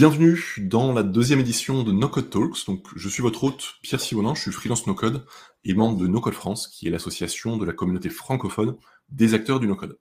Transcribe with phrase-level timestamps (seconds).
[0.00, 2.64] Bienvenue dans la deuxième édition de No Code Talks.
[2.66, 5.26] Donc, je suis votre hôte Pierre Simonin, je suis freelance No Code
[5.62, 8.78] et membre de No Code France, qui est l'association de la communauté francophone
[9.10, 9.98] des acteurs du No Code.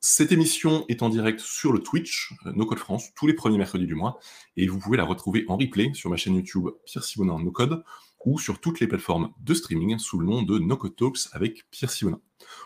[0.00, 3.58] Cette émission est en direct sur le Twitch euh, No Code France tous les premiers
[3.58, 4.18] mercredis du mois
[4.56, 7.84] et vous pouvez la retrouver en replay sur ma chaîne YouTube Pierre Simonin No Code
[8.28, 11.64] ou sur toutes les plateformes de streaming sous le nom de No Code Talks avec
[11.70, 12.20] Pierre Simonin.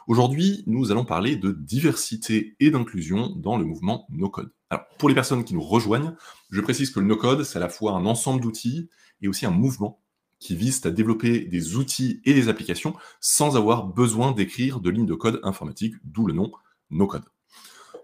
[0.09, 4.51] Aujourd'hui, nous allons parler de diversité et d'inclusion dans le mouvement No Code.
[4.71, 6.17] Alors, pour les personnes qui nous rejoignent,
[6.51, 8.89] je précise que le no-code, c'est à la fois un ensemble d'outils
[9.21, 10.01] et aussi un mouvement
[10.41, 15.07] qui vise à développer des outils et des applications sans avoir besoin d'écrire de lignes
[15.07, 16.51] de code informatique, d'où le nom
[16.91, 17.25] no-code.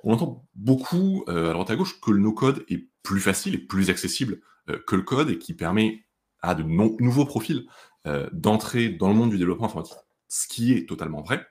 [0.05, 3.59] On entend beaucoup euh, à droite à gauche que le no-code est plus facile et
[3.59, 6.05] plus accessible euh, que le code et qui permet
[6.43, 7.67] à de nouveaux profils
[8.07, 9.99] euh, d'entrer dans le monde du développement informatique.
[10.29, 11.47] Ce qui est totalement vrai,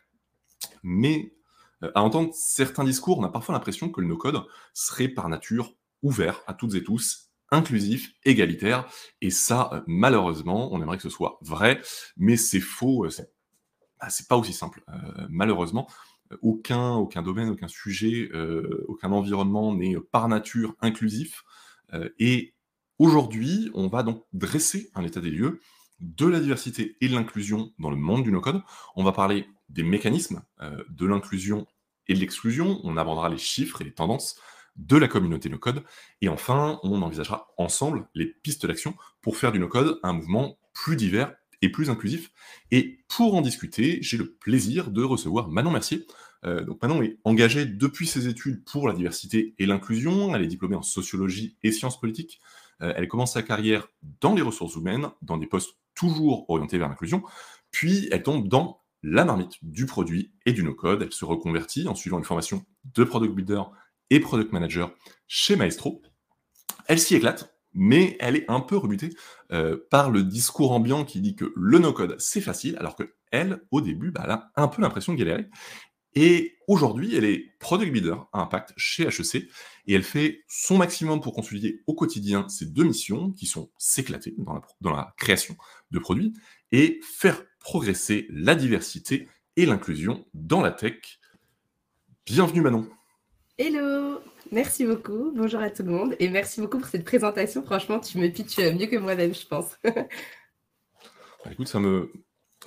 [0.84, 1.34] mais
[1.84, 5.74] euh, à entendre certains discours, on a parfois l'impression que le no-code serait par nature
[6.02, 8.88] ouvert à toutes et tous, inclusif, égalitaire.
[9.21, 11.82] Et ça, euh, malheureusement, on aimerait que ce soit vrai,
[12.18, 13.05] mais c'est faux.
[13.05, 13.10] Euh,
[13.99, 14.84] bah, c'est pas aussi simple.
[15.29, 15.88] malheureusement,
[16.41, 18.29] aucun, aucun domaine, aucun sujet,
[18.88, 21.44] aucun environnement n'est par nature inclusif.
[22.20, 22.54] et
[22.99, 25.62] aujourd'hui, on va donc dresser un état des lieux
[25.99, 28.62] de la diversité et de l'inclusion dans le monde du no-code.
[28.95, 31.67] On va parler des mécanismes euh, de l'inclusion
[32.07, 34.39] et de l'exclusion, on abordera les chiffres et les tendances
[34.77, 35.84] de la communauté no-code,
[36.21, 40.95] et enfin, on envisagera ensemble les pistes d'action pour faire du no-code un mouvement plus
[40.95, 42.32] divers et plus inclusif.
[42.70, 46.05] Et pour en discuter, j'ai le plaisir de recevoir Manon Mercier.
[46.45, 50.48] Euh, donc Manon est engagée depuis ses études pour la diversité et l'inclusion, elle est
[50.48, 52.39] diplômée en sociologie et sciences politiques,
[52.79, 53.87] elle commence sa carrière
[54.21, 57.23] dans les ressources humaines, dans des postes toujours orientés vers l'inclusion,
[57.71, 61.01] puis elle tombe dans la marmite du produit et du no-code.
[61.01, 63.63] Elle se reconvertit en suivant une formation de product builder
[64.09, 64.91] et product manager
[65.28, 66.01] chez Maestro.
[66.88, 69.09] Elle s'y éclate, mais elle est un peu rebutée
[69.51, 73.61] euh, par le discours ambiant qui dit que le no-code c'est facile, alors que elle,
[73.71, 75.49] au début, bah, elle a un peu l'impression de galérer.
[76.19, 79.35] Et aujourd'hui, elle est product builder à impact chez HEC
[79.85, 84.33] et elle fait son maximum pour concilier au quotidien ces deux missions qui sont s'éclater
[84.39, 85.55] dans la, dans la création
[85.91, 86.33] de produits
[86.72, 91.19] et faire progresser la diversité et l'inclusion dans la tech.
[92.25, 92.89] Bienvenue Manon.
[93.59, 94.19] Hello,
[94.51, 95.31] merci beaucoup.
[95.35, 97.61] Bonjour à tout le monde et merci beaucoup pour cette présentation.
[97.63, 99.78] Franchement, tu me pitches mieux que moi-même, je pense.
[101.45, 102.11] Bah, écoute, ça me,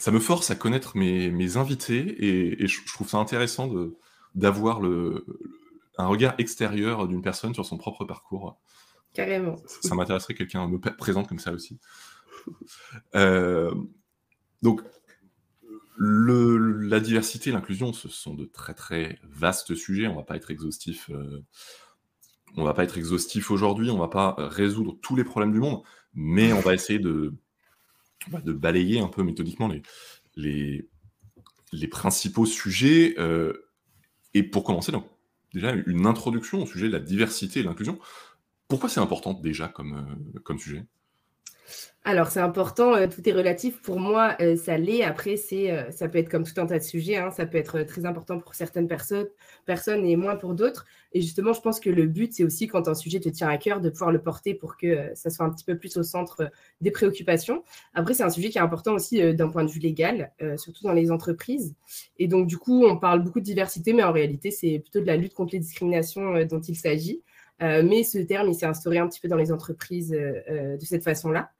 [0.00, 2.24] ça me force à connaître mes, mes invités
[2.62, 3.96] et, je, trouve ça intéressant de,
[4.34, 5.26] d'avoir le,
[5.98, 8.58] un regard extérieur d'une personne sur son propre parcours.
[9.12, 9.56] Carrément.
[9.66, 11.78] Ça, m'intéresserait que quelqu'un me présente comme ça aussi.
[13.14, 13.74] Euh,
[14.62, 14.80] donc,
[15.98, 20.06] la diversité et l'inclusion, ce sont de très très vastes sujets.
[20.06, 21.10] On va pas être exhaustif.
[21.10, 21.44] Euh,
[22.56, 23.90] on va pas être exhaustif aujourd'hui.
[23.90, 25.82] On va pas résoudre tous les problèmes du monde,
[26.14, 27.34] mais on va essayer de,
[28.28, 29.70] bah, de balayer un peu méthodiquement
[30.36, 30.88] les,
[31.90, 33.14] principaux sujets.
[33.18, 33.52] Euh,
[34.34, 35.06] et pour commencer, donc,
[35.54, 37.98] déjà une introduction au sujet de la diversité et l'inclusion.
[38.68, 39.94] Pourquoi c'est important déjà comme,
[40.36, 40.84] euh, comme sujet?
[42.02, 43.82] Alors, c'est important, euh, tout est relatif.
[43.82, 45.02] Pour moi, euh, ça l'est.
[45.02, 47.16] Après, c'est, euh, ça peut être comme tout un tas de sujets.
[47.16, 47.30] Hein.
[47.30, 49.28] Ça peut être très important pour certaines personnes,
[49.66, 50.86] personnes et moins pour d'autres.
[51.12, 53.58] Et justement, je pense que le but, c'est aussi quand un sujet te tient à
[53.58, 56.50] cœur, de pouvoir le porter pour que ça soit un petit peu plus au centre
[56.80, 57.64] des préoccupations.
[57.92, 60.92] Après, c'est un sujet qui est important aussi d'un point de vue légal, surtout dans
[60.92, 61.74] les entreprises.
[62.18, 65.06] Et donc, du coup, on parle beaucoup de diversité, mais en réalité, c'est plutôt de
[65.06, 67.22] la lutte contre les discriminations dont il s'agit.
[67.60, 71.50] Mais ce terme, il s'est instauré un petit peu dans les entreprises de cette façon-là.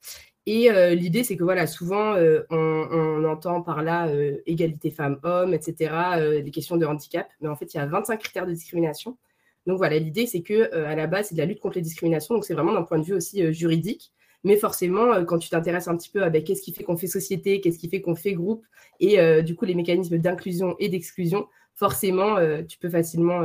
[0.46, 5.54] Et euh, l'idée, c'est que voilà, souvent, euh, on, entend par là euh, égalité femmes-hommes,
[5.54, 9.18] etc., des questions de handicap, mais en fait, il y a 25 critères de discrimination.
[9.66, 12.34] Donc voilà, l'idée, c'est que à la base, c'est de la lutte contre les discriminations,
[12.34, 14.12] donc c'est vraiment d'un point de vue aussi juridique.
[14.42, 17.06] Mais forcément, quand tu t'intéresses un petit peu à ben, qu'est-ce qui fait qu'on fait
[17.06, 18.64] société, qu'est-ce qui fait qu'on fait groupe,
[18.98, 21.46] et du coup les mécanismes d'inclusion et d'exclusion,
[21.80, 22.36] forcément,
[22.68, 23.42] tu peux facilement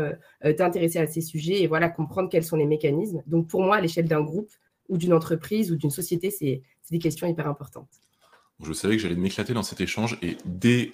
[0.57, 3.24] t'intéresser à ces sujets et voilà comprendre quels sont les mécanismes.
[3.25, 4.51] Donc pour moi, à l'échelle d'un groupe,
[4.89, 6.62] ou d'une entreprise ou d'une société, c'est
[6.92, 7.89] des questions hyper importantes.
[8.62, 10.92] Je savais que j'allais m'éclater dans cet échange et dès,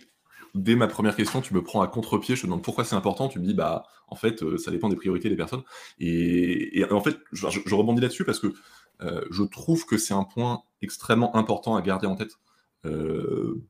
[0.53, 3.39] ma première question, tu me prends à contre-pied, je te demande pourquoi c'est important, tu
[3.39, 5.63] me dis, bah, en fait, euh, ça dépend des priorités des personnes.
[5.99, 8.53] Et, en fait, je, rebondis là-dessus parce que
[9.01, 12.35] euh, je trouve que c'est un point extrêmement important à garder en tête euh,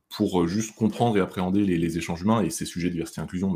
[0.08, 3.52] pour juste comprendre et appréhender les, échanges humains et ces sujets diversité et inclusion,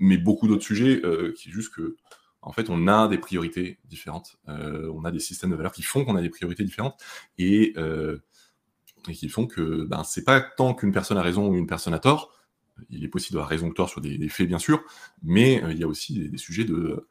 [0.00, 1.00] mais, beaucoup d'autres sujets
[1.36, 1.96] qui est juste que
[2.44, 4.36] en fait, on a des priorités différentes.
[4.48, 7.02] Euh, on a des systèmes de valeurs qui font qu'on a des priorités différentes
[7.38, 8.18] et, euh,
[9.04, 11.98] qui font que ben, c'est pas tant qu'une personne a raison ou une personne a
[11.98, 12.32] tort.
[12.90, 14.82] Il est possible d'avoir raison ou tort sur des, faits, bien sûr,
[15.22, 17.08] mais euh, il y a aussi des, sujets de,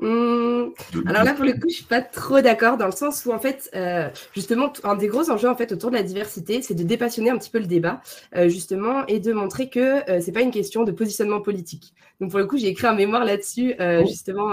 [0.00, 0.72] Mmh.
[1.06, 3.38] Alors là, pour le coup, je suis pas trop d'accord dans le sens où, en
[3.38, 6.82] fait, euh, justement, un des gros enjeux en fait autour de la diversité, c'est de
[6.82, 8.00] dépassionner un petit peu le débat,
[8.34, 11.92] euh, justement, et de montrer que ce euh, c'est pas une question de positionnement politique.
[12.20, 14.06] Donc pour le coup, j'ai écrit un mémoire là-dessus, oh.
[14.06, 14.52] justement,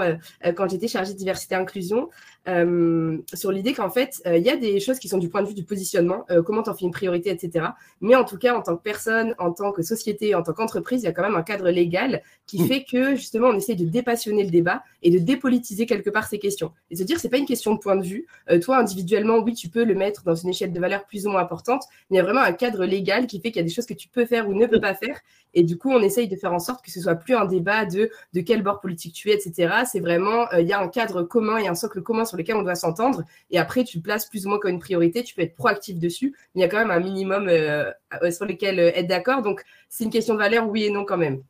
[0.56, 2.08] quand j'étais chargée de diversité et inclusion,
[2.46, 5.54] sur l'idée qu'en fait, il y a des choses qui sont du point de vue
[5.54, 7.66] du positionnement, comment tu en fais une priorité, etc.
[8.00, 11.02] Mais en tout cas, en tant que personne, en tant que société, en tant qu'entreprise,
[11.02, 12.66] il y a quand même un cadre légal qui mmh.
[12.66, 16.38] fait que justement, on essaie de dépassionner le débat et de dépolitiser quelque part ces
[16.38, 16.72] questions.
[16.90, 18.26] Et se dire, c'est pas une question de point de vue.
[18.50, 21.30] Euh, toi, individuellement, oui, tu peux le mettre dans une échelle de valeur plus ou
[21.30, 23.66] moins importante, mais il y a vraiment un cadre légal qui fait qu'il y a
[23.66, 25.18] des choses que tu peux faire ou ne peux pas faire.
[25.54, 27.86] Et du coup, on essaye de faire en sorte que ce soit plus un débat
[27.86, 29.84] de de quel bord politique tu es, etc.
[29.90, 32.56] C'est vraiment, euh, il y a un cadre commun, a un socle commun sur lequel
[32.56, 33.22] on doit s'entendre.
[33.50, 36.34] Et après, tu places plus ou moins comme une priorité, tu peux être proactif dessus.
[36.54, 37.90] Il y a quand même un minimum euh,
[38.30, 39.42] sur lequel être d'accord.
[39.42, 41.42] Donc, c'est une question de valeur, oui et non quand même.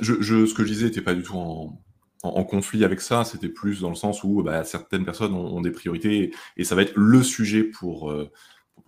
[0.00, 1.78] Je, ce que je disais n'était pas du tout en,
[2.24, 5.70] en, conflit avec ça, c'était plus dans le sens où bah, certaines personnes ont, des
[5.70, 8.30] priorités et ça va être le sujet pour, euh,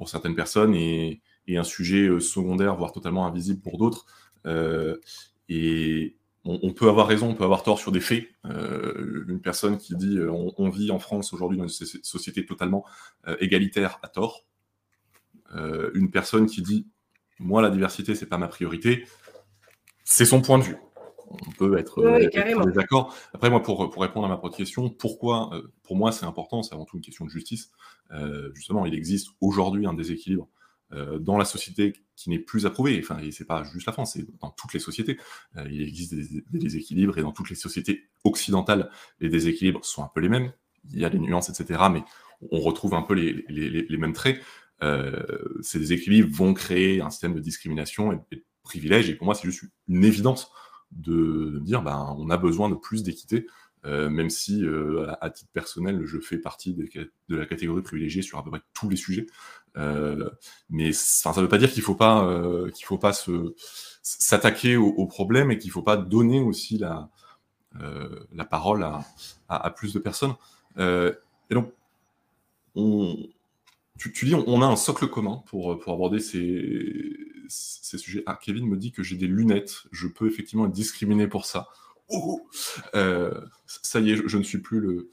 [0.06, 4.06] certaines personnes et, un sujet euh, secondaire, voire totalement invisible pour d'autres.
[4.46, 4.96] Euh,
[5.48, 8.28] et on, peut avoir raison, on peut avoir tort sur des faits.
[8.44, 12.84] une personne qui dit on, vit en France aujourd'hui dans une société totalement
[13.40, 14.44] égalitaire a tort.
[15.94, 16.86] une personne qui dit
[17.40, 19.06] moi la diversité c'est pas ma priorité,
[20.04, 20.76] c'est son point de vue
[21.28, 22.02] on peut être,
[22.72, 23.14] d'accord.
[23.34, 26.62] Après, moi, pour, pour, répondre à ma première question, pourquoi, euh, pour moi, c'est important,
[26.62, 27.70] c'est avant tout une question de justice.
[28.12, 30.48] Euh, justement, il existe aujourd'hui un déséquilibre
[30.92, 33.00] euh, dans la société qui n'est plus approuvé.
[33.02, 35.18] Enfin, c'est pas juste la France, c'est dans toutes les sociétés.
[35.68, 38.90] il existe des, déséquilibres et dans toutes les sociétés occidentales,
[39.20, 40.52] les déséquilibres sont un peu les mêmes.
[40.92, 41.80] Il y a des nuances, etc.
[41.90, 42.04] Mais
[42.52, 44.40] on retrouve un peu les, les, les mêmes traits.
[45.60, 49.10] ces déséquilibres vont créer un système de discrimination et, et de privilèges.
[49.10, 50.52] Et pour moi, c'est juste une évidence
[50.92, 53.46] de dire ben, on a besoin de plus d'équité,
[53.86, 58.38] euh, même si euh, à, titre personnel, je fais partie de la catégorie privilégiée sur
[58.38, 59.26] à peu près tous les sujets.
[59.76, 60.28] Euh,
[60.70, 62.28] mais ça ne veut pas dire qu'il ne faut pas,
[62.74, 63.12] qu'il faut pas
[64.02, 67.10] s'attaquer au, au, problème et qu'il ne faut pas donner aussi la,
[68.32, 69.04] la parole à,
[69.48, 70.34] à, plus de personnes.
[70.78, 71.14] et
[71.54, 71.72] donc,
[72.74, 73.16] on,
[73.98, 77.16] tu, dis on, a un socle commun pour, pour aborder ces,
[77.48, 78.22] ces sujets.
[78.26, 79.84] Ah, Kevin me dit que j'ai des lunettes.
[79.92, 81.68] Je peux effectivement être discriminé pour ça.
[82.08, 82.48] Oh,
[82.94, 83.32] euh,
[83.66, 85.10] ça y est, je, ne suis plus le,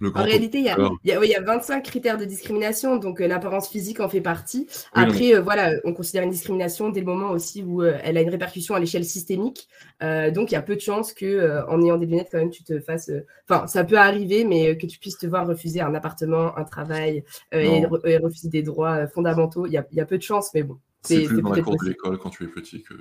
[0.00, 0.20] le grand.
[0.20, 3.70] En réalité, il y, a, il, y a, 25 critères de discrimination, donc euh, l'apparence
[3.70, 4.68] physique en fait partie.
[4.92, 8.28] Après, euh, voilà, on considère une discrimination dès le moment aussi où elle a une
[8.28, 9.68] répercussion à l'échelle systémique.
[10.02, 12.64] donc, il y a peu de chances que, en ayant des lunettes, quand même, tu
[12.64, 13.10] te fasses.
[13.48, 17.24] Enfin, ça peut arriver, mais que tu puisses te voir refuser un appartement, un travail
[17.52, 19.66] et, refuser des droits fondamentaux.
[19.66, 20.78] Il y, a, il y a peu de chances, mais bon.
[21.02, 22.94] C'est plus dans la cour de l'école quand tu es petit que,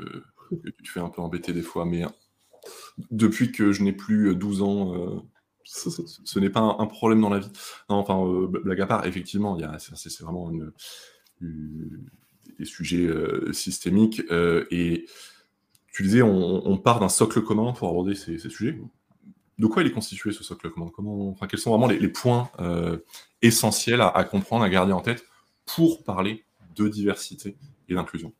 [0.78, 1.86] tu te fais un peu embêter des fois.
[1.86, 2.04] Mais
[3.12, 5.20] depuis que je n'ai plus 12 ans, euh,
[5.64, 7.52] ce, n'est pas un, problème dans la vie.
[7.90, 10.52] Non, enfin, euh, blague à part, effectivement, c'est vraiment
[11.42, 14.22] des sujets euh, systémiques.
[14.72, 15.06] et
[15.92, 18.80] tu disais, on, part d'un socle commun pour aborder ces, sujets.
[19.58, 20.90] De quoi il est constitué ce socle commun?
[20.96, 22.50] Comment, enfin, Quels sont vraiment les, points
[23.42, 25.26] essentiels à comprendre, à garder en tête
[25.66, 26.46] pour parler
[26.76, 27.58] de diversité?
[27.90, 28.34] Et d'inclusion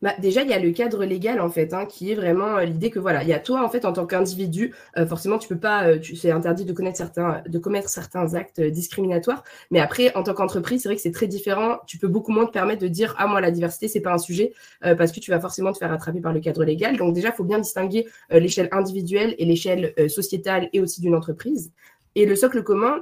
[0.00, 2.64] bah, déjà, il y a le cadre légal, en fait, hein, qui est vraiment euh,
[2.64, 5.48] l'idée que, voilà, il y a toi, en fait, en tant qu'individu, euh, forcément, tu
[5.48, 9.42] peux pas, euh, c'est interdit de, de commettre certains actes discriminatoires.
[9.72, 11.78] Mais après, en tant qu'entreprise, c'est vrai que c'est très différent.
[11.86, 14.18] Tu peux beaucoup moins te permettre de dire, ah, moi, la diversité, c'est pas un
[14.18, 16.96] sujet, parce que tu vas forcément te faire attraper par le cadre légal.
[16.96, 21.72] Donc, déjà, il faut bien distinguer l'échelle individuelle et l'échelle sociétale et aussi d'une entreprise.
[22.14, 23.00] Et le socle commun,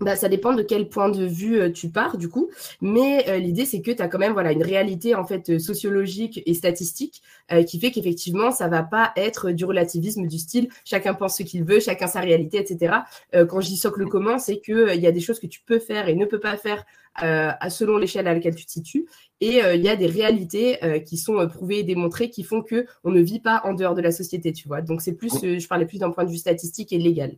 [0.00, 3.38] bah, ça dépend de quel point de vue euh, tu pars du coup, mais euh,
[3.38, 6.54] l'idée c'est que tu as quand même voilà une réalité en fait euh, sociologique et
[6.54, 7.22] statistique
[7.66, 11.62] qui fait qu'effectivement ça va pas être du relativisme du style chacun pense ce qu'il
[11.62, 12.94] veut, chacun sa réalité, etc.
[13.32, 15.78] quand je dis socle commun, c'est que il y a des choses que tu peux
[15.78, 16.86] faire et ne peux pas faire
[17.68, 19.06] selon l'échelle à laquelle tu te situes,
[19.42, 23.10] et il y a des réalités qui sont prouvées et démontrées qui font que on
[23.10, 24.80] ne vit pas en dehors de la société, tu vois.
[24.80, 27.36] Donc c'est plus, je parlais plus d'un point de vue statistique et légal.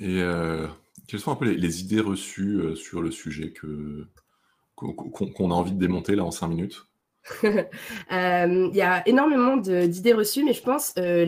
[0.00, 0.66] Et euh,
[1.06, 5.78] quelles sont un peu les, idées reçues euh, sur le sujet qu'on, a envie de
[5.78, 6.86] démonter là en cinq minutes?
[8.12, 11.24] Euh, il y a énormément d'idées reçues, mais je pense euh,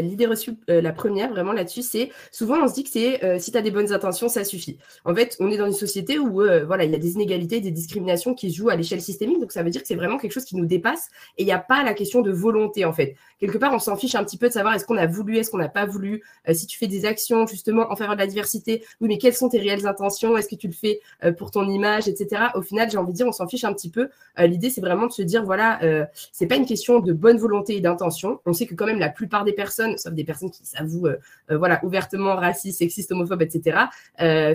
[0.00, 3.50] l'idée reçue, euh, la première vraiment là-dessus, c'est souvent on se dit que c'est si
[3.50, 4.78] tu as des bonnes intentions, ça suffit.
[5.04, 7.70] En fait, on est dans une société où voilà, il y a des inégalités, des
[7.70, 10.44] discriminations qui jouent à l'échelle systémique, donc ça veut dire que c'est vraiment quelque chose
[10.44, 13.16] qui nous dépasse et il n'y a pas la question de volonté en fait.
[13.40, 15.50] Quelque part, on s'en fiche un petit peu de savoir est-ce qu'on a voulu, est-ce
[15.50, 16.22] qu'on n'a pas voulu.
[16.52, 19.48] si tu fais des actions justement en faveur de la diversité, oui, mais quelles sont
[19.48, 20.36] tes réelles intentions?
[20.36, 21.00] Est-ce que tu le fais
[21.38, 22.48] pour ton image, etc.
[22.54, 24.08] Au final, j'ai envie de dire, on s'en fiche un petit peu.
[24.38, 27.76] l'idée, c'est vraiment de se dire voilà, euh, c'est pas une question de bonne volonté
[27.76, 28.40] et d'intention.
[28.46, 31.16] On sait que quand même la plupart des personnes, sauf des personnes qui s'avouent euh,
[31.50, 33.78] euh, voilà ouvertement racistes, sexistes, homophobes, etc.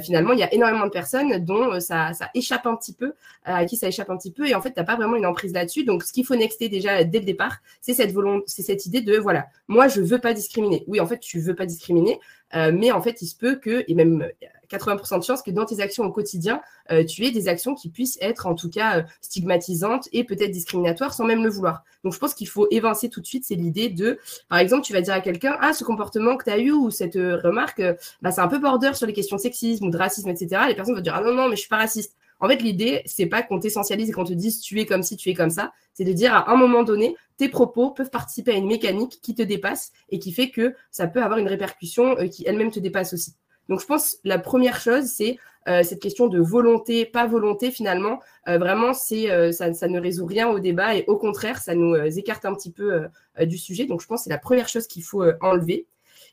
[0.02, 3.14] finalement, il y a énormément de personnes dont ça, ça échappe un petit peu,
[3.44, 5.54] à qui ça échappe un petit peu, et en fait, t'as pas vraiment une emprise
[5.54, 5.84] là-dessus.
[5.84, 9.02] Donc, ce qu'il faut nexter déjà dès le départ, c'est cette volonté, c'est cette idée
[9.02, 10.84] de voilà, moi je veux pas discriminer.
[10.88, 12.20] Oui, en fait, tu veux pas discriminer,
[12.54, 14.28] mais en fait, il se peut que, et même
[14.74, 16.62] 80% de chances que dans tes actions au quotidien,
[16.92, 20.52] euh, tu aies des actions qui puissent être en tout cas euh, stigmatisantes et peut-être
[20.52, 21.84] discriminatoires sans même le vouloir.
[22.04, 24.94] Donc je pense qu'il faut évincer tout de suite, c'est l'idée de, par exemple, tu
[24.94, 27.82] vas dire à quelqu'un, ah, ce comportement que tu as eu ou cette euh, remarque,
[28.22, 30.64] bah, c'est un peu border sur les questions de sexisme ou de racisme, etc.
[30.68, 32.16] Les personnes vont dire, ah non, non, mais je suis pas raciste.
[32.40, 35.16] En fait, l'idée, c'est pas qu'on t'essentialise et qu'on te dise tu es comme si,
[35.16, 35.72] tu es comme ça.
[35.94, 39.34] C'est de dire à un moment donné, tes propos peuvent participer à une mécanique qui
[39.34, 43.14] te dépasse et qui fait que ça peut avoir une répercussion qui elle-même te dépasse
[43.14, 43.36] aussi.
[43.70, 48.20] Donc, je pense la première chose, c'est euh, cette question de volonté, pas volonté finalement.
[48.48, 51.96] Euh, vraiment, c'est euh, ça, ne résout rien au débat et au contraire, ça nous
[51.96, 53.08] écarte un petit peu
[53.42, 53.86] du sujet.
[53.86, 55.88] Donc, je pense que c'est la première chose qu'il faut enlever.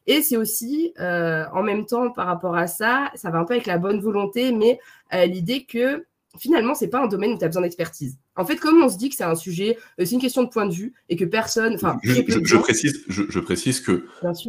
[0.07, 3.67] Et c'est aussi, en même temps, par rapport à ça, ça va un peu avec
[3.67, 4.79] la bonne volonté, mais
[5.27, 6.05] l'idée que
[6.39, 8.17] finalement, c'est pas un domaine où tu as besoin d'expertise.
[8.37, 10.67] En fait, comme on se dit que c'est un sujet, c'est une question de point
[10.67, 11.75] de vue et que personne.
[11.75, 14.07] Enfin, je, précise, je, précise que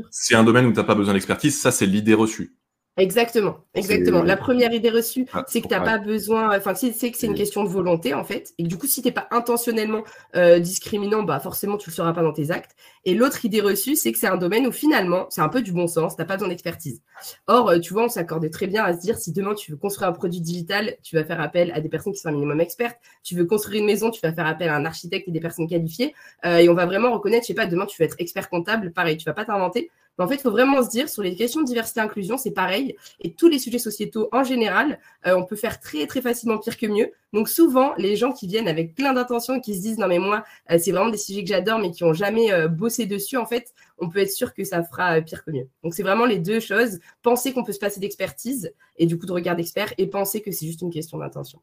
[0.10, 2.54] c'est un domaine où tu n'as pas besoin d'expertise, ça c'est l'idée reçue.
[2.98, 4.22] Exactement, exactement.
[4.22, 7.28] La première idée reçue, ah, c'est que tu n'as pas besoin, enfin, c'est que c'est
[7.28, 8.54] une question de volonté, en fait.
[8.58, 10.04] Et du coup, si tu n'es pas intentionnellement
[10.36, 12.76] euh, discriminant, bah, forcément, tu ne le seras pas dans tes actes.
[13.06, 15.72] Et l'autre idée reçue, c'est que c'est un domaine où finalement, c'est un peu du
[15.72, 17.02] bon sens, tu n'as pas besoin d'expertise.
[17.48, 19.78] Or, euh, tu vois, on s'accordait très bien à se dire, si demain tu veux
[19.78, 22.60] construire un produit digital, tu vas faire appel à des personnes qui sont un minimum
[22.60, 23.00] expertes.
[23.24, 25.68] Tu veux construire une maison, tu vas faire appel à un architecte et des personnes
[25.68, 26.14] qualifiées.
[26.46, 28.92] Euh, et on va vraiment reconnaître, je sais pas, demain tu veux être expert comptable,
[28.92, 31.62] pareil, tu vas pas t'inventer en fait, il faut vraiment se dire, sur les questions
[31.62, 32.96] de diversité et inclusion, c'est pareil.
[33.22, 36.78] Et tous les sujets sociétaux en général, euh, on peut faire très, très facilement pire
[36.78, 37.12] que mieux.
[37.34, 40.20] Donc souvent, les gens qui viennent avec plein d'intentions et qui se disent, non mais
[40.20, 43.38] moi, euh, c'est vraiment des sujets que j'adore, mais qui n'ont jamais euh, bossé dessus,
[43.38, 45.68] en fait, on peut être sûr que ça fera pire que mieux.
[45.84, 47.00] Donc c'est vraiment les deux choses.
[47.24, 50.52] Penser qu'on peut se passer d'expertise et du coup de regard d'expert et penser que
[50.52, 51.62] c'est juste une question d'intention.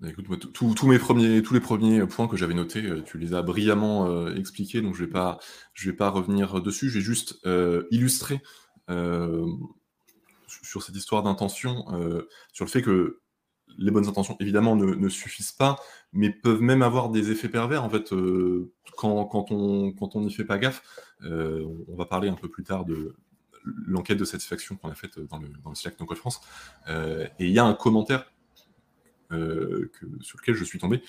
[0.00, 3.32] Bah, écoute, tous mes premiers, tous les premiers points que j'avais notés, euh, tu les
[3.32, 5.38] as brillamment euh, expliqués, donc je vais pas,
[5.72, 6.90] je vais pas revenir dessus.
[6.90, 8.40] Je vais juste euh, illustrer
[10.46, 11.86] sur cette histoire d'intention,
[12.52, 13.20] sur le fait que
[13.78, 15.76] les bonnes intentions, évidemment, ne, suffisent pas,
[16.12, 18.14] mais peuvent même avoir des effets pervers, en fait,
[18.96, 20.82] quand, on n'y fait pas gaffe.
[21.22, 23.16] on va parler un peu plus tard de
[23.64, 26.40] l'enquête de satisfaction qu'on a faite dans le, dans le Slack No France.
[26.88, 28.24] et il y a un commentaire
[29.32, 29.90] euh,
[30.20, 31.02] sur lequel je suis tombé.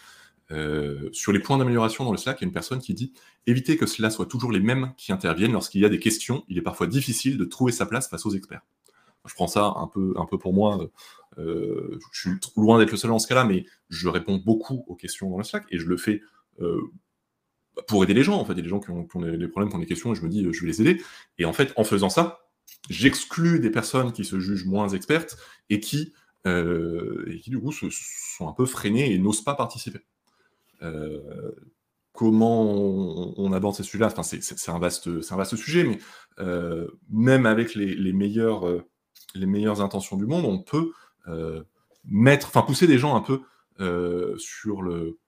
[0.49, 3.13] Euh, sur les points d'amélioration dans le Slack, il y a une personne qui dit
[3.47, 6.43] éviter que cela soit toujours les mêmes qui interviennent lorsqu'il y a des questions.
[6.47, 8.61] Il est parfois difficile de trouver sa place face aux experts.
[9.25, 10.89] Je prends ça un peu, un peu pour moi.
[11.37, 14.95] Euh, je suis loin d'être le seul dans ce cas-là, mais je réponds beaucoup aux
[14.95, 16.21] questions dans le Slack et je le fais
[17.87, 18.39] pour aider les gens.
[18.39, 20.13] En fait, il y a des gens qui ont, des problèmes, qui ont des questions
[20.13, 21.01] et je me dis je vais les aider.
[21.37, 22.39] Et en fait, en faisant ça,
[22.89, 25.37] j'exclus des personnes qui se jugent moins expertes
[25.69, 26.13] et qui
[26.47, 29.99] euh, et qui du coup se, sont un peu freinés et n'osent pas participer.
[30.81, 31.51] Euh,
[32.13, 34.07] comment on, aborde ces sujets-là?
[34.07, 35.99] Enfin, c'est un, vaste, un vaste sujet, mais
[36.39, 38.65] euh, même avec les, les, meilleures,
[39.35, 40.91] les meilleures intentions du monde, on peut
[42.05, 43.41] mettre, enfin pousser des gens un peu
[44.37, 45.19] sur le,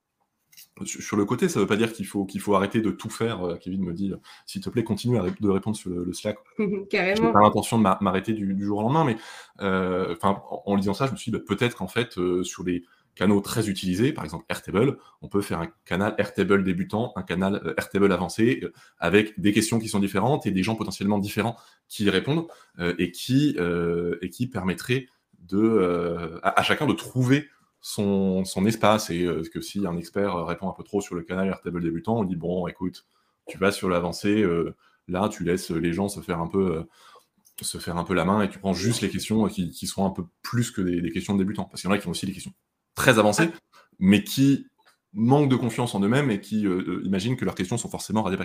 [0.86, 3.10] sur le côté, ça ne veut pas dire qu'il faut, qu'il faut arrêter de tout
[3.10, 3.44] faire.
[3.44, 4.14] Euh, Kevin me dit,
[4.46, 6.38] s'il te plaît, continue de répondre sur le, Slack.
[6.90, 7.28] Carrément.
[7.28, 9.18] n'ai pas l'intention de m'arrêter du, jour au lendemain, mais
[9.62, 12.64] euh, en, en lisant ça, je me suis dit, bah, peut-être qu'en fait, euh, sur
[12.64, 12.84] les
[13.16, 17.74] canaux très utilisés, par exemple Airtable, on peut faire un canal Airtable débutant, un canal
[17.78, 18.64] Airtable avancé,
[18.98, 21.58] avec des questions qui sont différentes et des gens potentiellement différents
[21.90, 22.48] qui y répondent,
[22.98, 23.58] et, qui,
[24.22, 25.08] et qui permettraient
[25.40, 27.50] de, à, chacun de trouver
[27.82, 31.48] son, espace et euh, que si un expert répond un peu trop sur le canal
[31.48, 33.06] Airtable débutant, on dit bon, écoute,
[33.48, 34.76] tu vas sur l'avancée, euh,
[35.08, 36.86] là, tu laisses les gens se faire un peu
[37.64, 40.82] euh, la main et tu prends juste les questions qui, sont un peu plus que
[40.82, 41.66] des, questions de débutants.
[41.66, 42.54] Parce qu'il y en a qui ont aussi des questions
[42.96, 43.50] très avancées,
[43.98, 44.68] mais qui
[45.14, 46.62] manquent de confiance en eux-mêmes et qui
[47.04, 48.38] imaginent que leurs questions sont forcément radées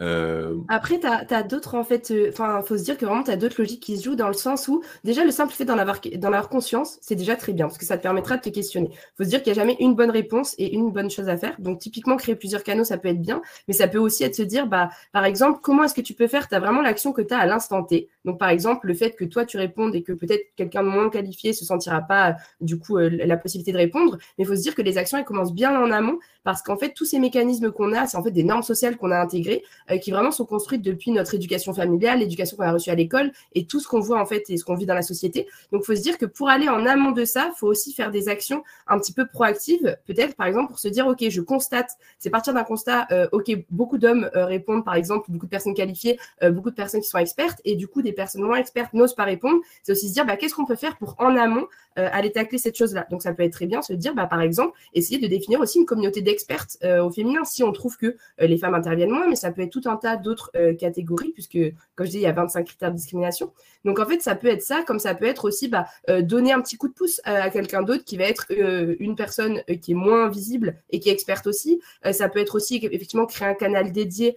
[0.00, 3.30] euh, Après, tu as, d'autres, en fait, euh, enfin, faut se dire que vraiment, tu
[3.30, 5.78] as d'autres logiques qui se jouent dans le sens où, déjà, le simple fait d'en
[5.78, 8.90] avoir, avoir conscience, c'est déjà très bien, parce que ça te permettra de te questionner.
[9.16, 11.36] Faut se dire qu'il n'y a jamais une bonne réponse et une bonne chose à
[11.36, 11.56] faire.
[11.58, 14.42] Donc, typiquement, créer plusieurs canaux, ça peut être bien, mais ça peut aussi être se
[14.42, 16.48] dire, bah, par exemple, comment est-ce que tu peux faire?
[16.48, 18.08] Tu as vraiment l'action que tu as à l'instant T.
[18.24, 21.10] Donc, par exemple, le fait que toi, tu répondes et que peut-être quelqu'un de moins
[21.10, 24.18] qualifié se sentira pas, du coup, euh, la possibilité de répondre.
[24.38, 26.94] Mais faut se dire que les actions, elles commencent bien en amont parce qu'en fait,
[26.94, 29.62] tous ces mécanismes qu'on a, c'est en fait des normes sociales qu'on a intégrées,
[30.00, 33.66] qui vraiment sont construites depuis notre éducation familiale, l'éducation qu'on a reçue à l'école, et
[33.66, 35.46] tout ce qu'on voit en fait et ce qu'on vit dans la société.
[35.72, 38.10] Donc, faut se dire que pour aller en amont de ça, il faut aussi faire
[38.10, 41.90] des actions un petit peu proactives, peut-être par exemple pour se dire, OK, je constate,
[42.18, 46.18] c'est partir d'un constat, OK, beaucoup d'hommes répondent par exemple, beaucoup de personnes qualifiées,
[46.50, 49.24] beaucoup de personnes qui sont expertes, et du coup, des personnes moins expertes n'osent pas
[49.24, 49.60] répondre.
[49.82, 51.66] C'est aussi se dire, bah, qu'est-ce qu'on peut faire pour en amont
[51.98, 53.06] euh, aller tacler cette chose-là.
[53.10, 55.78] Donc, ça peut être très bien se dire, bah, par exemple, essayer de définir aussi
[55.78, 59.26] une communauté d'expertes euh, au féminin si on trouve que euh, les femmes interviennent moins,
[59.28, 61.58] mais ça peut être tout un tas d'autres catégories, puisque,
[61.94, 63.52] comme je dis, il y a 25 critères de discrimination.
[63.84, 65.86] Donc, en fait, ça peut être ça, comme ça peut être aussi bah,
[66.20, 69.92] donner un petit coup de pouce à, quelqu'un d'autre qui va être une personne qui
[69.92, 71.80] est moins visible et qui est experte aussi.
[72.12, 74.36] ça peut être aussi, effectivement, créer un canal dédié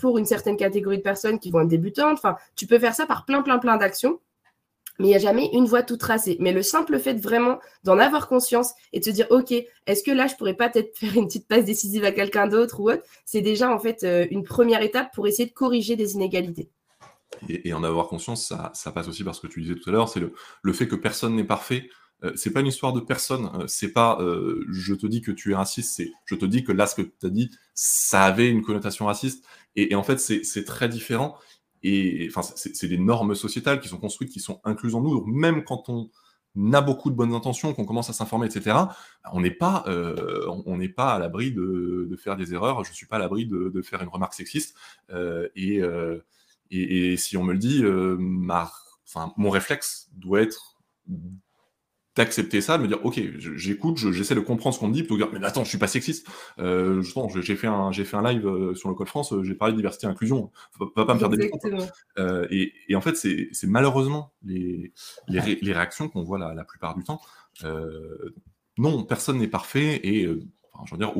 [0.00, 2.18] pour une certaine catégorie de personnes qui vont être débutantes.
[2.18, 4.20] Enfin, tu peux faire ça par plein, plein, plein d'actions
[4.98, 6.36] mais il n'y a jamais une voie toute tracée.
[6.40, 10.10] Mais le simple fait vraiment d'en avoir conscience et de se dire, OK, est-ce que
[10.10, 13.02] là, je pourrais pas peut-être faire une petite passe décisive à quelqu'un d'autre ou autre
[13.24, 16.70] C'est déjà en fait euh, une première étape pour essayer de corriger des inégalités.
[17.48, 20.08] Et, en avoir conscience, ça, passe aussi par ce que tu disais tout à l'heure,
[20.08, 21.88] c'est le, fait que personne n'est parfait.
[22.24, 23.48] Euh, c'est pas une histoire de personne.
[23.54, 24.18] Euh, c'est pas
[24.68, 27.02] je te dis que tu es raciste, c'est je te dis que là, ce que
[27.02, 29.44] tu as dit, ça avait une connotation raciste.
[29.76, 31.36] et en fait, c'est très différent.
[31.82, 35.10] Et enfin, c'est des normes sociétales qui sont construites, qui sont incluses en nous.
[35.10, 36.10] Donc, même quand on
[36.72, 38.76] a beaucoup de bonnes intentions, qu'on commence à s'informer, etc.,
[39.32, 42.84] on n'est pas, euh, on n'est pas à l'abri de, faire des erreurs.
[42.84, 44.76] Je suis pas à l'abri de, faire une remarque sexiste.
[45.10, 46.20] Euh, euh,
[46.70, 47.82] et, si on me le dit,
[49.36, 50.78] mon réflexe doit être
[52.18, 55.14] d'accepter ça, de me dire ok, j'écoute, j'essaie de comprendre ce qu'on me dit, plutôt
[55.16, 56.26] que de dire mais attends, je suis pas sexiste.
[56.58, 57.00] Euh,
[57.40, 59.72] j'ai fait un j'ai fait un live euh, sur le Code France, euh, j'ai parlé
[59.72, 60.50] de diversité et inclusion.
[60.96, 61.50] Va, pas me faire des
[62.18, 64.92] euh, et, et, en fait, c'est malheureusement les,
[65.28, 67.20] les, les réactions qu'on voit la, la, plupart du temps.
[67.64, 68.34] Euh,
[68.76, 70.28] non, personne n'est parfait et
[70.72, 71.14] enfin, je veux dire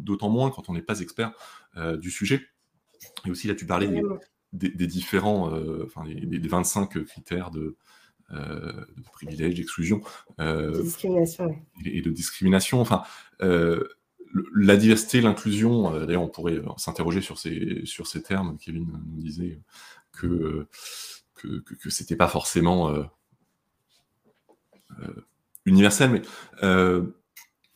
[0.00, 1.32] d'autant moins quand on n'est pas expert
[1.98, 2.40] du sujet.
[3.26, 4.02] Et aussi là, tu parlais
[4.52, 5.52] des, des, différents,
[5.84, 7.76] enfin des, des 25 critères de
[8.32, 10.02] euh, de privilèges, d'exclusion.
[10.38, 12.80] Euh, discrimination, et, de discrimination.
[12.80, 13.02] Enfin,
[13.40, 13.88] euh,
[14.54, 18.58] la diversité, l'inclusion, d'ailleurs, on pourrait s'interroger sur ces, sur ces termes.
[18.58, 19.60] Kevin nous disait
[20.12, 20.66] que,
[21.34, 22.94] que, que, c'était pas forcément
[25.64, 26.22] universel, mais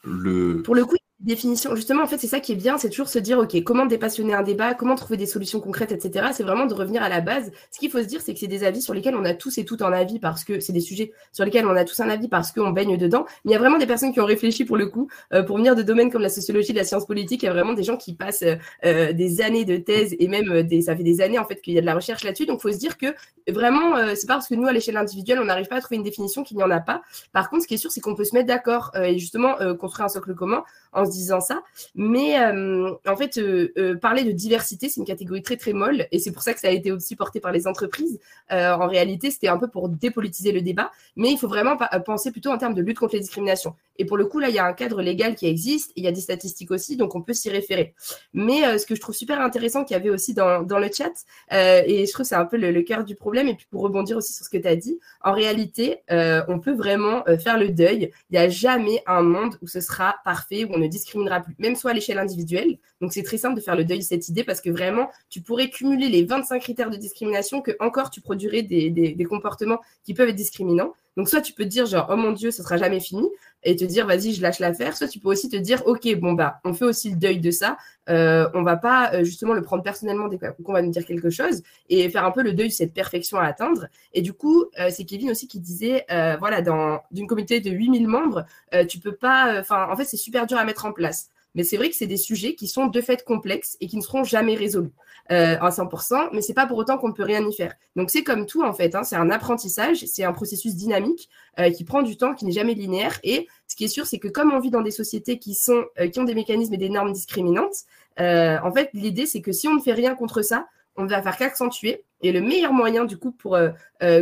[0.04, 0.62] le...
[0.62, 3.18] Pour le coup, définition, justement, en fait, c'est ça qui est bien, c'est toujours se
[3.18, 6.26] dire, OK, comment dépassionner un débat, comment trouver des solutions concrètes, etc.
[6.32, 7.52] C'est vraiment de revenir à la base.
[7.70, 9.58] Ce qu'il faut se dire, c'est que c'est des avis sur lesquels on a tous
[9.58, 12.08] et toutes un avis parce que c'est des sujets sur lesquels on a tous un
[12.08, 13.24] avis parce qu'on baigne dedans.
[13.44, 15.56] Mais il y a vraiment des personnes qui ont réfléchi pour le coup, euh, pour
[15.58, 17.42] venir de domaines comme la sociologie, la science politique.
[17.42, 20.28] Il y a vraiment des gens qui passent euh, euh, des années de thèse et
[20.28, 22.46] même des, ça fait des années en fait qu'il y a de la recherche là-dessus.
[22.46, 23.06] Donc, il faut se dire que
[23.48, 26.02] vraiment, c'est pas parce que nous, à l'échelle individuelle, on n'arrive pas à trouver une
[26.02, 27.02] définition qu'il n'y en a pas.
[27.32, 30.06] Par contre, ce qui est sûr, c'est qu'on peut se mettre d'accord et justement construire
[30.06, 31.62] un socle commun en se disant ça.
[31.94, 36.06] Mais euh, en fait, euh, euh, parler de diversité, c'est une catégorie très très molle
[36.10, 38.20] et c'est pour ça que ça a été aussi porté par les entreprises.
[38.50, 42.50] en réalité, c'était un peu pour dépolitiser le débat, mais il faut vraiment penser plutôt
[42.50, 43.74] en termes de lutte contre les discriminations.
[43.98, 46.08] Et pour le coup, là, il y a un cadre légal qui existe, il y
[46.08, 47.94] a des statistiques aussi, donc on peut s'y référer.
[48.34, 51.12] Mais ce que je trouve super intéressant qu'il y avait aussi dans, le chat,
[51.50, 53.82] et je trouve que c'est un peu le, le, cœur du problème, et puis pour
[53.82, 57.70] rebondir aussi sur ce que tu as dit, en réalité, on peut vraiment faire le
[57.70, 58.10] deuil.
[58.30, 61.54] Il n'y a jamais un monde où ce sera parfait, où on ne discriminera plus,
[61.58, 62.78] même soit à l'échelle individuelle.
[63.00, 65.40] Donc c'est très simple de faire le deuil de cette idée parce que vraiment, tu
[65.40, 70.14] pourrais cumuler les 25 critères de discrimination que encore tu produirais des, des, comportements qui
[70.14, 70.92] peuvent être discriminants.
[71.16, 73.28] Donc soit tu peux te dire genre oh mon dieu, ça sera jamais fini
[73.64, 74.96] et te dire vas-y, je lâche l'affaire.
[74.96, 77.50] Soit tu peux aussi te dire ok bon bah on fait aussi le deuil de
[77.50, 77.76] ça.
[78.08, 81.30] Euh, on va pas euh, justement le prendre personnellement dès qu'on va nous dire quelque
[81.30, 83.86] chose et faire un peu le deuil de cette perfection à atteindre.
[84.14, 87.70] Et du coup, euh, c'est Kevin aussi qui disait euh, voilà dans d'une communauté de
[87.70, 88.44] 8000 membres,
[88.88, 91.30] tu peux pas enfin en fait c'est super dur à mettre en place.
[91.54, 94.02] Mais c'est vrai que c'est des sujets qui sont de fait complexes et qui ne
[94.02, 94.92] seront jamais résolus
[95.30, 97.74] euh, à 100%, mais c'est pas pour autant qu'on ne peut rien y faire.
[97.94, 101.70] Donc c'est comme tout en fait, hein, c'est un apprentissage, c'est un processus dynamique euh,
[101.70, 103.18] qui prend du temps, qui n'est jamais linéaire.
[103.22, 105.84] Et ce qui est sûr, c'est que comme on vit dans des sociétés qui, sont,
[106.00, 107.84] euh, qui ont des mécanismes et des normes discriminantes,
[108.18, 111.22] en fait l'idée c'est que si on ne fait rien contre ça, on ne va
[111.22, 112.04] faire qu'accentuer.
[112.20, 113.58] Et le meilleur moyen, du coup, pour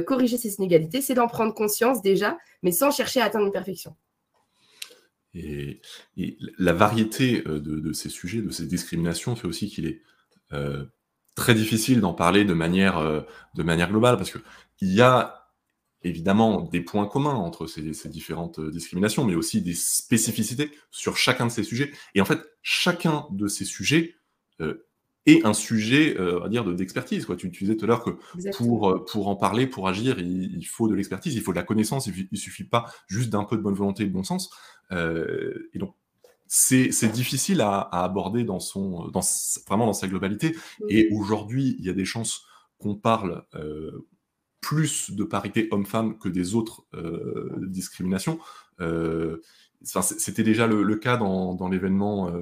[0.06, 3.94] corriger ces inégalités, c'est d'en prendre conscience déjà, mais sans chercher à atteindre une perfection.
[5.34, 5.80] Et,
[6.58, 10.02] la variété euh, de, ces sujets, de ces discriminations, fait aussi qu'il est
[10.52, 10.84] euh,
[11.34, 13.20] très difficile d'en parler de manière, euh,
[13.54, 15.48] de manière globale, parce qu'il y a
[16.02, 21.46] évidemment des points communs entre ces, ces, différentes discriminations, mais aussi des spécificités sur chacun
[21.46, 21.92] de ces sujets.
[22.14, 24.14] Et en fait, chacun de ces sujets
[25.26, 27.26] et un sujet, euh, on va dire, d'expertise.
[27.26, 27.36] quoi.
[27.36, 28.10] tu, disais tout à l'heure que
[28.56, 31.62] pour, euh, pour en parler, pour agir, il, faut de l'expertise, il faut de la
[31.62, 34.50] connaissance, il, ne suffit pas juste d'un peu de bonne volonté et de bon sens.
[34.92, 35.94] Euh, et donc,
[36.46, 39.20] c'est difficile à, aborder dans son, dans,
[39.68, 40.56] vraiment dans sa globalité.
[40.88, 42.44] Et aujourd'hui, il y a des chances
[42.78, 44.08] qu'on parle euh,
[44.60, 46.86] plus de parité homme-femme que des autres
[47.58, 48.40] discriminations.
[49.82, 52.32] C'était déjà le, cas dans, l'événement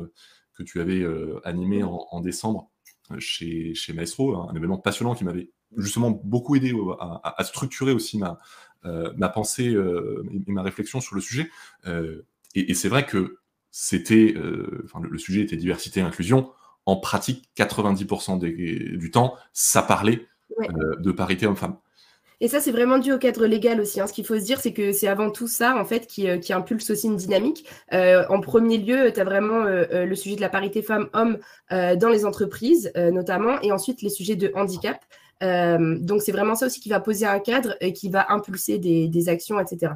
[0.58, 1.06] que tu avais
[1.44, 2.70] animé en, décembre
[3.18, 8.38] chez, chez Maestro, un événement passionnant qui m'avait justement beaucoup aidé à, structurer aussi ma,
[8.84, 11.48] ma pensée et ma réflexion sur le sujet.
[12.54, 13.38] et c'est vrai que
[13.70, 16.50] c'était, euh, enfin, le, sujet était diversité et inclusion.
[16.86, 20.26] En pratique, 90% du temps, ça parlait
[20.60, 21.76] euh, de parité homme-femme.
[22.40, 24.00] Et ça, c'est vraiment dû au cadre légal aussi.
[24.00, 24.06] Hein.
[24.06, 26.38] Ce qu'il faut se dire, c'est que c'est avant tout ça, en fait, qui, euh,
[26.50, 27.66] impulse aussi une dynamique.
[27.92, 31.38] en premier lieu, tu as vraiment le sujet de la parité femmes-hommes
[31.70, 35.00] dans les entreprises, notamment, et ensuite les sujets de handicap.
[35.40, 39.28] donc, c'est vraiment ça aussi qui va poser un cadre et qui va impulser des
[39.28, 39.92] actions, etc.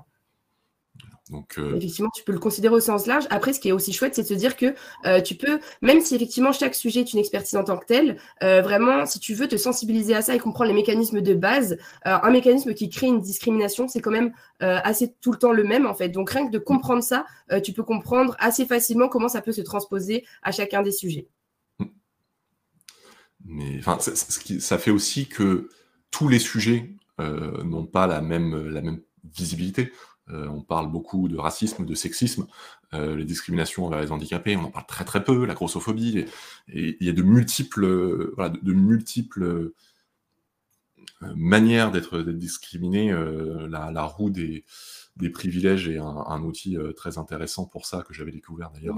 [1.58, 3.24] Euh, effectivement, tu peux le considérer au sens large.
[3.30, 4.74] Après, ce qui est aussi chouette, c'est de se dire que
[5.06, 8.18] euh, tu peux, même si effectivement chaque sujet est une expertise en tant que telle,
[8.42, 11.78] euh, vraiment, si tu veux te sensibiliser à ça et comprendre les mécanismes de base,
[12.04, 15.86] un mécanisme qui crée une discrimination, c'est quand même assez tout le temps le même
[15.86, 16.08] en fait.
[16.08, 17.26] Donc rien que de comprendre ça,
[17.62, 21.26] tu peux comprendre assez facilement comment ça peut se transposer à chacun des sujets.
[23.44, 25.68] Mais enfin, ça fait aussi que
[26.10, 29.92] tous les sujets n'ont pas la même, la même visibilité.
[30.32, 32.46] Euh, on parle beaucoup de racisme, de sexisme,
[32.94, 36.26] euh, les discriminations envers les handicapés, on en parle très très peu, la grossophobie,
[36.68, 39.74] il y a de multiples, euh,
[41.36, 43.12] manières d'être discriminé.
[43.68, 44.64] La, roue des,
[45.32, 48.96] privilèges est un, outil très intéressant pour ça que j'avais découvert d'ailleurs.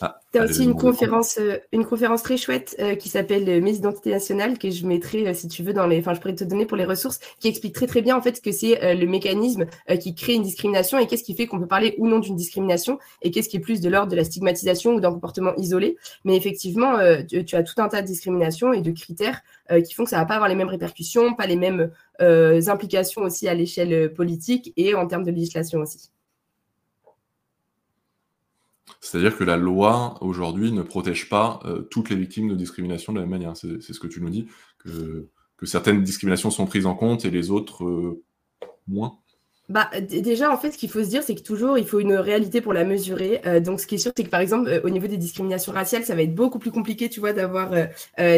[0.00, 3.60] Ah, tu as aussi une conférence, euh, une conférence très chouette euh, qui s'appelle euh,
[3.60, 6.00] Mes identités nationales, que je mettrai, si tu veux, dans les.
[6.00, 8.40] Enfin, je pourrais te donner pour les ressources, qui explique très très bien en fait
[8.40, 9.66] que c'est le mécanisme
[10.00, 12.98] qui crée une discrimination et qu'est-ce qui fait qu'on peut parler ou non d'une discrimination
[13.22, 15.96] et qu'est-ce qui est plus de l'ordre de la stigmatisation ou d'un comportement isolé.
[16.24, 19.40] Mais effectivement, tu, as tout un tas de discriminations et de critères
[19.84, 23.48] qui font que ça va pas avoir les mêmes répercussions, pas les mêmes implications aussi
[23.48, 26.10] à l'échelle politique et en termes de législation aussi.
[29.00, 33.18] C'est-à-dire que la loi, aujourd'hui, ne protège pas euh, toutes les victimes de discrimination de
[33.18, 33.56] la même manière.
[33.56, 34.46] C'est ce que tu nous dis,
[34.78, 35.28] que,
[35.64, 38.24] certaines discriminations sont prises en compte et les autres euh,
[38.86, 39.18] moins.
[39.68, 42.14] Bah, déjà, en fait, ce qu'il faut se dire, c'est que toujours, il faut une
[42.14, 43.40] réalité pour la mesurer.
[43.46, 45.72] Euh, donc, ce qui est sûr, c'est que, par exemple, euh, au niveau des discriminations
[45.72, 47.86] raciales, ça va être beaucoup plus compliqué, tu vois, d'avoir euh,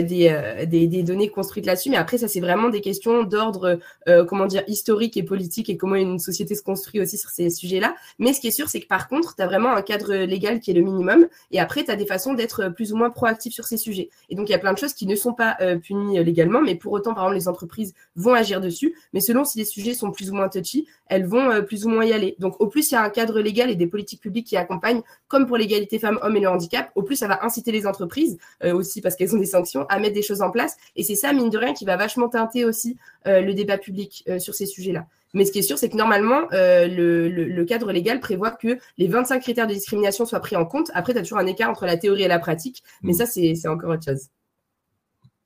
[0.02, 1.90] des, des, données construites là-dessus.
[1.90, 3.78] Mais après, ça, c'est vraiment des questions d'ordre,
[4.26, 7.94] comment dire, historique et politique et comment une société se construit aussi sur ces sujets-là.
[8.18, 10.60] Mais ce qui est sûr, c'est que, par contre, tu as vraiment un cadre légal
[10.60, 11.26] qui est le minimum.
[11.50, 14.08] Et après, tu as des façons d'être plus ou moins proactif sur ces sujets.
[14.30, 16.74] Et donc, il y a plein de choses qui ne sont pas punies légalement, mais
[16.74, 18.94] pour autant, par exemple, les entreprises vont agir dessus.
[19.12, 20.86] Mais selon si les sujets sont plus ou moins touchy,
[21.26, 22.36] vont euh, plus ou moins y aller.
[22.38, 25.02] Donc, au plus il y a un cadre légal et des politiques publiques qui accompagnent,
[25.28, 28.74] comme pour l'égalité femmes-hommes et le handicap, au plus ça va inciter les entreprises, euh,
[28.74, 30.76] aussi parce qu'elles ont des sanctions, à mettre des choses en place.
[30.96, 34.24] Et c'est ça, mine de rien, qui va vachement teinter aussi euh, le débat public
[34.38, 35.06] sur ces sujets-là.
[35.34, 39.40] Mais ce qui est sûr, c'est que normalement, le, cadre légal prévoit que les 25
[39.40, 40.90] critères de discrimination soient pris en compte.
[40.94, 43.16] Après, tu as toujours un écart entre la théorie et la pratique, mais mmh.
[43.16, 44.28] ça, c'est encore autre chose.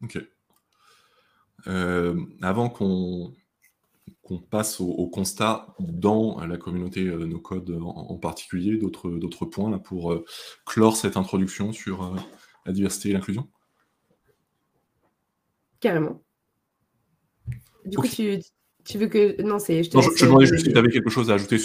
[0.03, 0.19] Ok.
[2.41, 3.33] avant qu'on
[4.33, 9.79] qu'on passe au, constat dans la communauté euh, No Code en, particulier, d'autres points là,
[9.79, 10.25] pour euh,
[10.65, 12.17] clore cette introduction sur euh,
[12.67, 13.49] la diversité et l'inclusion?
[15.81, 16.23] Carrément.
[17.85, 19.43] Du coup, tu, veux que.
[19.43, 19.83] Non, c'est.
[19.83, 21.57] Je, te je, demandais juste si tu avais quelque chose à ajouter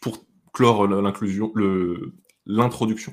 [0.00, 1.52] pour clore l'inclusion,
[2.46, 3.12] l'introduction.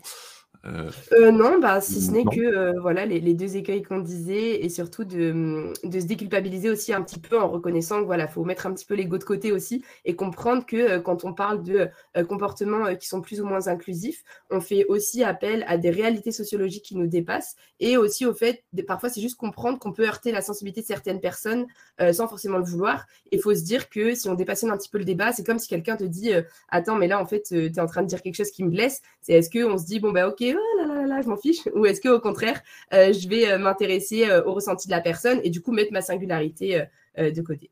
[0.64, 4.70] Euh, non, bah, si ce n'est que euh, voilà, les, deux écueils qu'on disait et
[4.70, 8.68] surtout de, de, se déculpabiliser aussi un petit peu en reconnaissant que voilà, faut mettre
[8.68, 11.90] un petit peu l'ego de côté aussi et comprendre que quand on parle de
[12.28, 16.86] comportements qui sont plus ou moins inclusifs, on fait aussi appel à des réalités sociologiques
[16.86, 20.42] qui nous dépassent et aussi au fait, parfois c'est juste comprendre qu'on peut heurter la
[20.42, 21.66] sensibilité de certaines personnes
[22.12, 23.08] sans forcément le vouloir.
[23.32, 25.60] Il faut se dire que si on dépassonne un petit peu le débat, c'est comme
[25.60, 26.32] si quelqu'un te dit
[26.70, 28.70] Attends, mais là en fait, tu es en train de dire quelque chose qui me
[28.70, 29.02] blesse.
[29.22, 31.86] C'est est-ce qu'on se dit Bon, bah ok, oh là là je m'en fiche Ou
[31.86, 32.62] est-ce qu'au contraire,
[32.94, 35.94] euh, je vais euh, m'intéresser euh, au ressenti de la personne et du coup mettre
[35.94, 36.84] ma singularité
[37.18, 37.70] de côté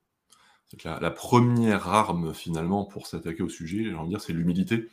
[0.84, 4.88] la, première arme finalement pour s'attaquer au sujet, j'ai envie de dire, c'est l'humilité.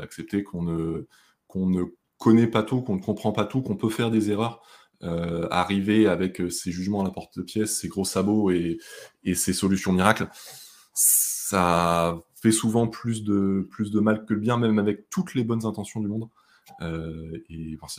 [0.00, 1.06] accepter qu'on ne,
[1.54, 1.84] ne
[2.18, 4.60] connaît pas tout, qu'on ne comprend pas tout, qu'on peut faire des erreurs.
[5.50, 8.78] arriver avec ses jugements à la porte-pièce, ses gros sabots et,
[9.24, 10.28] et ses solutions miracles,
[10.92, 15.44] ça fait souvent plus de, plus de mal que le bien, même avec toutes les
[15.44, 16.28] bonnes intentions du monde.
[16.80, 17.38] Euh,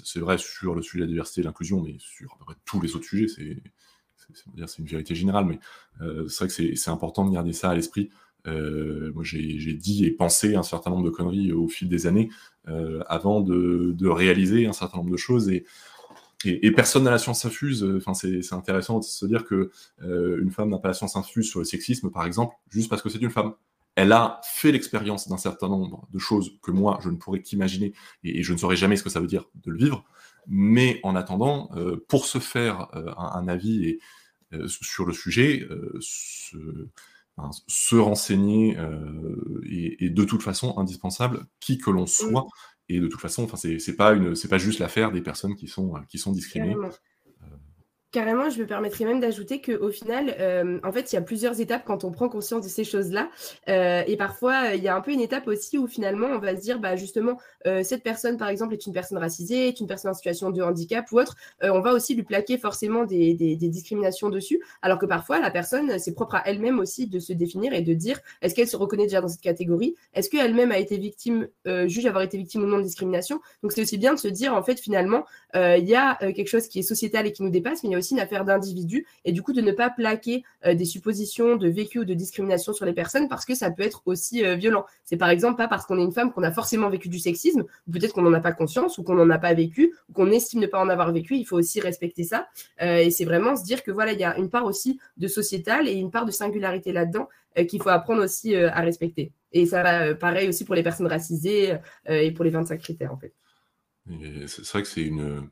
[0.04, 3.06] c'est vrai sur le sujet de la diversité et l'inclusion, mais sur tous les autres
[3.06, 5.60] sujets, c'est une vérité générale, mais
[6.02, 8.10] euh, c'est vrai que c'est important de garder ça à l'esprit.
[8.45, 12.30] moi, j'ai dit et pensé un certain nombre de conneries au fil des années
[13.08, 15.49] avant de, réaliser un certain nombre de choses.
[15.49, 15.65] Et,
[16.45, 17.84] et, personne n'a la science infuse.
[17.97, 19.71] Enfin, c'est intéressant de se dire que
[20.02, 23.10] une femme n'a pas la science infuse sur le sexisme, par exemple, juste parce que
[23.10, 23.54] c'est une femme
[23.95, 27.93] elle a fait l'expérience d'un certain nombre de choses que moi, je ne pourrais qu'imaginer,
[28.23, 30.03] et, je ne saurais jamais ce que ça veut dire de le vivre.
[30.47, 33.99] Mais en attendant, euh, pour se faire euh, un, avis et,
[34.53, 35.67] euh, sur le sujet,
[35.99, 36.58] se,
[37.67, 38.77] se, renseigner
[39.69, 42.47] est, de toute façon indispensable, qui que l'on soit.
[42.89, 45.67] Et de toute façon, enfin, c'est pas une, c'est pas juste l'affaire des personnes qui
[45.67, 46.75] sont qui sont discriminées.
[48.13, 51.60] Carrément, je me permettrais même d'ajouter qu'au final, euh, en fait, il y a plusieurs
[51.60, 53.28] étapes quand on prend conscience de ces choses-là.
[53.69, 56.56] Euh, et parfois, il y a un peu une étape aussi où finalement, on va
[56.56, 59.88] se dire, bah, justement, euh, cette personne, par exemple, est une personne racisée, est une
[59.88, 61.36] personne en situation de handicap ou autre.
[61.63, 64.62] on va aussi lui plaquer forcément des, des, discriminations dessus.
[64.84, 67.95] Alors que parfois, la personne, c'est propre à elle-même aussi de se définir et de
[67.95, 69.95] dire, est-ce qu'elle se reconnaît déjà dans cette catégorie?
[70.13, 73.41] Est-ce qu'elle-même a été victime, juge avoir été victime ou non de discrimination?
[73.63, 76.67] Donc, c'est aussi bien de se dire, en fait, finalement, il y a quelque chose
[76.67, 79.06] qui est sociétal et qui nous dépasse, mais il y a aussi une affaire d'individu
[79.26, 82.74] et du coup de ne pas plaquer euh, des suppositions de vécu ou de discrimination
[82.74, 84.86] sur les personnes parce que ça peut être aussi euh, violent.
[85.04, 87.63] C'est par exemple pas parce qu'on est une femme qu'on a forcément vécu du sexisme,
[87.92, 90.60] peut-être qu'on n'en a pas conscience ou qu'on n'en a pas vécu ou qu'on estime
[90.60, 91.36] ne pas en avoir vécu.
[91.36, 92.48] Il faut aussi respecter ça
[92.82, 95.28] euh, et c'est vraiment se dire que voilà, il y a une part aussi de
[95.28, 97.28] sociétal et une part de singularité là-dedans
[97.70, 99.32] qu'il faut apprendre aussi à respecter.
[99.52, 101.78] Et ça va pareil aussi pour les personnes racisées
[102.10, 103.32] et pour les 25 critères en fait.
[104.48, 105.50] C'est vrai que c'est une.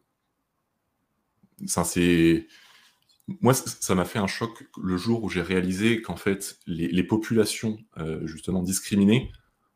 [3.40, 7.78] Moi, ça m'a fait un choc le jour où j'ai réalisé qu'en fait, les, populations
[7.98, 9.32] euh, justement discriminées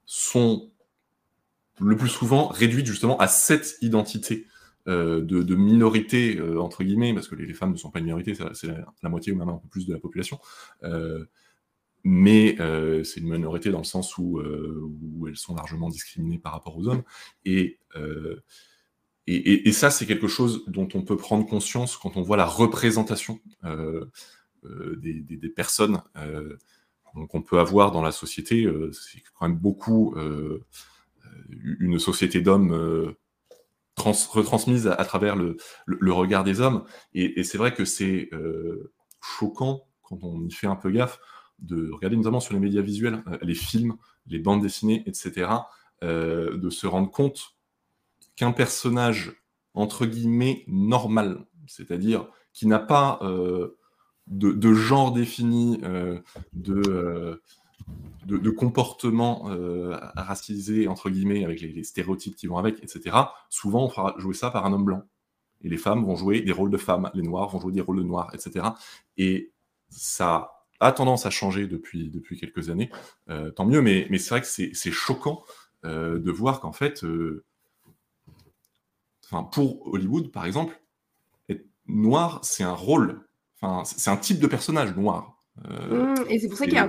[0.05, 0.71] sont
[1.79, 4.47] le plus souvent réduites justement à cette identité
[4.87, 8.33] euh, de, minorité euh, entre guillemets, parce que les, femmes ne sont pas une minorité,
[8.53, 10.39] c'est la, moitié ou même un peu plus de la population.
[12.03, 12.55] mais
[13.03, 14.41] c'est une minorité dans le sens où,
[15.27, 17.03] elles sont largement discriminées par rapport aux hommes.
[19.27, 23.39] Et, ça, c'est quelque chose dont on peut prendre conscience quand on voit la représentation
[23.63, 24.05] euh,
[24.65, 26.57] euh, des, personnes euh,
[27.29, 28.71] qu'on peut avoir dans la société.
[28.91, 30.15] c'est quand même beaucoup
[31.49, 33.15] une société d'hommes
[33.97, 35.57] retransmise à, travers le,
[36.13, 36.83] regard des hommes.
[37.15, 38.29] Et, c'est vrai que c'est
[39.21, 41.19] choquant quand on y fait un peu gaffe
[41.57, 43.95] de regarder notamment sur les médias visuels, les films,
[44.27, 45.47] les bandes dessinées, etc.,
[46.03, 47.54] de se rendre compte
[48.35, 49.33] qu'un personnage,
[49.73, 53.77] entre guillemets, normal, c'est-à-dire qui n'a pas euh,
[54.27, 56.19] de, genre défini, euh,
[56.69, 57.35] euh,
[58.25, 59.49] de, comportement
[60.15, 63.15] racisé, entre guillemets, avec les, stéréotypes qui vont avec, etc.,
[63.49, 65.03] souvent on fera jouer ça par un homme blanc.
[65.61, 67.97] Et les femmes vont jouer des rôles de femmes, les noirs vont jouer des rôles
[67.97, 68.67] de noirs, etc.
[69.17, 69.51] Et
[69.89, 72.89] ça a tendance à changer depuis, depuis quelques années,
[73.55, 75.43] tant mieux, mais, mais c'est vrai que c'est choquant
[75.83, 77.03] de voir qu'en fait,
[79.25, 80.81] enfin, pour Hollywood, par exemple,
[81.49, 83.27] être noir, c'est un rôle.
[83.61, 85.35] Enfin, c'est un type de personnage noir.
[85.69, 86.87] Euh, mmh, et c'est pour ça qu'il y a un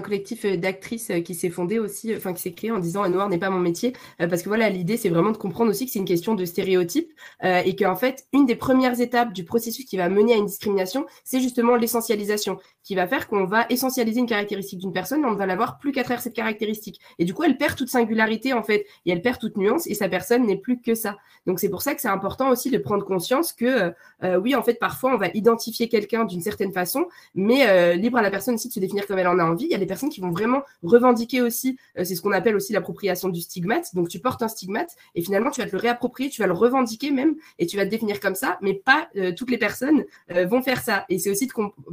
[0.00, 3.28] collectif, euh, d'actrices euh, qui s'est fondé aussi, enfin qui s'est créé en disant noir
[3.28, 5.98] n'est pas mon métier, parce que voilà l'idée c'est vraiment de comprendre aussi que c'est
[5.98, 10.08] une question de stéréotype et qu'en fait une des premières étapes du processus qui va
[10.08, 14.78] mener à une discrimination, c'est justement l'essentialisation, qui va faire qu'on va essentialiser une caractéristique
[14.78, 17.00] d'une personne, et on ne va la voir plus qu'à travers cette caractéristique.
[17.18, 19.94] Et du coup elle perd toute singularité en fait, et elle perd toute nuance, et
[19.94, 21.16] sa personne n'est plus que ça.
[21.46, 24.74] Donc c'est pour ça que c'est important aussi de prendre conscience que oui en fait
[24.74, 28.68] parfois on va identifier quelqu'un d'une certaine façon, mais euh, libre à la personne aussi
[28.68, 29.64] de se définir comme elle en a envie.
[29.64, 32.56] Il y a des personnes qui vont vraiment revendiquer aussi, euh, c'est ce qu'on appelle
[32.56, 33.94] aussi l'appropriation du stigmate.
[33.94, 36.52] Donc tu portes un stigmate et finalement tu vas te le réapproprier, tu vas le
[36.52, 40.04] revendiquer même et tu vas te définir comme ça, mais pas euh, toutes les personnes
[40.28, 41.04] vont faire ça.
[41.08, 41.48] Et c'est aussi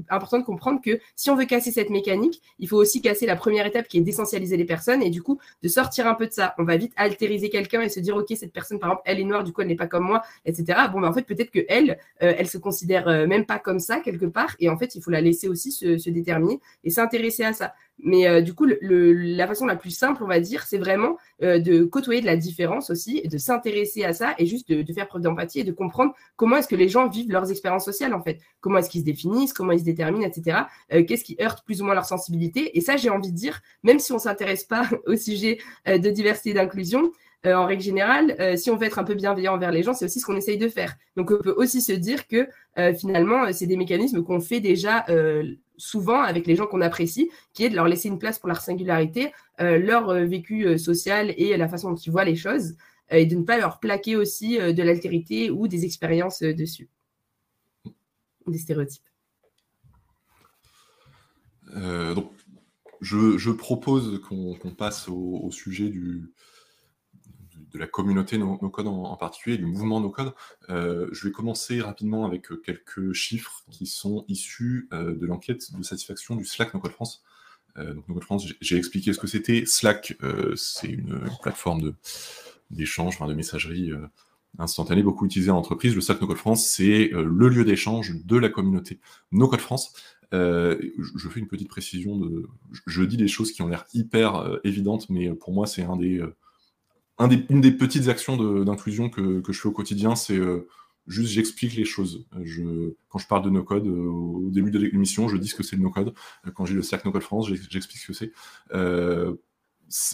[0.09, 3.35] important de comprendre que si on veut casser cette mécanique, il faut aussi casser la
[3.35, 6.33] première étape qui est d'essentialiser les personnes et du coup de sortir un peu de
[6.33, 6.55] ça.
[6.57, 9.23] On va vite altériser quelqu'un et se dire ok cette personne par exemple elle est
[9.23, 10.79] noire du coup elle n'est pas comme moi, etc.
[10.91, 14.25] Bon ben en fait peut-être que elle, elle se considère même pas comme ça quelque
[14.25, 17.73] part et en fait il faut la laisser aussi se, déterminer et s'intéresser à ça.
[17.99, 21.59] Mais euh, du coup, la façon la plus simple, on va dire, c'est vraiment euh,
[21.59, 25.23] de côtoyer de la différence aussi, de s'intéresser à ça et juste de, faire preuve
[25.23, 28.39] d'empathie et de comprendre comment est-ce que les gens vivent leurs expériences sociales en fait.
[28.61, 30.59] Comment est-ce qu'ils se définissent, comment ils se déterminent, etc.
[30.93, 32.77] Euh, qu'est-ce qui heurte plus ou moins leur sensibilité.
[32.77, 35.57] Et ça, j'ai envie de dire, même si on s'intéresse pas au sujet
[35.87, 37.11] de diversité et d'inclusion,
[37.45, 40.19] en règle générale, si on veut être un peu bienveillant envers les gens, c'est aussi
[40.19, 40.95] ce qu'on essaye de faire.
[41.15, 42.47] Donc, on peut aussi se dire que
[42.97, 45.05] finalement, c'est des mécanismes qu'on fait déjà
[45.77, 48.61] souvent avec les gens qu'on apprécie, qui est de leur laisser une place pour leur
[48.61, 52.75] singularité, euh, leur euh, vécu euh, social et la façon dont ils voient les choses,
[53.09, 56.89] et de ne pas leur plaquer aussi de l'altérité ou des expériences dessus,
[58.47, 59.01] des stéréotypes.
[61.73, 62.31] donc,
[62.99, 66.33] je, propose qu'on passe au, sujet du,
[67.73, 70.33] de la communauté NoCode en, particulier, du mouvement NoCode.
[70.69, 75.83] Euh, je vais commencer rapidement avec quelques chiffres qui sont issus euh, de l'enquête de
[75.83, 77.23] satisfaction du Slack NoCode France.
[77.77, 79.65] Euh, donc NoCode France, j'ai expliqué ce que c'était.
[79.65, 80.17] Slack,
[80.55, 81.93] c'est une, plateforme
[82.71, 83.91] d'échange, de messagerie
[84.59, 85.93] instantanée, beaucoup utilisée en entreprise.
[85.95, 88.99] Le Slack NoCode France, c'est le lieu d'échange de la communauté
[89.31, 89.93] NoCode France.
[90.33, 90.77] Euh,
[91.15, 92.17] je fais une petite précision.
[92.17, 92.47] De,
[92.85, 95.95] je dis des choses qui ont l'air hyper euh, évidentes, mais pour moi, c'est un
[95.95, 96.35] des, euh,
[97.17, 100.15] un des, une des petites actions d'inclusion que, que, je fais au quotidien.
[100.15, 100.39] C'est
[101.07, 102.25] juste, j'explique les choses.
[102.43, 105.75] Je, quand je parle de no-code, au début de l'émission, je dis ce que c'est
[105.75, 106.13] le no-code.
[106.53, 108.31] Quand j'ai le cercle no-code France, j'explique ce que c'est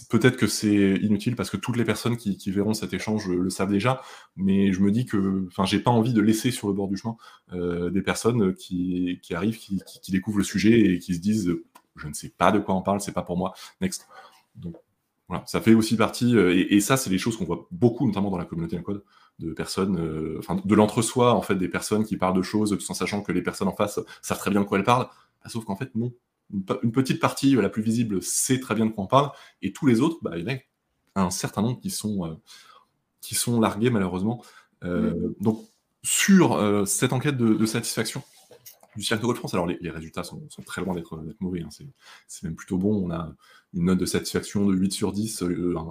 [0.09, 3.71] peut-être que c'est inutile parce que toutes les personnes qui, verront cet échange le savent
[3.71, 4.01] déjà,
[4.35, 7.15] mais je me dis que, j'ai pas envie de laisser sur le bord du chemin
[7.53, 11.55] euh, des personnes qui, arrivent, qui, découvrent le sujet et qui se disent,
[11.95, 13.53] je ne sais pas de quoi on parle, c'est pas pour moi.
[13.81, 14.07] Next.
[15.33, 18.29] Voilà, ça fait aussi partie, euh, et, ça, c'est des choses qu'on voit beaucoup, notamment
[18.29, 19.03] dans la communauté code,
[19.39, 22.93] de personnes, euh, enfin, de l'entre-soi en fait, des personnes qui parlent de choses sans
[22.93, 25.07] sachant que les personnes en face savent très bien de quoi elles parlent,
[25.43, 26.13] bah, sauf qu'en fait non
[26.83, 29.85] une, petite partie, la plus visible, sait très bien de quoi on parle, et tous
[29.85, 30.55] les autres, bah, il y en
[31.15, 32.33] a un certain nombre qui sont, euh,
[33.21, 34.43] qui sont largués malheureusement.
[34.83, 35.33] Euh.
[35.39, 35.63] Donc,
[36.03, 38.23] sur euh, cette enquête de, satisfaction
[38.95, 41.69] du Cirque de France, alors les, résultats sont, très loin d'être mauvais, hein.
[42.27, 43.05] c'est même plutôt bon.
[43.05, 43.33] On a
[43.73, 45.43] une note de satisfaction de 8 sur 10,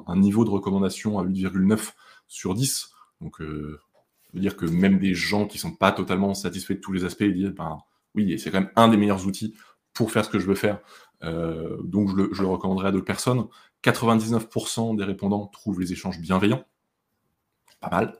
[0.06, 1.92] un, niveau de recommandation à 8,9
[2.28, 2.90] sur 10.
[3.20, 6.80] Donc, ça veut dire que même des gens qui ne sont pas totalement satisfaits de
[6.80, 7.78] tous les aspects, ils disent ben,
[8.14, 9.54] oui, c'est quand même un des meilleurs outils
[9.92, 10.80] pour faire ce que je veux faire.
[11.24, 13.46] Euh, donc je le, recommanderais à d'autres personnes.
[13.84, 16.64] 99% des répondants trouvent les échanges bienveillants.
[17.80, 18.18] Pas mal.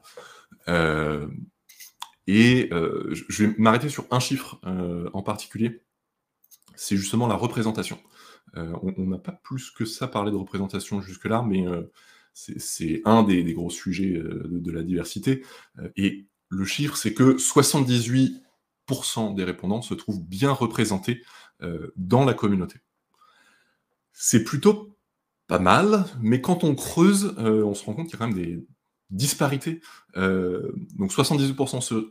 [0.69, 1.29] Euh,
[2.27, 4.61] et euh, je vais m'arrêter sur un chiffre
[5.13, 5.83] en particulier.
[6.77, 7.99] C'est justement la représentation.
[8.55, 11.65] on n'a pas plus que ça parlé de représentation jusque-là, mais
[12.35, 15.45] c'est un des, gros sujets de, la diversité.
[15.97, 21.23] et le chiffre, c'est que 78% des répondants se trouvent bien représentés
[21.63, 22.81] euh, dans la communauté.
[24.13, 24.95] C'est plutôt
[25.47, 28.35] pas mal, mais quand on creuse, euh, on se rend compte qu'il y a quand
[28.35, 28.67] même des
[29.13, 29.81] disparités.
[30.17, 32.11] Euh, donc 78% se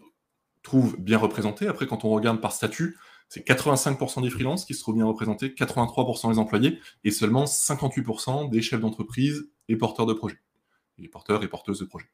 [0.63, 1.67] trouvent bien représentés.
[1.67, 5.49] Après, quand on regarde par statut, c'est 85% des freelances qui se trouvent bien représentés,
[5.49, 10.39] 83% des employés, et seulement 58% des chefs d'entreprise et porteurs de projets.
[10.97, 12.09] Et porteurs et porteuses de projets.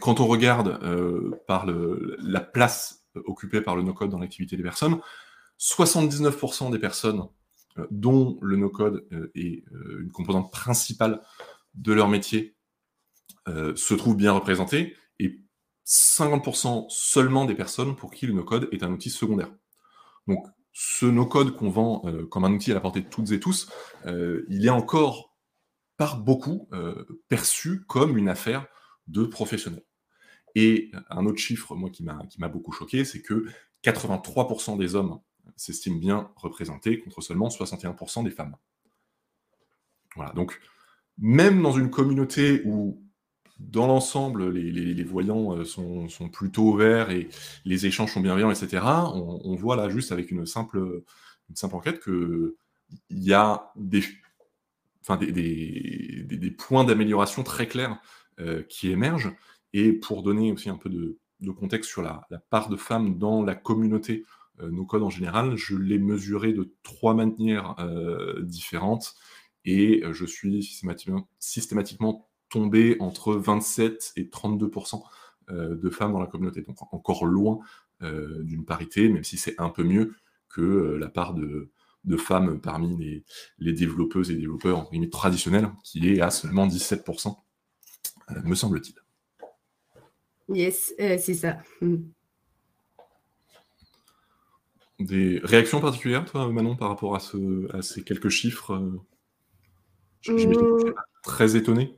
[0.00, 0.78] quand on regarde
[1.46, 4.98] par la place occupée par le no-code dans l'activité des personnes,
[5.58, 7.28] 79% des personnes
[7.78, 11.20] euh, dont le no-code euh, est euh, une composante principale
[11.74, 12.55] de leur métier
[13.46, 15.40] se trouvent bien représentées et
[15.86, 19.52] 50% seulement des personnes pour qui le no-code est un outil secondaire.
[20.26, 23.70] Donc ce no-code qu'on vend comme un outil à la portée de toutes et tous,
[24.04, 25.36] il est encore
[25.96, 26.68] par beaucoup
[27.28, 28.66] perçu comme une affaire
[29.06, 29.84] de professionnels.
[30.54, 33.46] Et un autre chiffre, moi, qui m'a beaucoup choqué, c'est que
[33.84, 35.20] 83% des hommes
[35.54, 38.56] s'estime bien représenté contre seulement 61% des femmes.
[40.16, 40.60] Voilà, donc
[41.18, 43.05] même dans une communauté où
[43.58, 47.28] dans l'ensemble, les, voyants euh, sont, plutôt ouverts et
[47.64, 51.02] les échanges sont bienveillants, etc., on, voit là juste avec une simple,
[51.72, 52.52] enquête qu'il
[53.10, 54.02] y a des,
[56.50, 57.98] points d'amélioration très clairs
[58.40, 59.32] euh, qui émergent.
[59.72, 61.18] Et pour donner aussi un peu de,
[61.52, 64.24] contexte sur la, part de femmes dans la communauté
[64.60, 69.14] euh, nos codes en général, je les mesurais de trois manières euh, différentes
[69.64, 75.02] et je suis systématiquement, tombé entre 27 et 32%
[75.48, 76.62] de femmes dans la communauté.
[76.62, 77.60] Donc encore loin
[78.00, 80.14] d'une parité, même si c'est un peu mieux
[80.48, 81.70] que la part de,
[82.18, 83.24] femmes parmi les,
[83.58, 87.36] les, développeuses et développeurs en limite traditionnels, qui est à seulement 17%,
[88.44, 88.96] me semble-t-il.
[90.48, 91.58] Yes, c'est ça.
[91.80, 91.96] Hmm.
[94.98, 98.98] Des réactions particulières, toi, Manon, par rapport à, ce, à ces quelques chiffres euh,
[100.22, 101.94] J'imagine que très étonné.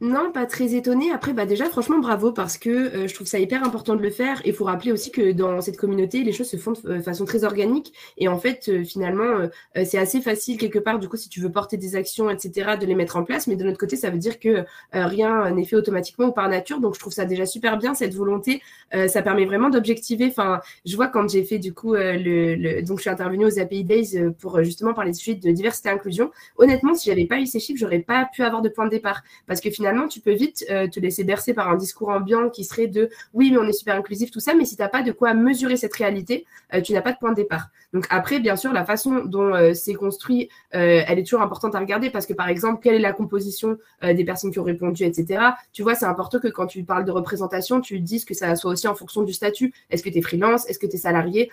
[0.00, 1.10] Non, pas très étonnée.
[1.12, 4.10] Après, bah déjà, franchement, bravo parce que euh, je trouve ça hyper important de le
[4.10, 4.40] faire.
[4.44, 7.24] Et il faut rappeler aussi que dans cette communauté, les choses se font de façon
[7.24, 7.92] très organique.
[8.18, 9.48] Et en fait, euh, finalement, euh,
[9.84, 12.86] c'est assez facile quelque part, du coup, si tu veux porter des actions, etc., de
[12.86, 13.46] les mettre en place.
[13.46, 16.80] Mais de notre côté, ça veut dire que rien n'est fait automatiquement ou par nature.
[16.80, 18.62] Donc, je trouve ça déjà super bien, cette volonté.
[19.08, 20.26] ça permet vraiment d'objectiver.
[20.26, 23.84] Enfin, je vois quand j'ai fait, du coup, le, Donc, je suis intervenue aux API
[23.84, 26.30] Days pour justement parler de suite de diversité et inclusion.
[26.56, 29.22] Honnêtement, si j'avais pas eu ces chiffres, j'aurais pas pu avoir de point de départ.
[29.46, 32.86] Parce que finalement, tu peux vite te laisser bercer par un discours ambiant qui serait
[32.86, 35.10] de oui, mais on est super inclusif, tout ça, mais si tu n'as pas de
[35.12, 36.46] quoi mesurer cette réalité,
[36.84, 37.68] tu n'as pas de point de départ.
[37.92, 42.10] Donc après, bien sûr, la façon dont c'est construit, elle est toujours importante à regarder
[42.10, 45.42] parce que par exemple, quelle est la composition des personnes qui ont répondu, etc.
[45.72, 48.72] Tu vois, c'est important que quand tu parles de représentation, tu dises que ça soit
[48.72, 49.72] aussi en fonction du statut.
[49.90, 50.68] Est-ce que tu es freelance?
[50.68, 51.50] Est-ce que tu es salarié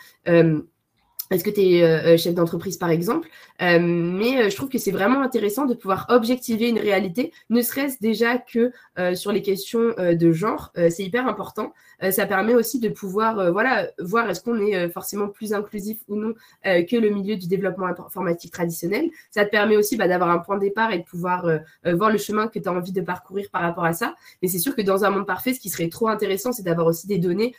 [1.31, 3.29] est-ce que tu es euh, euh, chef d'entreprise, par exemple
[3.61, 7.97] euh, Mais je trouve que c'est vraiment intéressant de pouvoir objectiver une réalité, ne serait-ce
[8.01, 8.71] déjà que
[9.15, 10.71] sur les questions de genre.
[10.75, 11.73] c'est hyper important.
[12.09, 16.33] Ça permet aussi de pouvoir voilà, voir est-ce qu'on est forcément plus inclusif ou non
[16.63, 19.09] que le milieu du développement informatique traditionnel.
[19.29, 21.45] Ça te permet aussi bah, d'avoir un point de départ et de pouvoir
[21.85, 24.15] voir le chemin que tu as envie de parcourir par rapport à ça.
[24.41, 26.87] Mais c'est sûr que dans un monde parfait, ce qui serait trop intéressant, c'est d'avoir
[26.87, 27.53] aussi des données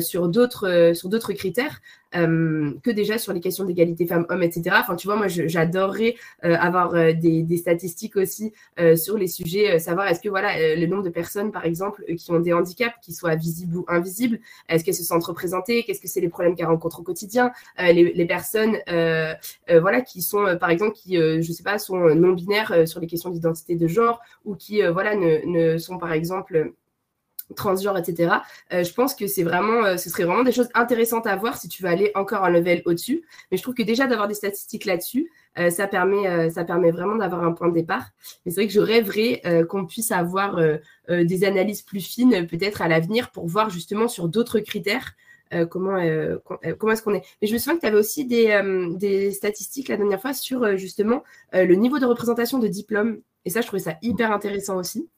[0.00, 1.80] sur d'autres critères.
[2.16, 4.76] Euh, que déjà sur les questions d'égalité femmes-hommes, etc.
[4.80, 6.14] Enfin, tu vois, moi, j'adorerais
[6.44, 8.52] euh, avoir euh, des, statistiques aussi
[8.96, 12.40] sur les sujets, savoir est-ce que voilà le nombre de personnes, par exemple, qui ont
[12.40, 16.28] des handicaps, qui soient visibles invisibles, est-ce qu'elles se sentent représentées, qu'est-ce que c'est les
[16.28, 21.62] problèmes qu'elles rencontrent au quotidien, les, personnes, voilà, qui sont, par exemple, qui, je sais
[21.62, 25.98] pas, sont non binaires sur les questions d'identité de genre ou qui, voilà, ne sont,
[25.98, 26.72] par exemple
[27.54, 28.36] transgenre, etc.
[28.72, 31.56] Euh, je pense que c'est vraiment, euh, ce serait vraiment des choses intéressantes à voir
[31.56, 33.22] si tu veux aller encore un level au-dessus.
[33.50, 37.16] Mais je trouve que déjà d'avoir des statistiques là-dessus, euh, ça permet, ça permet vraiment
[37.16, 38.10] d'avoir un point de départ.
[38.44, 40.60] Mais c'est vrai que je rêverais qu'on puisse avoir
[41.08, 45.14] des analyses plus fines, peut-être à l'avenir, pour voir justement sur d'autres critères.
[45.70, 45.96] comment
[46.78, 48.60] comment est-ce qu'on est Mais je me souviens que tu avais aussi des,
[48.96, 51.22] des, statistiques la dernière fois sur justement
[51.52, 53.20] le niveau de représentation de diplôme.
[53.44, 55.08] Et ça, je trouvais ça hyper intéressant aussi.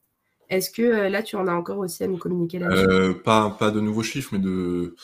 [0.49, 2.85] Est-ce que euh, là, tu en as encore aussi à nous communiquer là-dessus?
[2.89, 4.95] Euh, pas, de nouveaux chiffres, mais de,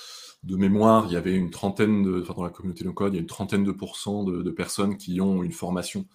[0.43, 3.21] mémoire, il y avait une trentaine, de, enfin, dans la communauté no-code, il y a
[3.21, 6.05] une trentaine de pourcents de, personnes qui ont une formation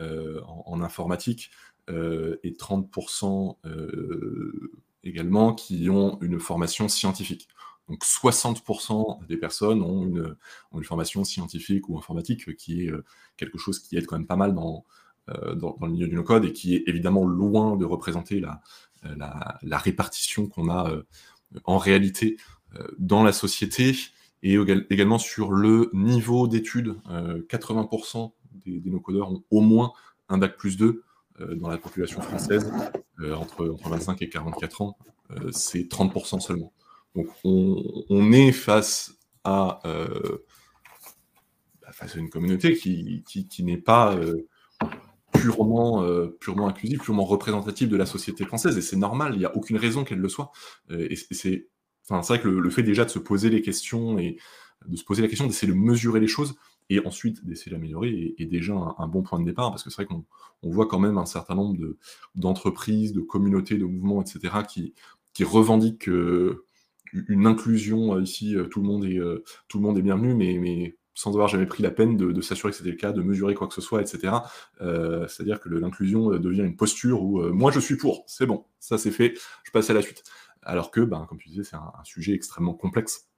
[0.00, 1.50] euh, en, informatique
[1.90, 3.56] et 30%
[5.04, 7.48] également qui ont une formation scientifique.
[7.88, 10.04] Donc 60% des personnes ont
[10.74, 12.92] une, formation scientifique ou informatique, qui est
[13.38, 14.84] quelque chose qui aide quand même pas mal dans,
[15.28, 18.60] euh, dans, le milieu du no-code et qui est évidemment loin de représenter la,
[19.04, 19.14] euh,
[19.62, 21.02] la, répartition qu'on a euh,
[21.64, 22.36] en réalité
[22.98, 23.96] dans la société
[24.42, 24.58] et
[24.90, 26.96] également sur le niveau d'études.
[27.08, 28.32] 80%
[28.66, 29.92] des, no-codeurs ont au moins
[30.28, 31.02] un bac plus 2
[31.56, 32.70] dans la population française,
[33.34, 34.98] entre, entre 25 et 44 ans,
[35.50, 36.74] c'est 30% seulement.
[37.14, 39.14] Donc on, est face
[39.44, 44.14] à, bah, face à une communauté qui, qui n'est pas
[45.40, 48.76] purement, euh, purement inclusive, purement représentative de la société française.
[48.76, 50.50] Et c'est normal, il n'y a aucune raison qu'elle le soit.
[50.90, 51.68] Euh, et c'est
[52.08, 54.38] vrai que le, fait déjà de se poser les questions et
[54.86, 56.56] de se poser la question, d'essayer de mesurer les choses
[56.90, 60.06] et ensuite d'essayer d'améliorer est, déjà un, bon point de départ parce que c'est vrai
[60.06, 60.24] qu'on
[60.62, 61.76] on voit quand même un certain nombre
[62.34, 64.94] d'entreprises, de, communautés, de mouvements, etc., qui,
[65.44, 66.64] revendiquent euh,
[67.12, 69.20] une inclusion ici, tout le monde est,
[69.68, 72.76] tout le monde est bienvenu, mais sans avoir jamais pris la peine de, s'assurer que
[72.76, 74.34] c'était le cas, de mesurer quoi que ce soit, etc.
[74.80, 78.46] Euh, c'est-à-dire que l'inclusion euh, devient une posture où euh, moi je suis pour, c'est
[78.46, 80.22] bon, ça c'est fait, je passe à la suite.
[80.62, 83.28] Alors que, ben, comme tu disais, c'est un, sujet extrêmement complexe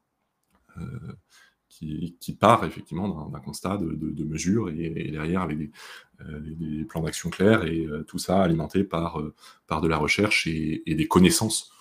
[1.68, 7.86] qui, part effectivement d'un constat de, mesure et, derrière avec des, plans d'action clairs et
[8.06, 9.22] tout ça alimenté par,
[9.66, 11.72] par de la recherche et des connaissances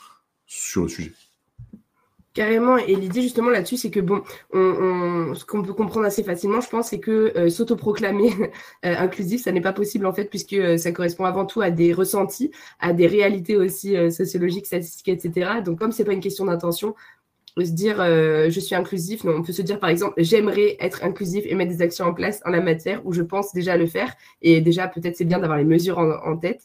[0.46, 1.14] sur le sujet.
[2.40, 4.22] Carrément, et l'idée justement là-dessus, c'est que bon,
[4.54, 8.32] on, ce qu'on peut comprendre assez facilement, je pense, c'est que euh, s'autoproclamer
[8.86, 11.70] euh, inclusif, ça n'est pas possible en fait, puisque euh, ça correspond avant tout à
[11.70, 15.60] des ressentis, à des réalités aussi sociologiques, statistiques, etc.
[15.66, 16.96] Donc comme c'est pas une question d'intention,
[17.58, 21.44] se dire je suis inclusif, non, on peut se dire par exemple j'aimerais être inclusif
[21.46, 24.16] et mettre des actions en place en la matière où je pense déjà le faire,
[24.42, 26.62] et déjà peut-être c'est bien d'avoir les mesures en tête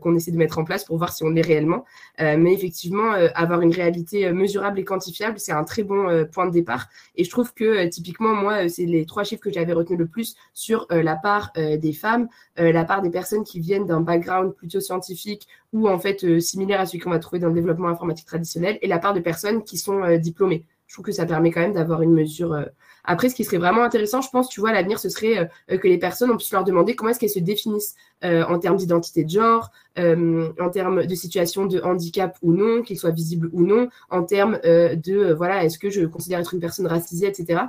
[0.00, 1.84] qu'on essaie de mettre en place pour voir si on l'est réellement.
[2.20, 6.46] Euh, mais effectivement, euh, avoir une réalité mesurable et quantifiable, c'est un très bon point
[6.46, 6.88] de départ.
[7.16, 10.36] Et je trouve que typiquement, moi, c'est les trois chiffres que j'avais retenus le plus
[10.52, 15.48] sur la part des femmes, la part des personnes qui viennent d'un background plutôt scientifique
[15.72, 18.86] ou en fait similaire à celui qu'on va trouver dans le développement informatique traditionnel, et
[18.86, 22.02] la part de personnes qui sont diplômées je trouve que ça permet quand même d'avoir
[22.02, 22.66] une mesure.
[23.04, 25.86] Après, ce qui serait vraiment intéressant, je pense, tu vois, à l'avenir, ce serait que
[25.86, 27.94] les personnes, on puisse leur demander comment est-ce qu'elles se définissent
[28.24, 32.82] euh, en termes d'identité de genre, euh, en termes de situation de handicap ou non,
[32.82, 36.54] qu'il soit visible ou non, en termes euh, de, voilà, est-ce que je considère être
[36.54, 37.64] une personne racisée, etc.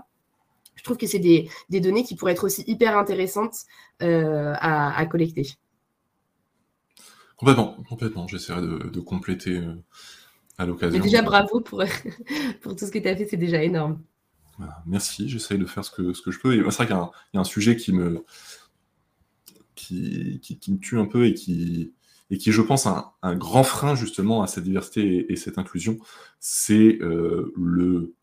[0.76, 3.66] Je trouve que c'est des, données qui pourraient être aussi hyper intéressantes
[4.00, 5.46] à, collecter.
[7.36, 8.28] Complètement, complètement.
[8.28, 9.62] J'essaierai de, compléter
[10.58, 11.02] à l'occasion.
[11.02, 11.84] déjà, bravo pour,
[12.62, 14.00] pour tout ce que tu as fait, c'est déjà énorme.
[14.86, 16.56] Merci, j'essaie de faire ce que, ce que je peux.
[16.56, 16.96] C'est vrai qu'il
[17.34, 18.24] y, a un sujet qui me,
[19.76, 21.94] qui, me tue un peu et qui,
[22.30, 25.98] et qui, je pense, un, un grand frein justement à cette diversité et, cette inclusion,
[26.40, 28.16] c'est euh, le,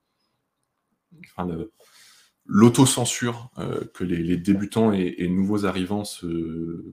[2.46, 6.84] l'autocensure euh, que les, débutants et, nouveaux arrivants se,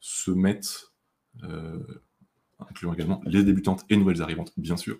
[0.00, 0.92] se mettent,
[1.42, 1.78] euh,
[2.58, 4.98] incluant également les débutantes et nouvelles arrivantes, bien sûr.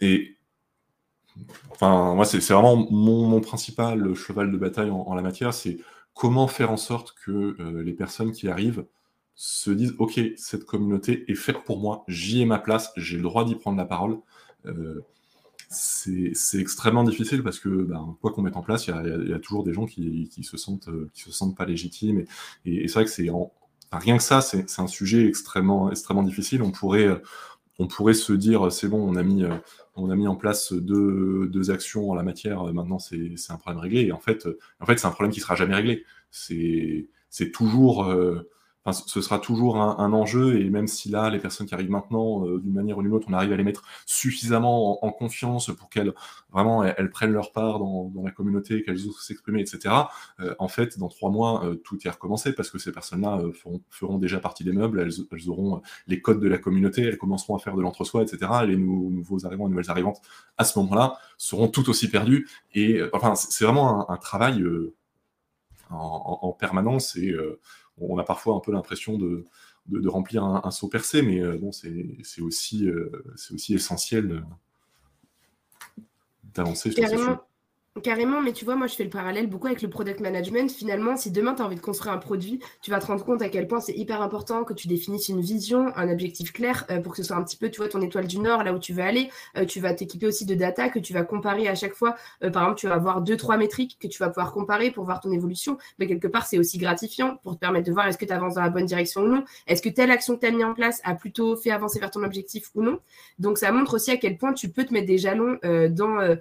[0.00, 0.33] Et
[1.70, 5.78] enfin, moi, c'est vraiment mon, principal cheval de bataille en, la matière, c'est
[6.14, 8.86] comment faire en sorte que les personnes qui arrivent
[9.34, 13.24] se disent ok cette communauté est faite pour moi j'y ai ma place j'ai le
[13.24, 14.18] droit d'y prendre la parole
[15.74, 19.64] c'est extrêmement difficile parce que ben, quoi qu'on mette en place, il y, a, toujours
[19.64, 22.24] des gens qui, se sentent euh, qui se sentent pas légitimes.
[22.64, 23.28] Et, c'est vrai que c'est
[23.92, 26.62] rien que ça, c'est un sujet extrêmement extrêmement difficile.
[26.62, 27.20] On pourrait
[27.78, 29.44] on pourrait se dire c'est bon, on a mis
[29.96, 32.64] on a mis en place deux, deux actions en la matière.
[32.72, 34.02] Maintenant, c'est un problème réglé.
[34.02, 34.48] Et en fait,
[34.80, 36.04] en fait, c'est un problème qui sera jamais réglé.
[36.30, 38.48] C'est toujours euh,
[38.92, 42.58] ce sera toujours un, enjeu, et même si là, les personnes qui arrivent maintenant, euh,
[42.58, 46.12] d'une manière ou d'une autre, on arrive à les mettre suffisamment en, confiance pour qu'elles
[46.52, 49.94] vraiment elles, prennent leur part dans, la communauté, qu'elles osent s'exprimer, etc.
[50.40, 53.40] Euh, en fait, dans trois mois, euh, tout est recommencé parce que ces personnes-là
[53.90, 57.58] feront, déjà partie des meubles, elles, auront les codes de la communauté, elles commenceront à
[57.58, 58.50] faire de l'entre-soi, etc.
[58.66, 60.20] Les nouveaux arrivants, les nouvelles arrivantes,
[60.58, 62.48] à ce moment-là, seront tout aussi perdus.
[62.74, 64.62] Et enfin, c'est vraiment un, travail
[65.90, 67.34] en, en, permanence et
[68.00, 69.44] on a parfois un peu l'impression de,
[69.86, 73.10] de, remplir un, saut percé, mais euh, bon, c'est aussi, euh,
[73.52, 74.44] aussi essentiel
[76.54, 77.38] d'avancer sur ces choses.
[78.02, 80.68] Carrément, mais tu vois, moi je fais le parallèle beaucoup avec le product management.
[80.68, 83.40] Finalement, si demain tu as envie de construire un produit, tu vas te rendre compte
[83.40, 86.98] à quel point c'est hyper important que tu définisses une vision, un objectif clair euh,
[86.98, 88.80] pour que ce soit un petit peu, tu vois, ton étoile du Nord, là où
[88.80, 89.30] tu veux aller.
[89.56, 92.16] Euh, tu vas t'équiper aussi de data que tu vas comparer à chaque fois.
[92.42, 95.04] Euh, par exemple, tu vas avoir deux, trois métriques que tu vas pouvoir comparer pour
[95.04, 95.78] voir ton évolution.
[96.00, 98.54] Mais quelque part, c'est aussi gratifiant pour te permettre de voir est-ce que tu avances
[98.54, 99.44] dans la bonne direction ou non.
[99.68, 102.10] Est-ce que telle action que tu as mis en place a plutôt fait avancer vers
[102.10, 102.98] ton objectif ou non.
[103.38, 106.36] Donc ça montre aussi à quel point tu peux te mettre des jalons dans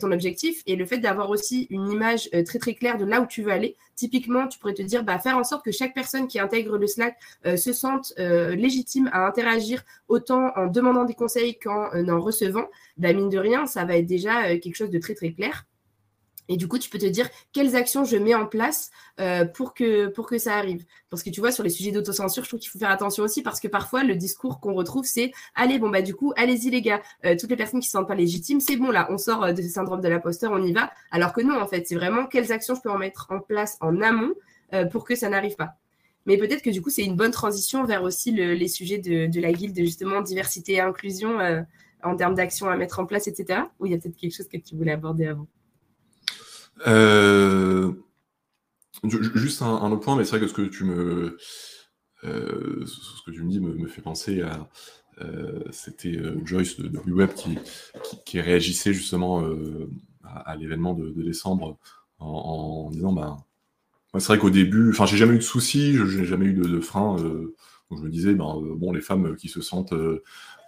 [0.00, 3.20] ton objectif et le fait d'avoir aussi une image euh, très très claire de là
[3.20, 3.76] où tu veux aller.
[3.94, 6.86] Typiquement, tu pourrais te dire, bah, faire en sorte que chaque personne qui intègre le
[6.86, 12.20] Slack euh, se sente euh, légitime à interagir autant en demandant des conseils qu'en en
[12.20, 12.66] recevant.
[12.96, 15.64] Bah, mine de rien, ça va être déjà quelque chose de très très clair.
[16.48, 18.90] Et du coup, tu peux te dire quelles actions je mets en place
[19.20, 20.84] euh, pour, que, pour que ça arrive.
[21.10, 23.42] Parce que tu vois, sur les sujets d'autocensure, je trouve qu'il faut faire attention aussi
[23.42, 26.82] parce que parfois, le discours qu'on retrouve, c'est Allez, bon, bah, du coup, allez-y, les
[26.82, 27.02] gars.
[27.26, 29.44] Euh, toutes les personnes qui ne se sentent pas légitimes, c'est bon, là, on sort
[29.44, 30.90] euh, de ce syndrome de l'imposteur, on y va.
[31.10, 33.76] Alors que non, en fait, c'est vraiment quelles actions je peux en mettre en place
[33.80, 34.34] en amont
[34.92, 35.76] pour que ça n'arrive pas.
[36.26, 39.40] Mais peut-être que du coup, c'est une bonne transition vers aussi les sujets de, de,
[39.40, 41.38] la guilde, justement, diversité et inclusion
[42.02, 43.60] en termes d'actions à mettre en place, etc.
[43.80, 45.46] Ou il y a peut-être quelque chose que tu voulais aborder avant?
[46.86, 47.92] Euh,
[49.34, 51.36] juste un, autre point, mais c'est vrai que ce que tu me,
[52.24, 54.68] euh, ce que tu me dis me, fait penser à.
[55.20, 57.58] Euh, c'était Joyce de, de Web qui,
[58.24, 59.44] qui, réagissait justement
[60.22, 61.76] à, l'événement de, décembre
[62.20, 63.36] en, disant bah,
[64.14, 66.80] c'est vrai qu'au début, enfin, j'ai jamais eu de soucis, j'ai jamais eu de, de
[66.80, 67.16] frein.
[67.16, 69.94] donc je me disais, ben, bon, les femmes qui se sentent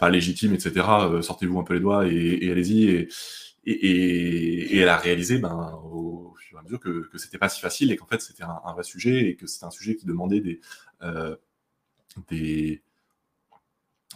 [0.01, 0.85] pas légitimes, etc.,
[1.23, 2.89] sortez-vous un peu les doigts et, et allez-y.
[2.89, 3.09] Et,
[3.65, 7.61] et, elle a réalisé ben, au fur et à mesure que, que c'était pas si
[7.61, 10.41] facile et qu'en fait c'était un, vrai sujet et que c'était un sujet qui demandait
[10.41, 10.61] des,
[11.03, 11.37] euh,
[12.29, 12.83] des,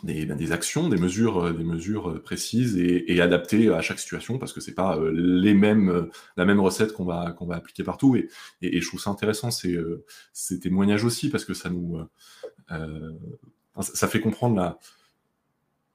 [0.02, 4.60] ben, des, actions, des mesures, des mesures précises et, adaptées à chaque situation parce que
[4.60, 8.16] c'est pas euh, les mêmes, la même recette qu'on va, va appliquer partout.
[8.16, 8.28] Et,
[8.60, 10.04] je trouve ça intéressant ces, euh,
[10.60, 11.98] témoignages aussi parce que ça nous,
[12.72, 13.12] euh,
[13.80, 14.78] ça fait comprendre la,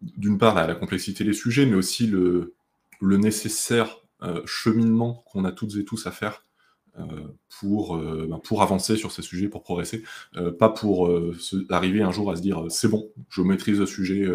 [0.01, 2.55] d'une part la complexité des sujets, mais aussi le,
[2.99, 6.45] le nécessaire euh, cheminement qu'on a toutes et tous à faire
[6.97, 7.05] euh,
[7.59, 10.03] pour, euh, ben, pour avancer sur ces sujets, pour progresser,
[10.57, 11.09] pas pour
[11.69, 14.25] arriver un jour à se dire c'est bon, je maîtrise le sujet,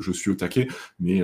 [0.00, 0.68] je suis au taquet,
[0.98, 1.22] mais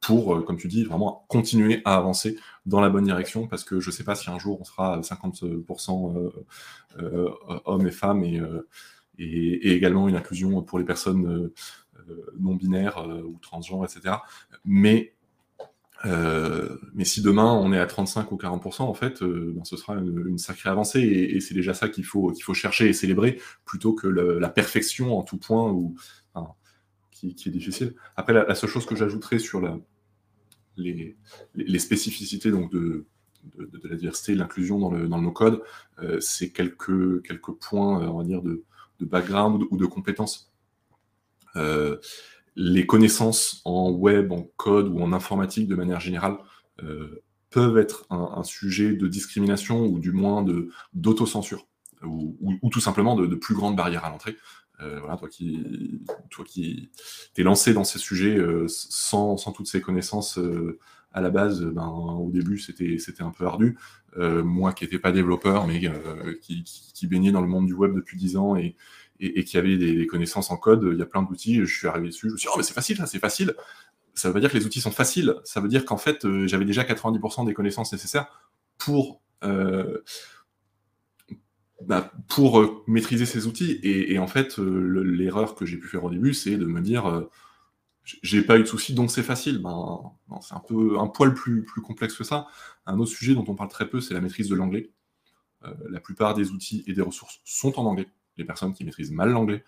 [0.00, 3.90] pour, comme tu dis, vraiment continuer à avancer dans la bonne direction, parce que je
[3.90, 6.32] ne sais pas si un jour on sera 50%
[7.64, 8.40] hommes et femmes et,
[9.18, 11.50] et, également une inclusion pour les personnes
[12.38, 14.16] non binaires ou transgenres, etc.
[14.64, 15.14] Mais
[16.04, 19.76] euh, mais si demain on est à 35 ou 40%, en fait, euh, ben, ce
[19.76, 23.40] sera une, sacrée avancée et, c'est déjà ça qu'il faut, qu'il faut chercher et célébrer
[23.64, 25.94] plutôt que la perfection en tout point ou,
[27.10, 27.94] qui, est difficile.
[28.16, 29.62] Après, la, seule chose que j'ajouterais sur
[30.76, 31.16] les,
[31.78, 33.06] spécificités donc de,
[33.56, 35.62] de, de, la diversité et l'inclusion dans le, dans le no-code,
[36.00, 38.64] euh, c'est quelques, quelques points, on va dire, de,
[38.98, 40.52] de background ou de compétences.
[42.56, 46.36] Les connaissances en web, en code ou en informatique de manière générale
[46.82, 50.44] euh, peuvent être un, sujet de discrimination ou du moins
[50.94, 51.66] d'autocensure
[52.02, 54.36] ou, ou, tout simplement de, plus grandes barrières à l'entrée.
[54.78, 56.00] voilà, toi qui,
[56.30, 56.90] toi qui
[57.34, 58.38] t'es lancé dans ces sujets
[58.68, 60.38] sans, sans, toutes ces connaissances
[61.12, 63.78] à la base, ben, au début, c'était un peu ardu.
[64.16, 65.80] moi qui n'étais pas développeur, mais
[66.40, 68.76] qui, baignait dans le monde du web depuis 10 ans et,
[69.22, 72.08] et, qui avait des, connaissances en code, il y a plein d'outils, je suis arrivé
[72.08, 73.54] dessus, je me suis dit, oh, mais c'est facile, ça, c'est facile.
[74.14, 76.46] Ça veut pas dire que les outils sont faciles, ça veut dire qu'en fait, euh,
[76.46, 78.26] j'avais déjà 90% des connaissances nécessaires
[78.78, 80.02] pour, euh,
[81.80, 83.78] bah, pour euh, maîtriser ces outils.
[83.82, 87.26] Et, en fait, l'erreur que j'ai pu faire au début, c'est de me dire,
[88.04, 89.62] j'ai pas eu de soucis, donc c'est facile.
[89.62, 90.12] Ben,
[90.42, 92.48] c'est un peu un poil plus, plus complexe que ça.
[92.86, 94.90] Un autre sujet dont on parle très peu, c'est la maîtrise de l'anglais.
[95.88, 99.30] la plupart des outils et des ressources sont en anglais les personnes qui maîtrisent mal
[99.30, 99.64] l'anglais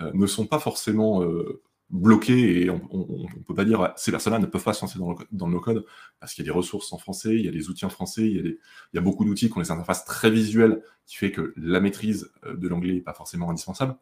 [0.00, 4.38] euh, ne sont pas forcément euh, bloquées et on ne peut pas dire ces personnes-là
[4.38, 5.86] ne peuvent pas se lancer dans le, dans no-code
[6.20, 8.26] parce qu'il y a des ressources en français, il y a des outils en français,
[8.26, 8.58] il
[8.92, 12.30] y a, beaucoup d'outils qui ont des interfaces très visuelles qui fait que la maîtrise
[12.44, 13.96] euh, de l'anglais n'est pas forcément indispensable,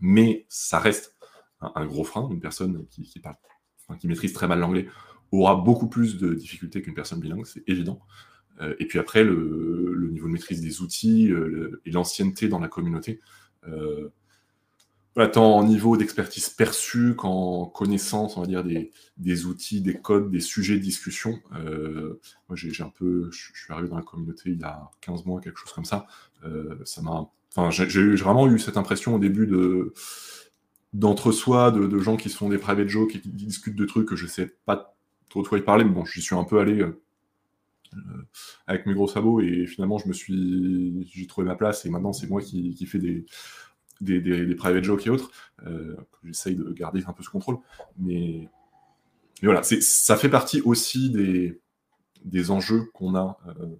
[0.00, 1.14] mais ça reste
[1.60, 2.28] un, gros frein.
[2.30, 3.36] Une personne qui, parle,
[3.98, 4.88] qui maîtrise très mal l'anglais
[5.30, 8.00] aura beaucoup plus de difficultés qu'une personne bilingue, c'est évident.
[8.60, 12.68] Euh, et puis après, le, niveau de maîtrise des outils euh, et l'ancienneté dans la
[12.68, 13.20] communauté.
[13.68, 14.10] Euh,
[15.32, 18.64] tant en niveau d'expertise perçue qu'en connaissance, on va dire,
[19.16, 21.40] des, outils, des codes, des sujets de discussion.
[21.52, 25.40] moi, j'ai un peu, je, suis arrivé dans la communauté il y a 15 mois,
[25.40, 26.06] quelque chose comme ça.
[26.84, 29.94] ça m'a, enfin, j'ai vraiment eu cette impression au début de
[30.92, 34.16] d'entre-soi, de, gens qui se font des private jokes et qui discutent de trucs que
[34.16, 34.96] je sais pas
[35.28, 36.84] trop de quoi y parler, mais bon, j'y suis un peu allé
[38.66, 42.12] avec mes gros sabots et finalement je me suis j'ai trouvé ma place et maintenant
[42.12, 43.26] c'est moi qui, fais des,
[44.00, 45.30] des, des, private jokes et autres.
[45.66, 47.58] Euh, j'essaye de garder un peu ce contrôle.
[47.98, 48.48] Mais,
[49.42, 51.60] mais voilà ça fait partie aussi des,
[52.24, 53.76] des enjeux qu'on a euh,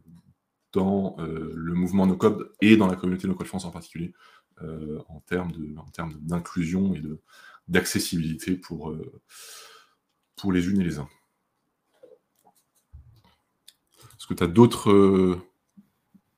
[0.73, 4.13] dans le mouvement NoCode et dans la communauté NoCode France en particulier
[4.61, 5.53] en termes
[6.21, 7.03] d'inclusion et
[7.69, 8.93] d'accessibilité pour
[10.35, 11.09] pour les unes et les uns
[14.25, 15.39] est-ce que tu as d'autres euh,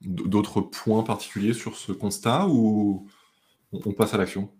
[0.01, 3.07] d'autres points particuliers sur ce constat ou
[3.71, 4.51] on, passe à l'action?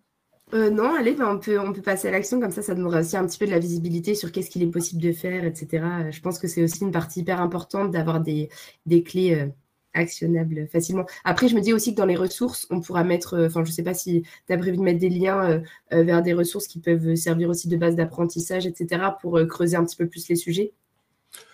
[0.55, 3.27] Euh, non, allez, ben, on, peut, passer à l'action, comme ça, ça donnera aussi un
[3.27, 5.85] petit peu de la visibilité sur qu'est-ce qu'il est possible de faire, etc.
[6.13, 8.49] Je pense que c'est aussi une partie hyper importante d'avoir des,
[9.05, 9.49] clés euh,
[9.93, 11.05] actionnables facilement.
[11.25, 13.75] Après, je me dis aussi que dans les ressources, on pourra mettre, enfin, je ne
[13.75, 17.17] sais pas si tu as prévu de mettre des liens vers des ressources qui peuvent
[17.17, 20.73] servir aussi de base d'apprentissage, etc., pour creuser un petit peu plus les sujets.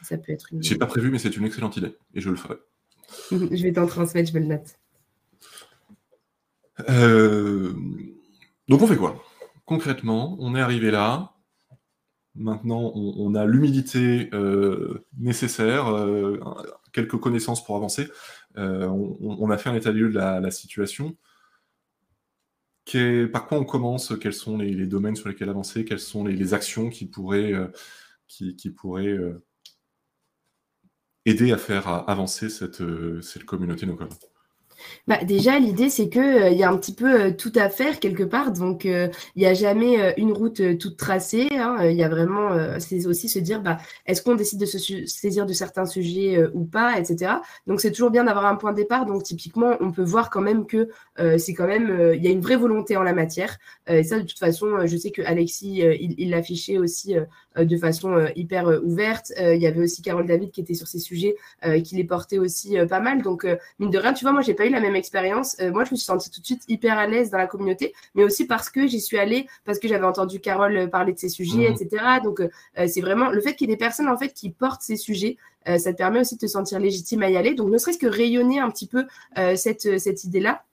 [0.03, 0.63] Ça peut être une...
[0.63, 2.57] J'ai pas prévu, mais c'est une excellente idée et je le ferai.
[3.31, 4.77] je vais t'en transmettre, je me le note.
[6.89, 7.73] Euh,
[8.69, 9.23] donc on fait quoi?
[9.65, 11.35] Concrètement, on est arrivé là.
[12.35, 16.41] Maintenant, on, a l'humilité euh, nécessaire, euh,
[16.93, 18.09] quelques connaissances pour avancer.
[18.57, 21.15] On, a fait un état de lieu de la, situation.
[23.33, 24.19] par quoi on commence?
[24.19, 25.85] Quels sont les, domaines sur lesquels avancer?
[25.85, 27.53] Quelles sont les, actions qui pourraient,
[28.29, 29.19] qui, qui pourraient
[31.27, 33.97] aider à faire avancer cette, euh, cette communauté no
[35.07, 38.01] bah, déjà, l'idée, c'est qu'il euh, y a un petit peu euh, tout à faire
[38.01, 38.53] quelque part.
[38.53, 41.49] Donc, il n'y a jamais une route toute tracée.
[41.53, 41.85] Hein.
[41.85, 42.51] Il y a vraiment,
[42.81, 46.65] c'est aussi se dire, bah, est-ce qu'on décide de se saisir de certains sujets ou
[46.65, 47.35] pas, etc.
[47.67, 49.07] Donc, c'est toujours bien d'avoir un point de départ.
[49.07, 50.89] Donc, typiquement, on peut voir quand même que
[51.39, 53.59] c'est quand même, il y a une vraie volonté en la matière.
[53.87, 55.83] et ça, de toute façon, je sais que Alexis,
[56.19, 57.15] il l'affichait aussi
[57.57, 59.33] de façon hyper ouverte.
[59.39, 61.37] il y avait aussi Carole David qui était sur ces sujets,
[61.85, 63.23] qui les portait aussi pas mal.
[63.23, 63.47] Donc,
[63.79, 65.57] mine de rien, tu vois, moi, j'ai pas eu la même expérience.
[65.61, 67.95] Euh, moi, je me suis sentie tout de suite hyper à l'aise dans la communauté,
[68.15, 71.19] mais aussi parce que j'y suis allée, parce que j'avais entendu Carole euh, parler de
[71.19, 71.73] ces sujets, mmh.
[71.73, 72.05] etc.
[72.23, 72.49] Donc, euh,
[72.87, 75.37] c'est vraiment le fait qu'il y ait des personnes en fait qui portent ces sujets.
[75.67, 77.55] ça te permet aussi de te sentir légitime à y aller.
[77.55, 79.05] Donc, ne serait-ce que rayonner un petit peu
[79.55, 80.65] cette, cette idée-là,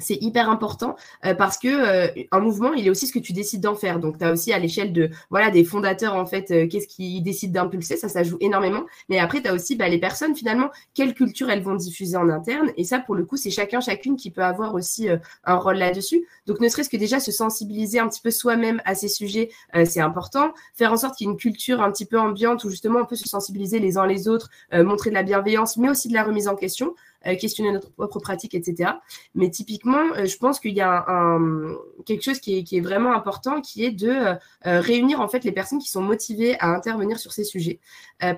[0.00, 3.32] c'est hyper important euh, parce que euh, un mouvement, il est aussi ce que tu
[3.32, 4.00] décides d'en faire.
[4.00, 7.22] Donc, tu as aussi à l'échelle de voilà des fondateurs en fait, euh, qu'est-ce qu'ils
[7.22, 8.84] décident d'impulser, ça, ça joue énormément.
[9.08, 12.28] Mais après, tu as aussi bah, les personnes finalement, quelle culture elles vont diffuser en
[12.28, 12.72] interne.
[12.76, 15.08] Et ça, pour le coup, c'est chacun, chacune qui peut avoir aussi
[15.44, 16.26] un rôle là-dessus.
[16.46, 19.50] Donc, ne serait-ce que déjà se sensibiliser un petit peu soi-même à ces sujets,
[19.84, 20.52] c'est important.
[20.74, 23.06] Faire en sorte qu'il y ait une culture un petit peu ambiante où justement on
[23.06, 26.24] peut se sensibiliser les uns les autres, montrer de la bienveillance, mais aussi de la
[26.24, 26.94] remise en question.
[27.26, 28.92] Euh, questionner notre propre pratique, etc.
[29.34, 31.74] Mais typiquement, euh, je pense qu'il y a un,
[32.06, 34.36] quelque chose qui est, qui est, vraiment important, qui est de euh,
[34.80, 37.78] réunir en fait les personnes qui sont motivées à intervenir sur ces sujets.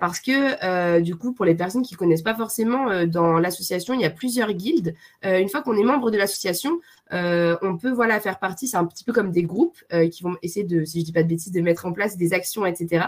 [0.01, 4.05] parce que du coup, pour les personnes qui connaissent pas forcément, dans l'association, il y
[4.05, 4.95] a plusieurs guildes.
[5.25, 6.81] une fois qu'on est membre de l'association,
[7.13, 9.79] on peut voilà faire partie, c'est un petit peu comme des groupes
[10.11, 12.33] qui vont essayer de, si je dis pas de bêtises, de mettre en place des
[12.33, 13.07] actions, etc.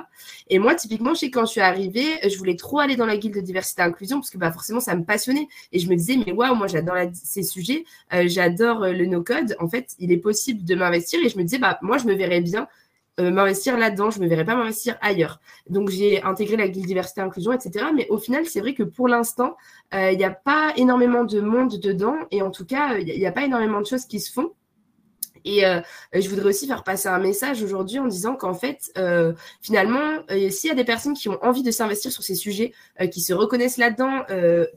[0.49, 3.35] Et moi, typiquement, je quand je suis arrivée, je voulais trop aller dans la guilde
[3.35, 5.49] de diversité et inclusion parce que bah, forcément, ça me passionnait.
[5.73, 7.85] Et je me disais, mais waouh, moi, j'adore ces sujets,
[8.27, 9.57] j'adore le no-code.
[9.59, 11.21] En fait, il est possible de m'investir.
[11.25, 12.69] Et je me disais, bah, moi, je me verrais bien
[13.21, 15.41] euh, m'investir là-dedans, je ne me verrais pas m'investir ailleurs.
[15.69, 17.87] Donc j'ai intégré la guilde diversité inclusion, etc.
[17.95, 19.57] Mais au final, c'est vrai que pour l'instant,
[19.95, 23.27] euh, il n'y a pas énormément de monde dedans et en tout cas, il n'y
[23.27, 24.53] a, pas énormément de choses qui se font.
[25.45, 25.81] Et euh,
[26.15, 28.99] je voudrais aussi faire passer un message aujourd'hui en disant qu'en fait,
[29.61, 32.73] finalement, s'il y a des personnes qui ont envie de s'investir sur ces sujets,
[33.13, 34.25] qui se reconnaissent là-dedans,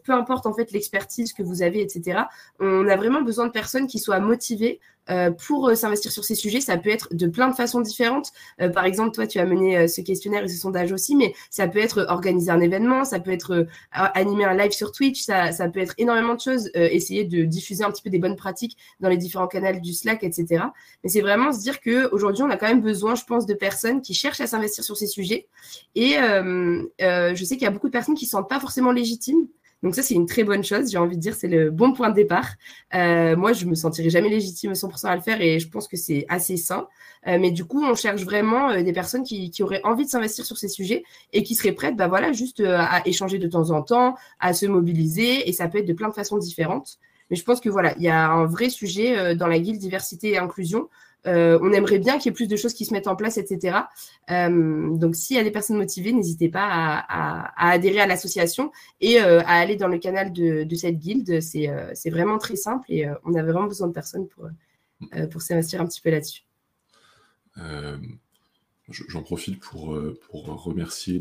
[0.03, 2.23] peu importe en fait l'expertise que vous avez, etc.,
[2.59, 6.35] on a vraiment besoin de personnes qui soient motivées euh, pour euh, s'investir sur ces
[6.35, 6.61] sujets.
[6.61, 8.31] Ça peut être de plein de façons différentes.
[8.61, 11.67] Euh, par exemple, toi, tu as mené ce questionnaire et ce sondage aussi, mais ça
[11.67, 15.69] peut être organiser un événement, ça peut être animer un live sur Twitch, ça, ça
[15.69, 19.09] peut être énormément de choses, essayer de diffuser un petit peu des bonnes pratiques dans
[19.09, 20.65] les différents canaux du Slack, etc.
[21.03, 24.01] Mais c'est vraiment se dire qu'aujourd'hui, on a quand même besoin, je pense, de personnes
[24.01, 25.47] qui cherchent à s'investir sur ces sujets.
[25.95, 28.91] Et je sais qu'il y a beaucoup de personnes qui ne se sentent pas forcément
[28.91, 29.47] légitimes
[29.83, 30.89] donc ça, c'est une très bonne chose.
[30.89, 32.49] J'ai envie de dire, c'est le bon point de départ.
[32.95, 35.97] Euh, moi, je me sentirais jamais légitime 100% à le faire et je pense que
[35.97, 36.87] c'est assez sain.
[37.27, 40.09] Euh, mais du coup, on cherche vraiment euh, des personnes qui, qui, auraient envie de
[40.09, 41.03] s'investir sur ces sujets
[41.33, 44.65] et qui seraient prêtes, bah voilà, juste à échanger de temps en temps, à se
[44.65, 46.97] mobiliser et ça peut être de plein de façons différentes.
[47.29, 50.29] Mais je pense que voilà, il y a un vrai sujet dans la guilde diversité
[50.29, 50.87] et inclusion
[51.27, 53.37] euh, on aimerait bien qu'il y ait plus de choses qui se mettent en place,
[53.37, 53.79] etc.
[54.31, 56.67] Euh, donc, s'il y a des personnes motivées, n'hésitez pas
[57.07, 58.71] à, adhérer à l'association
[59.01, 61.41] et euh, à aller dans le canal de, cette guilde.
[61.41, 64.47] C'est vraiment très simple et on a vraiment besoin de personnes pour,
[65.31, 66.43] pour s'investir un petit peu là-dessus.
[68.89, 71.19] J'en profite pour, euh, pour remercier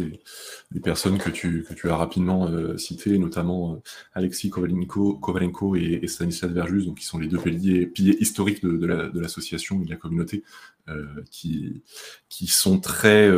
[0.71, 3.77] les, personnes que tu, que tu as rapidement euh, citées, notamment euh,
[4.14, 9.81] Alexis Kovalenko, et, Stanislas Verjus, donc qui sont les deux piliers, historiques de, de l'association
[9.83, 10.45] et de la communauté,
[11.33, 11.83] qui,
[12.29, 13.29] qui sont très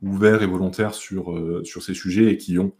[0.00, 2.72] ouverts et volontaires sur, sur ces sujets et qui ont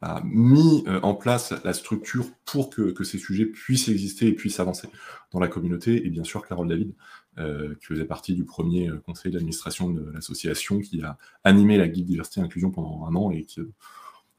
[0.00, 4.60] a mis en place la structure pour que, que, ces sujets puissent exister et puissent
[4.60, 4.88] avancer
[5.32, 6.06] dans la communauté.
[6.06, 6.94] Et bien sûr, Carole David,
[7.38, 11.88] euh, qui faisait partie du premier euh, conseil d'administration de l'association, qui a animé la
[11.88, 13.60] guide diversité et inclusion pendant un an et, qui,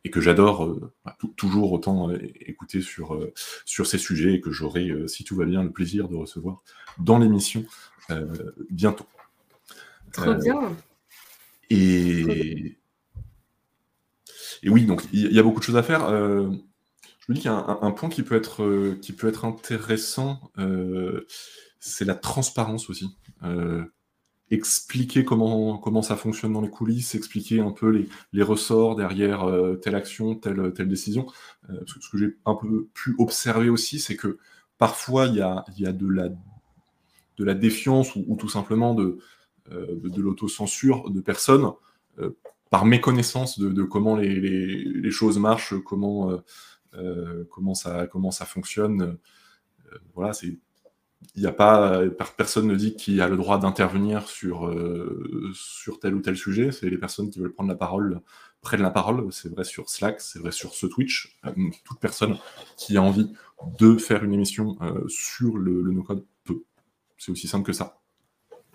[0.03, 3.19] et que j'adore bah, toujours autant écouter sur,
[3.65, 6.63] sur ces sujets et que j'aurai, si tout va bien, le plaisir de recevoir
[6.97, 7.65] dans l'émission
[8.69, 9.05] bientôt.
[10.13, 10.75] Trop bien.
[11.69, 12.77] Et,
[14.63, 16.05] et oui, donc il y, a beaucoup de choses à faire.
[16.05, 16.49] Euh,
[17.19, 19.45] je me dis qu'il y a un, point qui peut être, euh, qui peut être
[19.45, 21.27] intéressant, euh,
[21.79, 23.15] c'est la transparence aussi.
[24.51, 29.45] expliquer comment, comment ça fonctionne dans les coulisses, expliquer un peu les, les ressorts derrière
[29.81, 31.27] telle action, telle, telle décision.
[31.85, 34.39] ce que j'ai un peu pu observer aussi, c'est que
[34.77, 39.19] parfois il y a, y a de, la, de la défiance ou, tout simplement de,
[39.69, 41.71] de, l'autocensure de personnes
[42.69, 46.37] par méconnaissance de, comment les, les, choses marchent, comment, euh,
[46.93, 49.17] euh comment, ça, comment ça fonctionne.
[49.91, 50.59] Euh, voilà, c'est
[51.35, 52.01] il n'y a pas,
[52.37, 56.71] personne ne dit qui a le droit d'intervenir sur, euh, sur tel ou tel sujet.
[56.71, 58.21] C'est les personnes qui veulent prendre la parole
[58.61, 59.31] prennent la parole.
[59.31, 61.39] C'est vrai sur Slack, c'est vrai sur ce Twitch.
[61.85, 62.37] toute personne
[62.77, 63.31] qui a envie
[63.79, 66.63] de faire une émission sur le, le no-code peut.
[67.17, 67.98] C'est aussi simple que ça.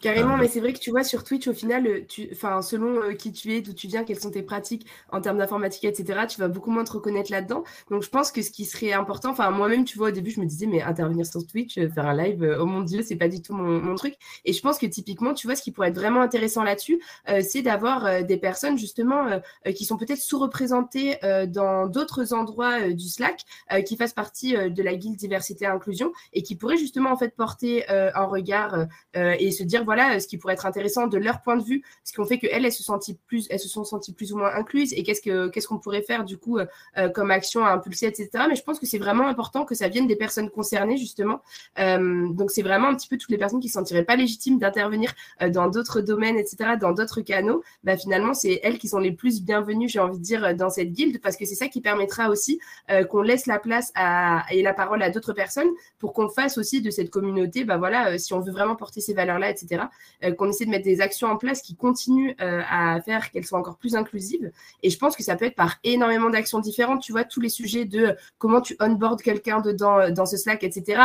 [0.04, 2.28] Carrément, mais c'est vrai que tu vois, sur Twitch, au final, euh, tu,
[2.60, 5.84] selon euh, qui tu es, d'où tu viens, quelles sont tes pratiques en termes d'informatique,
[5.84, 7.64] etc., tu vas beaucoup moins te reconnaître là-dedans.
[7.90, 10.40] Donc, je pense que ce qui serait important, enfin, moi-même, tu vois, au début, je
[10.40, 13.28] me disais, mais intervenir sur Twitch, euh, faire un live, oh mon Dieu, c'est pas
[13.28, 14.16] du tout mon, truc.
[14.44, 17.00] Et je pense que typiquement, tu vois, ce qui pourrait être vraiment intéressant là-dessus,
[17.42, 19.40] c'est d'avoir des personnes, justement,
[19.74, 23.44] qui sont peut-être sous-représentées dans d'autres endroits du Slack,
[23.86, 27.36] qui fassent partie de la guilde diversité et inclusion, et qui pourraient justement, en fait,
[27.36, 31.40] porter un regard et se dire, voilà, voilà ce qui pourrait être intéressant de leur
[31.40, 33.84] point de vue, ce qui ont fait qu'elles, elles se sentent plus, elles se sont
[33.84, 36.66] senties plus ou moins incluses et qu'est-ce que qu'est-ce qu'on pourrait faire du coup euh,
[36.98, 38.30] euh, comme action à impulser, etc.
[38.48, 41.40] Mais je pense que c'est vraiment important que ça vienne des personnes concernées justement.
[41.78, 44.58] Euh, donc c'est vraiment un petit peu toutes les personnes qui se sentiraient pas légitimes
[44.58, 45.12] d'intervenir
[45.50, 47.62] dans d'autres domaines, etc., dans d'autres canaux.
[47.84, 50.92] Bah, finalement, c'est elles qui sont les plus bienvenues, j'ai envie de dire, dans cette
[50.92, 52.60] guilde parce que c'est ça qui permettra aussi
[53.10, 55.68] qu'on laisse la place à, et la parole à d'autres personnes
[55.98, 59.14] pour qu'on fasse aussi de cette communauté, bah voilà, si on veut vraiment porter ces
[59.14, 59.83] valeurs-là, etc.
[60.24, 63.44] Euh, qu'on essaie de mettre des actions en place qui continuent euh, à faire qu'elles
[63.44, 64.50] soient encore plus inclusives.
[64.82, 67.02] Et je pense que ça peut être par énormément d'actions différentes.
[67.02, 70.64] Tu vois, tous les sujets de comment tu onboard quelqu'un dedans euh, dans ce Slack,
[70.64, 71.02] etc.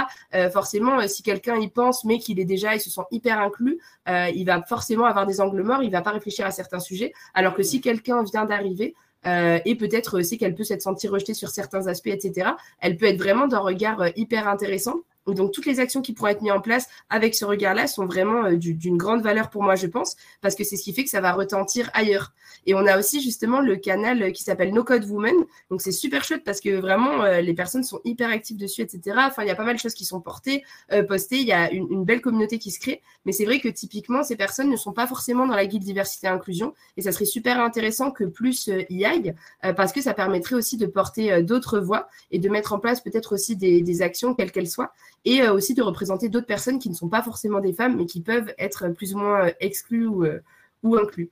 [0.51, 4.43] forcément, si quelqu'un y pense, mais qu'il est déjà, il se sent hyper inclus, il
[4.45, 7.13] va forcément avoir des angles morts, il va pas réfléchir à certains sujets.
[7.33, 11.49] Alors que si quelqu'un vient d'arriver, et peut-être aussi qu'elle peut se sentir rejetée sur
[11.49, 12.51] certains aspects, etc.
[12.79, 15.01] Elle peut être vraiment d'un regard hyper intéressant.
[15.33, 18.45] Donc, toutes les actions qui pourraient être mises en place avec ce regard-là sont vraiment
[18.45, 21.09] euh, d'une grande valeur pour moi, je pense, parce que c'est ce qui fait que
[21.09, 22.33] ça va retentir ailleurs.
[22.65, 25.35] Et on a aussi justement le canal qui s'appelle No Code Woman.
[25.69, 29.17] Donc, c'est super chouette parce que vraiment, euh, les personnes sont hyper actives dessus, etc.
[29.27, 31.37] Enfin, il y a pas mal de choses qui sont portées, euh, postées.
[31.37, 33.01] Il y a une, belle communauté qui se crée.
[33.25, 36.27] Mais c'est vrai que typiquement, ces personnes ne sont pas forcément dans la guide diversité
[36.27, 36.73] et inclusion.
[36.97, 39.35] Et ça serait super intéressant que plus y aille
[39.75, 43.33] parce que ça permettrait aussi de porter d'autres voix et de mettre en place peut-être
[43.33, 44.91] aussi des actions, quelles qu'elles soient,
[45.25, 48.05] et euh, aussi de représenter d'autres personnes qui ne sont pas forcément des femmes, mais
[48.05, 50.39] qui peuvent être plus ou moins euh, exclues ou, euh,
[50.83, 51.29] ou inclus.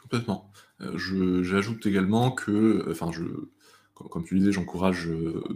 [0.00, 0.50] Complètement.
[0.94, 3.10] J'ajoute également que, enfin,
[3.94, 5.10] comme tu disais, j'encourage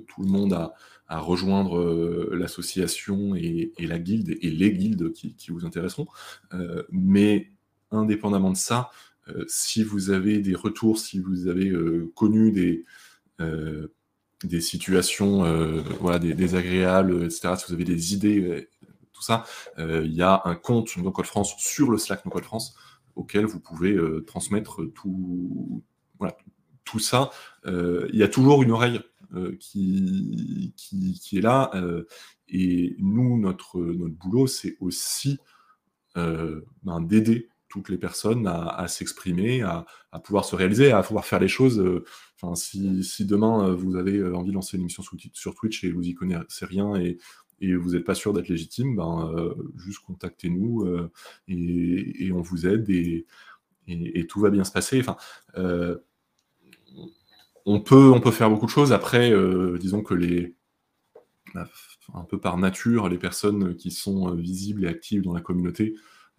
[0.08, 0.74] tout le monde à,
[1.20, 6.06] rejoindre l'association et, la guilde et les guildes qui, vous intéresseront.
[6.90, 7.52] mais
[7.92, 8.90] indépendamment de ça,
[9.46, 11.72] si vous avez des retours, si vous avez
[12.14, 12.84] connu des,
[14.46, 18.68] des situations euh, voilà, désagréables, etc., si vous avez des idées, euh,
[19.12, 19.44] tout ça,
[19.78, 22.74] euh, il y a un compte No Code France sur le Slack No Code France
[23.14, 23.94] auquel vous pouvez
[24.26, 25.82] transmettre tout,
[26.98, 27.30] ça.
[27.66, 29.00] Il y a toujours une oreille
[29.60, 30.72] qui,
[31.32, 31.70] est là.
[32.48, 35.38] et nous, notre, boulot, c'est aussi
[36.16, 39.86] d'aider toutes les personnes à, s'exprimer, à,
[40.22, 41.80] pouvoir se réaliser, à pouvoir faire les choses.
[41.80, 42.04] Euh,
[42.36, 45.02] enfin, si, demain euh, vous avez euh, envie de lancer une émission
[45.32, 47.18] sur Twitch et vous y connaissez rien et,
[47.62, 50.84] vous n'êtes pas sûr d'être légitime, ben, juste contactez-nous
[51.46, 53.24] et, on vous aide et,
[54.28, 54.98] tout va bien se passer.
[54.98, 55.16] Enfin,
[57.64, 58.92] on, peut, on peut faire beaucoup de choses.
[58.92, 59.32] Après,
[59.78, 60.56] disons que les,
[61.54, 61.68] bah,
[62.14, 65.94] un peu par nature, les personnes qui sont visibles et actives dans la communauté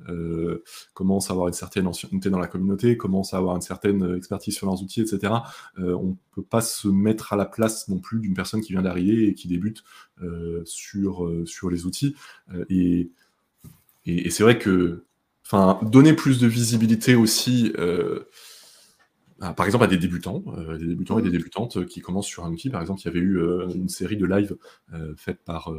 [0.09, 0.63] euh,
[0.93, 4.55] commencent à avoir une certaine ancienneté dans la communauté, commencent à avoir une certaine expertise
[4.55, 5.33] sur leurs outils, etc.
[5.79, 8.73] Euh, on ne peut pas se mettre à la place non plus d'une personne qui
[8.73, 9.83] vient d'arriver et qui débute
[10.21, 12.15] euh, sur, sur les outils.
[12.69, 13.11] et,
[14.05, 15.05] et, c'est vrai que
[15.83, 17.71] donner plus de visibilité aussi
[19.55, 20.43] par exemple à des débutants,
[20.79, 22.69] des débutants et des débutantes qui commencent sur un outil.
[22.69, 23.39] Par exemple, il y avait eu
[23.73, 24.57] une série de lives
[25.15, 25.73] faites par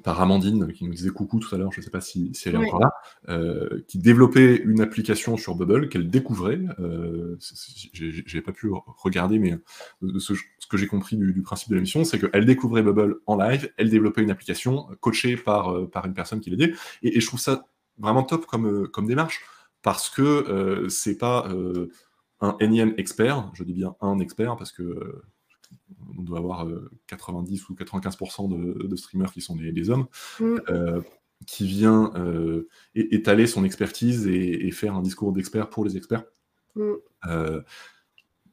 [0.00, 2.54] par Amandine qui nous disait coucou tout à l'heure, je ne sais pas si, elle
[2.54, 2.92] est encore là,
[3.28, 6.60] euh, qui développait une application sur Bubble qu'elle découvrait.
[6.80, 7.36] Euh,
[7.92, 9.52] j'ai pas pu regarder, mais
[10.02, 10.34] euh, ce,
[10.68, 14.22] que j'ai compris du, principe de l'émission, c'est qu'elle découvrait Bubble en live, elle développait
[14.22, 17.66] une application coachée par, euh, par une personne qui l'aidait, et, et, je trouve ça
[17.98, 19.40] vraiment top comme, comme démarche
[19.82, 21.48] parce que c'est pas
[22.40, 25.22] un énième expert, je dis bien un expert parce que
[26.18, 26.66] on doit avoir
[27.06, 30.06] 90 euh, ou 95% de, streamers qui sont des, hommes,
[30.40, 30.56] mm.
[30.68, 31.00] euh,
[31.46, 36.24] qui vient euh, étaler son expertise et, faire un discours d'expert pour les experts.
[36.74, 36.92] Mm.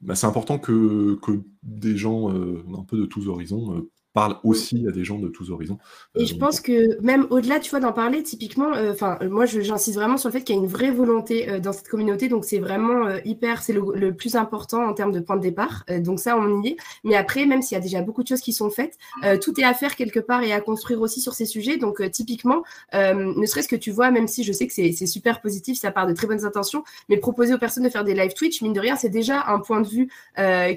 [0.00, 4.92] Bah, c'est important que, que, des gens un peu de tous horizons parle aussi à
[4.92, 5.76] des gens de tous horizons.
[6.14, 9.44] Et euh, je pense que même au-delà, tu vois, d'en parler, typiquement, euh, enfin, moi,
[9.44, 12.28] j'insiste vraiment sur le fait qu'il y a une vraie volonté euh, dans cette communauté,
[12.28, 15.84] donc c'est vraiment hyper, c'est le, plus important en termes de point de départ.
[15.98, 16.76] donc ça, on y est.
[17.02, 18.96] Mais après, même s'il y a déjà beaucoup de choses qui sont faites,
[19.42, 21.76] tout est à faire quelque part et à construire aussi sur ces sujets.
[21.76, 22.62] Donc typiquement,
[22.92, 26.06] ne serait-ce que tu vois, même si je sais que c'est super positif, ça part
[26.06, 28.80] de très bonnes intentions, mais proposer aux personnes de faire des live Twitch, mine de
[28.80, 30.08] rien, c'est déjà un point de vue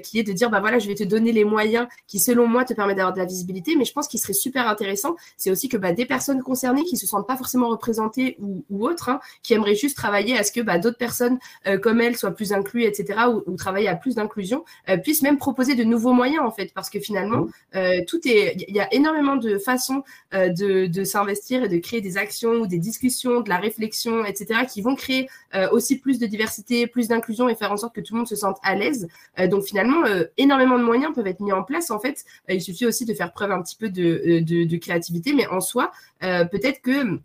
[0.02, 2.64] qui est de dire, bah voilà, je vais te donner les moyens qui, selon moi,
[2.64, 5.68] te permettent d'avoir de la visibilité, mais je pense qu'il serait super intéressant, c'est aussi
[5.68, 9.54] que bah, des personnes concernées qui se sentent pas forcément représentées ou, autres, hein, qui
[9.54, 12.86] aimeraient juste travailler à ce que bah, d'autres personnes euh, comme elles soient plus incluses,
[12.86, 16.72] etc., ou, travailler à plus d'inclusion, euh, puissent même proposer de nouveaux moyens, en fait,
[16.74, 17.50] parce que finalement, mmh.
[17.76, 20.02] euh, tout est, il y a énormément de façons
[20.32, 24.82] de, s'investir et de créer des actions ou des discussions, de la réflexion, etc., qui
[24.82, 25.28] vont créer
[25.72, 28.36] aussi plus de diversité, plus d'inclusion et faire en sorte que tout le monde se
[28.36, 29.08] sente à l'aise.
[29.46, 30.02] donc finalement,
[30.36, 31.90] énormément de moyens peuvent être mis en place.
[31.90, 35.46] En fait, il suffit aussi de faire preuve un petit peu de, de, créativité, mais
[35.48, 35.92] en soi,
[36.22, 37.20] euh, peut-être que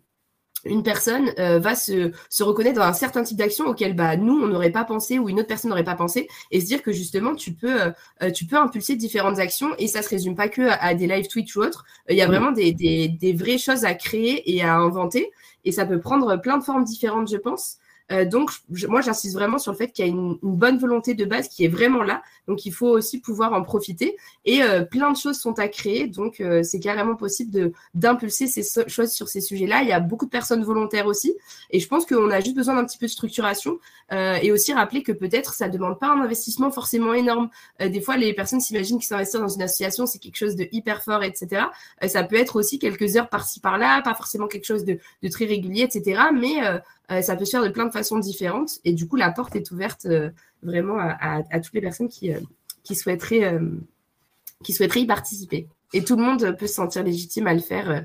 [0.66, 4.46] une personne euh, va se, reconnaître dans un certain type d'action auquel bah, nous, on
[4.46, 7.34] n'aurait pas pensé ou une autre personne n'aurait pas pensé et se dire que justement,
[7.34, 7.92] tu peux,
[8.22, 11.28] euh, tu peux impulser différentes actions et ça se résume pas que à, des live
[11.28, 11.84] Twitch ou autres.
[12.08, 15.30] Il y a vraiment des, vraies choses à créer et à inventer
[15.64, 17.78] et ça peut prendre plein de formes différentes, je pense.
[18.12, 18.50] Euh, donc,
[18.88, 21.64] moi, j'insiste vraiment sur le fait qu'il y a une, bonne volonté de base qui
[21.64, 22.22] est vraiment là.
[22.48, 24.16] Donc, il faut aussi pouvoir en profiter.
[24.44, 26.06] Et euh, plein de choses sont à créer.
[26.06, 29.82] Donc, euh, c'est carrément possible d'impulser ces choses sur ces sujets-là.
[29.82, 31.34] Il y a beaucoup de personnes volontaires aussi.
[31.70, 33.78] Et je pense qu'on a juste besoin d'un petit peu de structuration.
[34.10, 37.48] et aussi rappeler que peut-être ça ne demande pas un investissement forcément énorme.
[37.80, 41.02] des fois, les personnes s'imaginent que s'investir dans une association, c'est quelque chose de hyper
[41.02, 41.64] fort, etc.
[42.06, 45.46] ça peut être aussi quelques heures par-ci, par-là, pas forcément quelque chose de, de très
[45.46, 46.20] régulier, etc.
[46.32, 46.60] Mais
[47.08, 48.78] ça peut se faire de plein de façons différentes.
[48.84, 50.06] Et du coup, la porte est ouverte
[50.62, 52.30] vraiment à, toutes les personnes qui,
[52.82, 53.58] qui, souhaiteraient,
[54.62, 55.68] qui souhaiteraient y participer.
[55.92, 58.04] Et tout le monde peut se sentir légitime à le faire,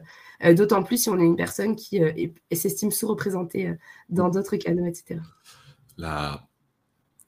[0.55, 2.01] d'autant plus si on est une personne qui
[2.51, 3.73] s'estime sous-représentée
[4.09, 5.21] dans d'autres canaux, etc.
[5.97, 6.47] La,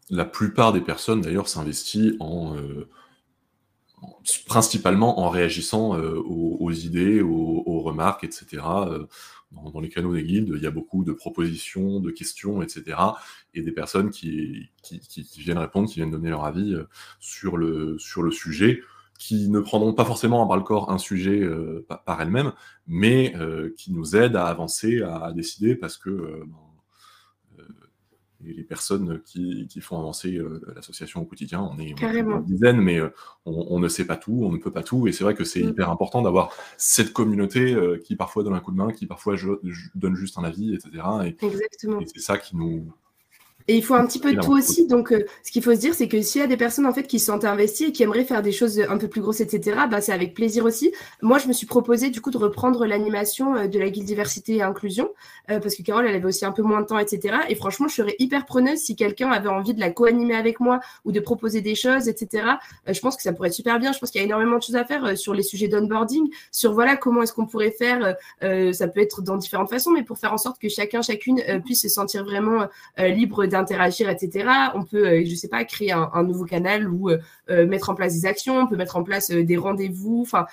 [0.10, 2.56] la plupart des personnes, d'ailleurs, s'investissent en,
[4.48, 8.64] principalement en réagissant euh, aux, idées, aux, remarques, etc.
[8.88, 9.08] Euh,
[9.52, 12.98] dans, les canaux des guildes, il y a beaucoup de propositions, de questions, etc.
[13.54, 14.72] Et des personnes qui,
[15.38, 16.84] viennent répondre, qui viennent donner leur avis euh,
[17.20, 18.82] sur, le, le sujet,
[19.20, 21.48] qui ne prendront pas forcément à bras-le-corps un sujet
[22.08, 22.54] par elles-mêmes,
[22.88, 23.36] mais
[23.78, 26.58] qui nous aident à avancer, à, décider, parce que ben,
[28.46, 31.62] et les personnes qui, font avancer euh, l'association au quotidien.
[31.62, 33.10] On est une dizaine, mais euh,
[33.46, 35.08] on, ne sait pas tout, on ne peut pas tout.
[35.08, 35.70] Et c'est vrai que c'est mm.
[35.70, 39.36] hyper important d'avoir cette communauté euh, qui parfois donne un coup de main, qui parfois
[39.96, 41.04] donne juste un avis, etc.
[41.42, 42.00] Exactement.
[42.00, 42.94] et c'est ça qui nous,
[43.68, 44.88] et il faut un petit peu de tout aussi.
[44.88, 46.94] Donc, euh, ce qu'il faut se dire, c'est que s'il y a des personnes en
[46.94, 49.78] fait qui sont investies et qui aimeraient faire des choses un peu plus grosses, etc.,
[49.90, 50.92] bah, c'est avec plaisir aussi.
[51.22, 54.56] Moi, je me suis proposé du coup de reprendre l'animation euh, de la Guilde Diversité
[54.56, 55.10] et Inclusion
[55.50, 57.36] euh, parce que Carole, elle avait aussi un peu moins de temps, etc.
[57.50, 60.80] Et franchement, je serais hyper preneuse si quelqu'un avait envie de la co-animer avec moi
[61.06, 62.44] ou de proposer des choses, etc.
[62.88, 63.92] je pense que ça pourrait être super bien.
[63.92, 66.74] Je pense qu'il y a énormément de choses à faire sur les sujets d'onboarding, sur
[66.74, 68.16] voilà comment est-ce qu'on pourrait faire.
[68.42, 71.82] ça peut être dans différentes façons, mais pour faire en sorte que chacun, chacune puisse
[71.82, 74.50] se sentir vraiment libre d'interagir, etc.
[74.76, 77.96] On peut, euh, je sais pas, créer un, nouveau canal ou euh, euh, mettre en
[77.96, 80.22] place des actions, on peut mettre en place des rendez-vous.
[80.22, 80.46] Enfin,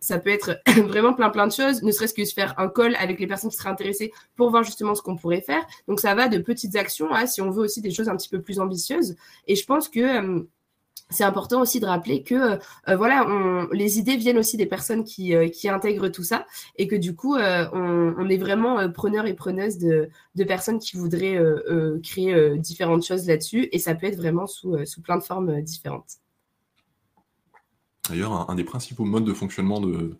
[0.00, 2.96] ça peut être vraiment plein plein de choses, ne serait-ce que se faire un call
[2.96, 5.64] avec les personnes qui seraient intéressées pour voir justement ce qu'on pourrait faire.
[5.88, 8.28] Donc ça va de petites actions à, si on veut aussi des choses un petit
[8.28, 9.16] peu plus ambitieuses.
[9.46, 10.46] Et je pense que
[11.12, 12.56] c'est important aussi de rappeler que euh,
[12.88, 13.26] euh, voilà,
[13.72, 17.36] les idées viennent aussi des personnes qui, euh, intègrent tout ça et que du coup,
[17.36, 20.08] on, est vraiment preneur et preneuse de,
[20.44, 21.38] personnes qui voudraient
[22.02, 26.18] créer différentes choses là-dessus et ça peut être vraiment sous, plein de formes différentes.
[28.08, 30.16] D'ailleurs, un, des principaux modes de fonctionnement de,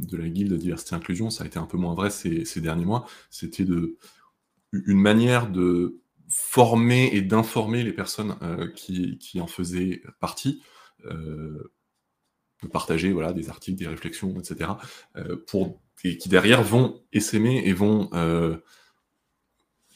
[0.00, 2.84] de la guilde diversité inclusion, ça a été un peu moins vrai ces, ces derniers
[2.84, 3.96] mois, c'était de
[4.72, 10.62] une manière de former et d'informer les personnes euh, qui, en faisaient partie,
[11.06, 11.72] euh,
[12.62, 14.70] de partager voilà, des articles, des réflexions, etc.,
[15.16, 18.10] euh, pour, et qui derrière vont essaimer et vont,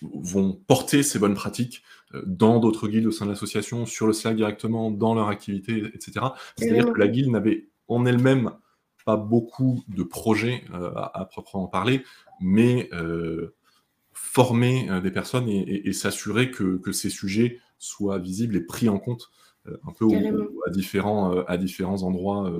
[0.02, 1.82] vont porter ces bonnes pratiques
[2.26, 6.26] dans d'autres guildes au sein de l'association, sur le Slack directement, dans leur activité, etc.
[6.56, 8.50] C'est-à-dire que la guilde n'avait en elle-même
[9.04, 12.04] pas beaucoup de projets à, proprement parler,
[12.40, 12.90] mais
[14.22, 19.30] former euh, des personnes et, s'assurer que, ces sujets soient visibles et pris en compte
[19.66, 20.06] euh, un peu
[20.66, 22.50] à, différents, euh, à différents endroits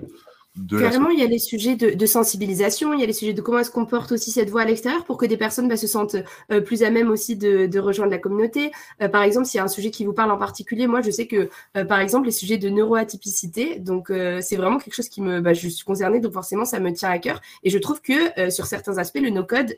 [0.69, 3.61] Carrément, il y a les sujets de, sensibilisation, il y a les sujets de comment
[3.61, 6.17] est-ce qu'on porte aussi cette voix à l'extérieur pour que des personnes bah, se sentent
[6.51, 8.71] euh, plus à même aussi de, rejoindre la communauté.
[9.01, 11.11] Euh, par exemple, s'il y a un sujet qui vous parle en particulier, moi je
[11.11, 11.49] sais que
[11.79, 15.55] euh, par exemple les sujets de neuroatypicité, donc c'est vraiment quelque chose qui me, bah,
[15.55, 17.41] je suis concernée, donc forcément ça me tient à cœur.
[17.63, 19.75] Et je trouve que sur certains aspects, le no-code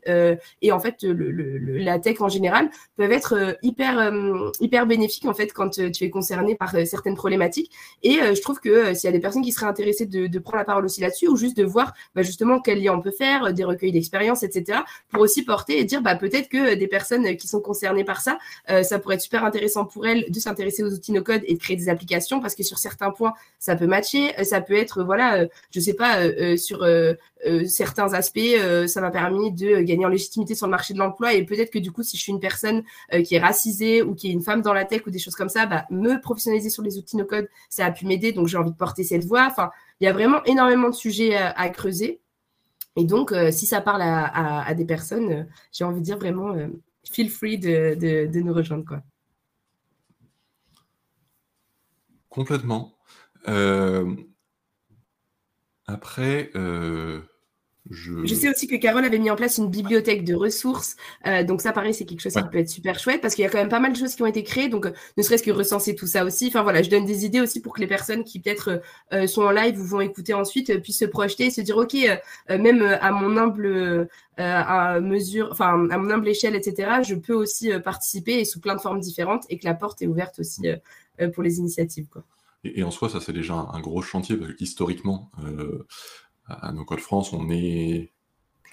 [0.61, 1.31] et en fait le,
[1.77, 4.11] la tech en général peuvent être hyper
[4.59, 7.71] hyper bénéfiques en fait quand tu es concerné par certaines problématiques.
[8.03, 10.57] Et je trouve que s'il y a des personnes qui seraient intéressées de, de prendre
[10.57, 13.45] la parole aussi là-dessus, ou juste de voir bah, justement quel lien on peut faire,
[13.45, 17.37] euh, des recueils d'expériences, etc., pour aussi porter et dire bah, peut-être que des personnes
[17.37, 18.37] qui sont concernées par ça,
[18.69, 21.59] euh, ça pourrait être super intéressant pour elles de s'intéresser aux outils no-code et de
[21.59, 25.03] créer des applications, parce que sur certains points, ça peut matcher, euh, ça peut être,
[25.03, 26.17] voilà, je sais pas,
[26.57, 26.85] sur
[27.67, 28.39] certains aspects,
[28.87, 31.79] ça m'a permis de gagner en légitimité sur le marché de l'emploi, et peut-être que
[31.79, 32.83] du coup, si je suis une personne
[33.23, 35.49] qui est racisée ou qui est une femme dans la tech ou des choses comme
[35.49, 38.71] ça, bah, me professionnaliser sur les outils no-code, ça a pu m'aider, donc j'ai envie
[38.71, 39.53] de porter cette voix.
[39.99, 42.21] Il y a vraiment énormément de sujets à, creuser.
[42.95, 46.53] Et donc, euh, si ça parle à, des personnes, euh, j'ai envie de dire vraiment,
[46.53, 46.67] euh,
[47.09, 48.85] feel free de, nous rejoindre.
[48.85, 49.01] Quoi.
[52.29, 52.93] Complètement.
[55.87, 56.51] après,
[57.91, 58.33] je...
[58.33, 60.95] sais aussi que Carole avait mis en place une bibliothèque de ressources.
[61.27, 63.47] Euh, donc ça, pareil, c'est quelque chose qui peut être super chouette parce qu'il y
[63.47, 64.69] a quand même pas mal de choses qui ont été créées.
[64.69, 66.47] Donc ne serait-ce que recenser tout ça aussi.
[66.47, 68.81] Enfin voilà, je donne des idées aussi pour que les personnes qui peut-être
[69.13, 71.77] euh, sont en live ou vont écouter ensuite euh, puissent se projeter et se dire,
[71.77, 71.95] OK,
[72.49, 74.07] même à mon humble
[74.37, 78.75] à mesure, enfin à mon humble échelle, etc., je peux aussi participer et sous plein
[78.75, 80.67] de formes différentes et que la porte est ouverte aussi
[81.33, 82.07] pour les initiatives.
[82.07, 82.23] Quoi.
[82.63, 85.31] Et, en soi, ça c'est déjà un, gros chantier parce que historiquement,
[86.47, 88.11] à nos codes France, on est,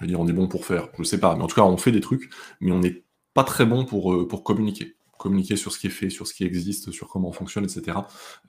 [0.02, 1.92] dire, on est bon pour faire, je sais pas, mais en tout cas, on fait
[1.92, 3.02] des trucs, mais on n'est
[3.34, 4.96] pas très bon pour, euh, pour communiquer.
[5.18, 7.98] communiquer sur ce qui est fait, sur ce qui existe, sur comment on fonctionne, etc.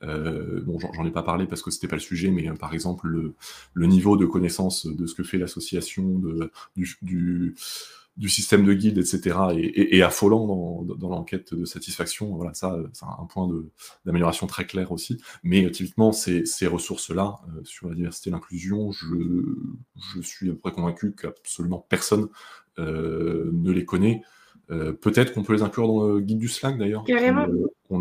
[0.01, 2.74] Euh, bon, j'en ai pas parlé parce que c'était pas le sujet, mais euh, par
[2.74, 6.21] exemple le, niveau de connaissance de ce que fait l'association,
[6.76, 7.55] du,
[8.18, 9.38] du, système de guide, etc.
[9.55, 12.36] est, affolant dans, dans l'enquête de satisfaction.
[12.36, 13.49] Voilà, ça, c'est un point
[14.05, 15.22] d'amélioration très clair aussi.
[15.43, 19.07] Mais typiquement, ces, ces ressources-là sur la diversité et l'inclusion, je,
[20.16, 22.28] je suis à peu près convaincu qu'absolument personne
[22.78, 24.22] ne les connaît.
[24.72, 27.03] Euh, peut-être qu'on peut les inclure dans le guide du Slack d'ailleurs.
[27.03, 27.47] Carrément.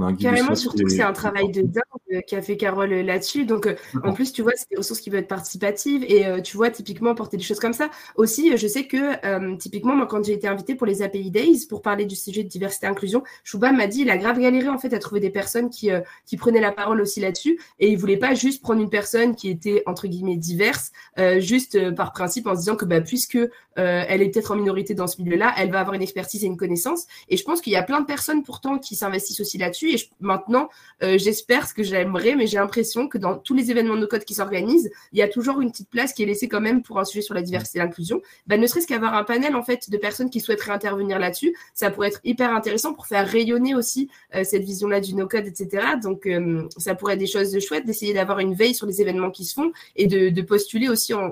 [0.00, 3.44] A Carrément, surtout que c'est un travail de dingue euh, qu'a fait Carole euh, là-dessus.
[3.44, 3.68] Donc,
[4.02, 7.14] en plus, tu vois, c'est des ressources qui peuvent être participatives et tu vois, typiquement,
[7.14, 7.90] porter des choses comme ça.
[8.16, 11.82] Aussi, je sais que, typiquement, moi, quand j'ai été invitée pour les API Days pour
[11.82, 14.78] parler du sujet de diversité et inclusion, Chouba m'a dit il a grave galéré en
[14.78, 15.90] fait à trouver des personnes qui,
[16.26, 19.50] qui prenaient la parole aussi là-dessus et il voulait pas juste prendre une personne qui
[19.50, 20.92] était entre guillemets diverse,
[21.38, 23.38] juste par principe en se disant que bah, puisque
[23.76, 26.56] elle est peut-être en minorité dans ce milieu-là, elle va avoir une expertise et une
[26.56, 27.06] connaissance.
[27.28, 29.81] Et je pense qu'il y a plein de personnes pourtant qui s'investissent aussi là-dessus.
[29.90, 30.68] Et maintenant,
[31.02, 34.24] euh, j'espère ce que j'aimerais, mais j'ai l'impression que dans tous les événements de code
[34.24, 36.98] qui s'organisent, il y a toujours une petite place qui est laissée quand même pour
[36.98, 38.20] un sujet sur la diversité et l'inclusion.
[38.46, 41.90] Ben, ne serait-ce qu'avoir un panel en fait de personnes qui souhaiteraient intervenir là-dessus, ça
[41.90, 45.86] pourrait être hyper intéressant pour faire rayonner aussi euh, cette vision-là du no-code, etc.
[46.02, 49.00] Donc, euh, ça pourrait être des choses de chouettes d'essayer d'avoir une veille sur les
[49.00, 51.30] événements qui se font et de, postuler aussi en,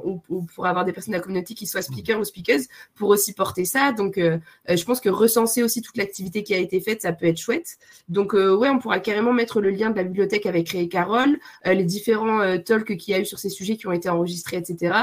[0.55, 2.61] pour avoir des personnes de la communauté qui soient speakers ou speakers
[2.95, 3.93] pour aussi porter ça.
[3.93, 7.39] Donc, je pense que recenser aussi toute l'activité qui a été faite, ça peut être
[7.39, 7.77] chouette.
[8.09, 11.39] Donc, euh, ouais, on pourra carrément mettre le lien de la bibliothèque avec Ray Carole,
[11.67, 14.09] euh, les différents euh, talks qu'il y a eu sur ces sujets qui ont été
[14.09, 14.95] enregistrés, etc.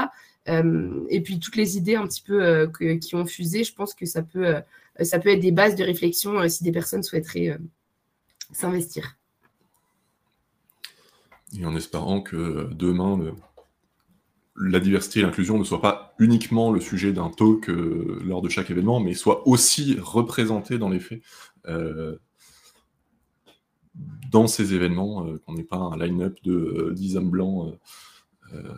[0.46, 2.70] et puis toutes les idées un petit peu
[3.02, 4.62] qui ont fusé, je pense que ça peut,
[4.98, 7.58] être des bases de réflexion si des personnes souhaiteraient
[8.52, 9.18] s'investir.
[11.54, 13.34] Et en espérant que demain,
[14.56, 18.70] la diversité et l'inclusion ne soient pas uniquement le sujet d'un talk lors de chaque
[18.70, 21.20] événement, mais soient aussi représentés dans les faits
[24.30, 27.78] dans ces événements, euh, qu'on n'ait pas un line-up de 10 hommes blancs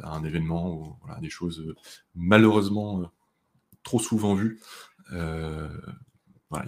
[0.03, 1.77] à un événement ou voilà, des choses
[2.17, 3.09] malheureusement
[3.85, 4.59] trop souvent vues.
[5.13, 5.71] Il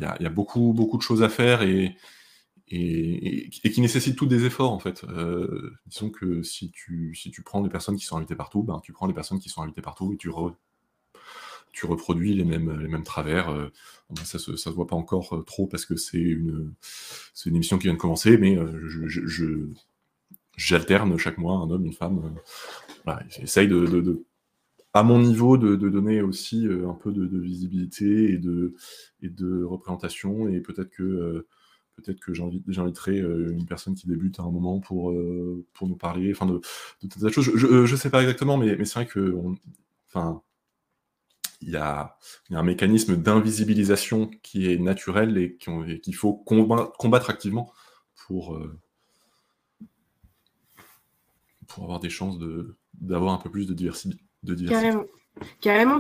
[0.01, 1.97] y, a beaucoup, beaucoup de choses à faire et,
[2.73, 5.05] et, qui nécessitent tous des efforts en fait.
[5.05, 8.81] Euh, disons que si tu, si tu prends des personnes qui sont invitées partout, ben,
[8.83, 10.31] tu prends des personnes qui sont invitées partout et tu,
[11.73, 13.51] tu reproduis les mêmes, les mêmes travers.
[13.51, 13.69] Euh,
[14.25, 16.73] ça ne se, voit pas encore euh, trop parce que c'est une,
[17.47, 19.69] une émission qui vient de commencer, mais je,
[20.57, 22.35] j'alterne chaque mois un homme, une femme.
[23.29, 24.25] j'essaye de,
[24.93, 28.75] à mon niveau, de, donner aussi un peu de, visibilité et de,
[29.23, 31.47] et de représentation, et peut-être que
[31.97, 35.97] peut-être que j'inviterai euh, une personne qui débute à un moment pour, euh, pour nous
[35.97, 36.61] parler, enfin de,
[37.03, 37.51] de, choses.
[37.55, 39.37] Je ne sais pas exactement, mais, mais c'est vrai que,
[40.09, 40.43] enfin,
[41.63, 42.17] il y a,
[42.51, 47.73] un mécanisme d'invisibilisation qui est naturel et qu'il faut combattre, activement
[48.27, 48.79] pour, euh,
[51.69, 52.39] pour avoir des chances
[52.95, 54.17] d'avoir un peu plus de diversité.
[54.43, 54.99] De diversité.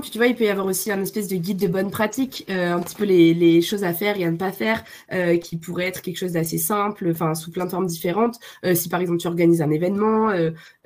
[0.00, 2.44] Puis tu vois, il peut y avoir aussi un espèce de guide de bonne pratique,
[2.50, 5.56] euh, un petit peu les, choses à faire et à ne pas faire, euh, qui
[5.56, 8.38] pourrait être quelque chose d'assez simple, enfin sous plein de formes différentes.
[8.64, 10.30] Euh, si par exemple tu organises un événement,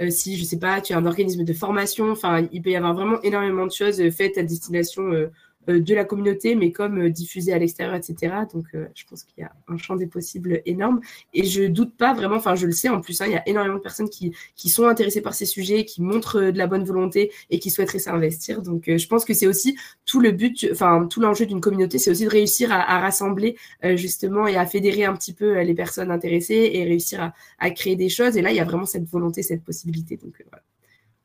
[0.08, 2.94] si je sais pas, tu as un organisme de formation, enfin il peut y avoir
[2.94, 5.30] vraiment énormément de choses faites à destination euh,
[5.72, 8.34] de la communauté, mais comme euh, diffusé à l'extérieur, etc.
[8.52, 11.00] Donc, euh, je pense qu'il y a un champ des possibles énorme.
[11.34, 13.48] Et je doute pas vraiment, enfin, je le sais en plus, hein, il y a
[13.48, 16.84] énormément de personnes qui, qui sont intéressées par ces sujets, qui montrent de la bonne
[16.84, 18.62] volonté et qui souhaiteraient s'investir.
[18.62, 22.10] Donc, je pense que c'est aussi tout le but, enfin, tout l'enjeu d'une communauté, c'est
[22.10, 23.56] aussi de réussir à, rassembler
[23.94, 27.96] justement et à fédérer un petit peu les personnes intéressées et réussir à, à, créer
[27.96, 28.36] des choses.
[28.36, 30.16] Et là, il y a vraiment cette volonté, cette possibilité.
[30.16, 30.62] Donc, voilà.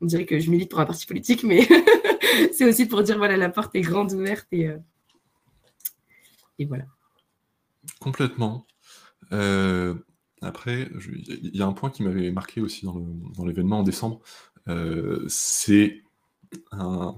[0.02, 1.66] On dirait que je milite pour un parti politique, mais
[2.52, 4.78] c'est aussi pour dire voilà, la porte est grande ouverte et, euh,
[6.58, 6.84] et voilà.
[8.00, 8.66] Complètement.
[9.30, 9.94] Euh,
[10.40, 14.20] après, il y a un point qui m'avait marqué aussi dans l'événement en décembre,
[14.68, 16.02] euh, c'est
[16.72, 17.14] un,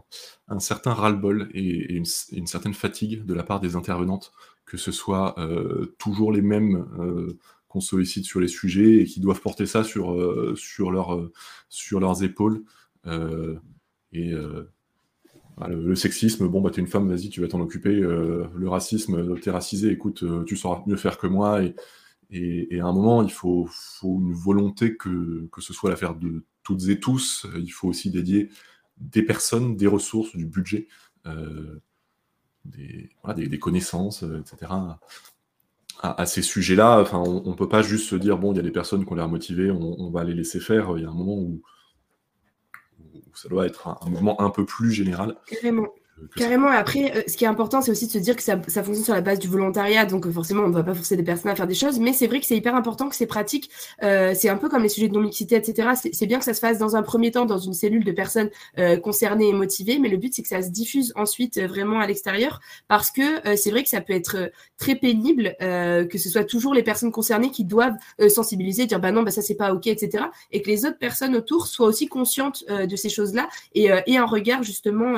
[0.58, 4.30] certain ras-le-bol et, une, certaine fatigue de la part des intervenantes,
[4.66, 5.34] que ce soit
[5.98, 6.86] toujours les mêmes
[7.74, 10.14] qu'on sollicite sur les sujets et qui doivent porter ça sur,
[10.90, 11.30] leur,
[11.68, 12.62] sur leurs épaules.
[14.12, 14.32] et
[15.68, 17.94] le, sexisme, bon, bah, t'es une femme, vas-y, tu vas t'en occuper.
[17.94, 21.62] Euh, le racisme, t'es racisé, écoute, euh, tu sauras mieux faire que moi.
[21.62, 21.74] Et,
[22.30, 23.68] et, à un moment, il faut,
[24.02, 27.46] une volonté que, ce soit l'affaire de toutes et tous.
[27.56, 28.50] Il faut aussi dédier
[28.98, 30.88] des personnes, des ressources, du budget,
[31.26, 31.80] euh,
[32.64, 34.72] des, des, connaissances, etc.
[36.00, 38.62] À, ces sujets-là, enfin, on ne peut pas juste se dire, bon, il y a
[38.62, 40.92] des personnes qui ont l'air motivées, on, on va les laisser faire.
[40.96, 41.62] Il y a un moment où
[43.34, 45.36] ça doit être un, mouvement un peu plus général.
[46.36, 49.04] Carrément, après, euh, ce qui est important, c'est aussi de se dire que ça, fonctionne
[49.04, 51.50] sur la base du volontariat, donc euh, forcément, on ne va pas forcer des personnes
[51.50, 53.70] à faire des choses, mais c'est vrai que c'est hyper important que ces pratiques,
[54.02, 55.90] euh, c'est un peu comme les sujets de non-mixité, etc.
[56.12, 58.50] C'est bien que ça se fasse dans un premier temps dans une cellule de personnes
[59.02, 62.60] concernées et motivées, mais le but, c'est que ça se diffuse ensuite vraiment à l'extérieur,
[62.88, 66.82] parce que c'est vrai que ça peut être très pénible, que ce soit toujours les
[66.82, 67.96] personnes concernées qui doivent
[68.28, 70.24] sensibiliser, dire bah non, bah ça c'est pas ok, etc.
[70.52, 74.26] Et que les autres personnes autour soient aussi conscientes de ces choses-là et, et un
[74.26, 75.14] regard justement,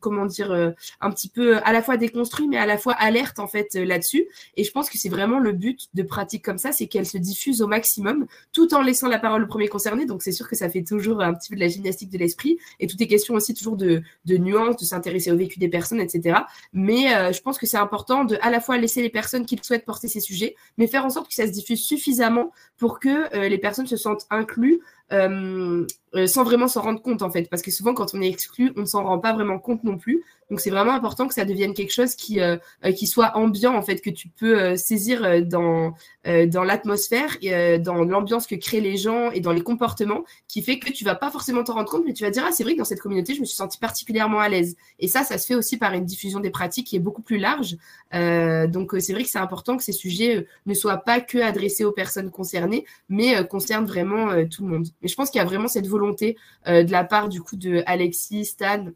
[0.00, 0.70] comment dire, euh,
[1.00, 3.84] un petit peu à la fois déconstruit, mais à la fois alerte en fait euh,
[3.84, 4.26] là-dessus.
[4.56, 7.18] Et je pense que c'est vraiment le but de pratiques comme ça, c'est qu'elles se
[7.18, 10.06] diffusent au maximum, tout en laissant la parole au premier concerné.
[10.06, 12.58] Donc c'est sûr que ça fait toujours un petit peu de la gymnastique de l'esprit.
[12.78, 16.00] Et tout est question aussi toujours de, de nuances, de s'intéresser au vécu des personnes,
[16.00, 16.40] etc.
[16.72, 19.58] Mais euh, je pense que c'est important de à la fois laisser les personnes qui
[19.62, 23.36] souhaitent porter ces sujets, mais faire en sorte que ça se diffuse suffisamment pour que
[23.46, 24.80] les personnes se sentent incluses
[25.10, 28.86] sans vraiment s'en rendre compte en fait, parce que souvent quand on est exclu, on
[28.86, 30.22] s'en rend pas vraiment compte non plus.
[30.50, 32.56] Donc c'est vraiment important que ça devienne quelque chose qui, euh,
[32.96, 35.94] qui soit ambiant en fait, que tu peux saisir dans,
[36.24, 40.78] dans l'atmosphère, et dans l'ambiance que créent les gens et dans les comportements, qui fait
[40.78, 42.74] que tu vas pas forcément t'en rendre compte, mais tu vas dire ah c'est vrai
[42.74, 44.76] que dans cette communauté je me suis sentie particulièrement à l'aise.
[44.98, 47.38] Et ça, ça se fait aussi par une diffusion des pratiques qui est beaucoup plus
[47.38, 47.76] large.
[48.12, 51.92] donc c'est vrai que c'est important que ces sujets ne soient pas que adressés aux
[51.92, 54.88] personnes concernées, mais concernent vraiment tout le monde.
[55.02, 56.36] Mais je pense qu'il y a vraiment cette volonté
[56.66, 58.86] euh, de la part du coup de Alexis, Stan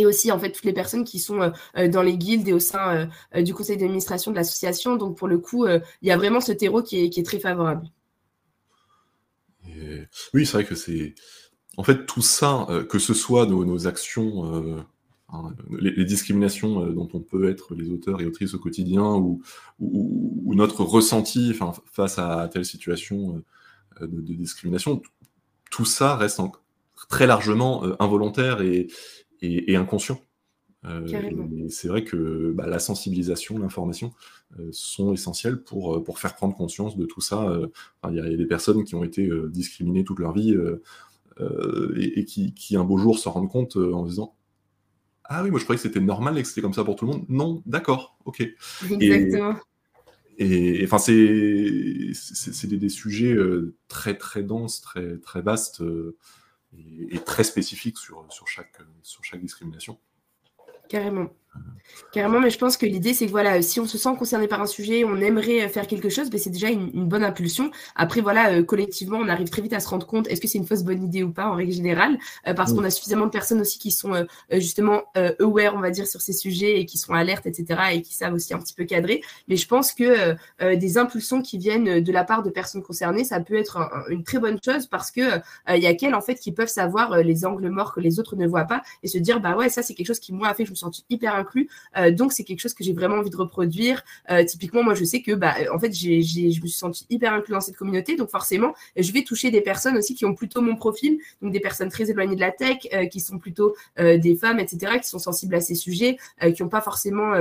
[0.00, 2.52] et aussi en fait toutes les personnes qui sont euh, euh, dans les guildes et
[2.52, 4.96] au sein du conseil d'administration de l'association.
[4.96, 7.88] Donc pour le coup, il y a vraiment ce terreau qui est, très favorable.
[10.34, 11.14] oui, c'est vrai que c'est
[11.76, 14.84] en fait tout ça, que ce soit nos, actions.
[15.30, 19.42] Hein, les, discriminations dont on peut être les auteurs et autrices au quotidien ou,
[20.54, 21.54] notre ressenti
[21.92, 23.42] face à telle situation
[24.00, 25.02] de, discrimination,
[25.70, 26.40] tout ça reste
[27.08, 28.88] très largement euh, involontaire et,
[29.42, 30.20] inconscient.
[30.84, 34.12] Euh, c'est vrai que bah, la sensibilisation, l'information
[34.58, 37.58] euh, sont essentielles pour, pour faire prendre conscience de tout ça.
[38.08, 40.56] Il y, a des personnes qui ont été discriminées toute leur vie
[41.96, 44.34] et, qui, qui, un beau jour se rendent compte en disant
[45.24, 47.06] Ah oui, moi je croyais que c'était normal et que c'était comme ça pour tout
[47.06, 47.24] le monde.
[47.28, 48.46] Non, d'accord, ok.
[49.00, 49.56] Exactement.
[50.40, 56.16] Et enfin, c'est des, sujets euh, très très denses, très très vastes euh,
[56.76, 59.98] et, très spécifiques sur, sur, chaque, sur chaque discrimination.
[60.88, 61.30] Carrément.
[62.12, 64.62] Carrément, mais je pense que l'idée, c'est que voilà, si on se sent concerné par
[64.62, 67.70] un sujet, on aimerait euh, faire quelque chose, ben c'est déjà une, bonne impulsion.
[67.96, 70.58] Après, voilà, euh, collectivement, on arrive très vite à se rendre compte est-ce que c'est
[70.58, 73.30] une fausse bonne idée ou pas en règle générale, euh, parce qu'on a suffisamment de
[73.30, 75.04] personnes aussi qui sont justement
[75.40, 78.34] aware, on va dire, sur ces sujets et qui sont alertes, etc., et qui savent
[78.34, 79.22] aussi un petit peu cadrer.
[79.48, 80.36] Mais je pense que
[80.74, 83.78] des impulsions qui viennent de la part de personnes concernées, ça peut être
[84.08, 87.18] une très bonne chose parce que il y a qu'elles en fait qui peuvent savoir
[87.18, 89.82] les angles morts que les autres ne voient pas et se dire bah ouais, ça
[89.82, 91.34] c'est quelque chose qui moi a fait que je me sens hyper
[91.96, 94.02] euh, donc c'est quelque chose que j'ai vraiment envie de reproduire.
[94.30, 97.52] Euh, typiquement, moi je sais que bah, en fait, je me suis sentie hyper inclus
[97.52, 100.76] dans cette communauté, donc forcément, je vais toucher des personnes aussi qui ont plutôt mon
[100.76, 104.60] profil, donc des personnes très éloignées de la tech, euh, qui sont plutôt des femmes,
[104.60, 106.18] etc., qui sont sensibles à ces sujets,
[106.54, 107.32] qui n'ont pas forcément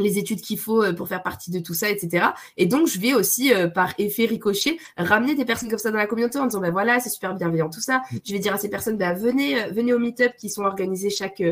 [0.00, 2.28] les études qu'il faut euh, pour faire partie de tout ça, etc.
[2.56, 5.98] Et donc, je vais aussi, euh, par effet ricochet, ramener des personnes comme ça dans
[5.98, 8.02] la communauté en disant, ben voilà, c'est super bienveillant tout ça.
[8.24, 11.10] Je vais dire à ces personnes, ben venez, euh, venez au meet-up qui sont organisés
[11.10, 11.42] chaque,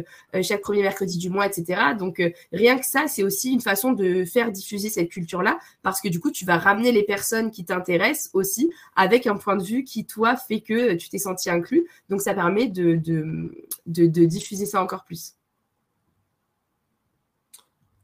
[0.43, 1.81] chaque premier mercredi du mois, etc.
[1.99, 2.23] Donc,
[2.53, 6.21] rien que ça, c'est aussi une façon de faire diffuser cette culture-là, parce que du
[6.21, 10.05] coup, tu vas ramener les personnes qui t'intéressent aussi avec un point de vue qui,
[10.05, 11.87] toi, fait que tu t'es senti inclus.
[12.09, 13.51] Donc, ça permet de, de,
[13.87, 15.38] de diffuser ça encore plus.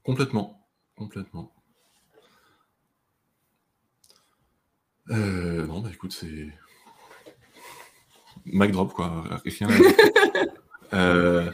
[0.04, 1.50] Complètement, complètement.
[5.10, 6.48] Euh, non, bah écoute, c'est.
[8.44, 9.24] Mic drop, quoi.
[10.92, 11.50] euh,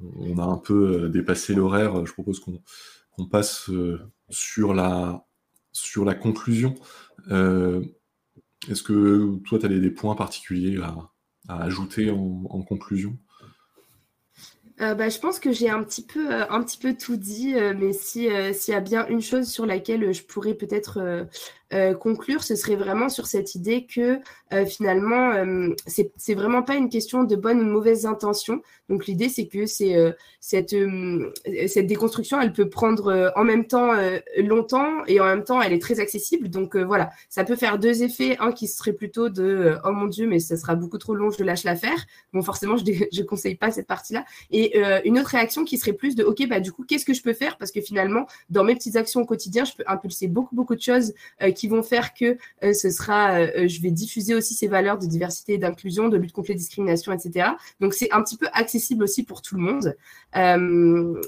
[0.00, 2.06] on a un peu euh, dépassé l'horaire.
[2.06, 3.70] Je propose qu'on passe
[4.30, 5.26] sur, la,
[5.72, 6.74] sur la conclusion.
[7.28, 11.10] Est-ce que toi, tu as des, points particuliers à,
[11.62, 13.18] ajouter en conclusion?
[14.82, 17.54] Euh, bah, je pense que j'ai un petit peu, euh, un petit peu tout dit,
[17.54, 21.26] euh, mais si, s'il y a bien une chose sur laquelle je pourrais peut-être
[21.72, 24.18] euh, conclure, ce serait vraiment sur cette idée que
[24.52, 28.62] euh, finalement, euh, c'est vraiment pas une question de bonne ou mauvaise intention.
[28.88, 29.94] Donc l'idée, c'est que c'est
[30.40, 30.74] cette,
[31.66, 33.92] cette déconstruction, elle peut prendre en même temps
[34.36, 36.50] longtemps et en même temps, elle est très accessible.
[36.50, 38.36] Donc voilà, ça peut faire deux effets.
[38.38, 41.42] Un qui serait plutôt de oh mon Dieu, mais ça sera beaucoup trop long, je
[41.42, 42.06] lâche l'affaire.
[42.34, 44.26] Bon, forcément, je ne conseille pas cette partie-là.
[44.50, 47.22] Et une autre réaction qui serait plus de ok, bah du coup, qu'est-ce que je
[47.22, 47.56] peux faire?
[47.56, 50.82] Parce que finalement, dans mes petites actions au quotidien, je peux impulser beaucoup, beaucoup de
[50.82, 51.14] choses
[51.54, 55.52] qui qui vont faire que ce sera, je vais diffuser aussi ces valeurs de diversité
[55.52, 57.50] et d'inclusion, de lutte contre les discriminations, etc.
[57.78, 59.96] Donc c'est un petit peu accessible aussi pour tout le monde.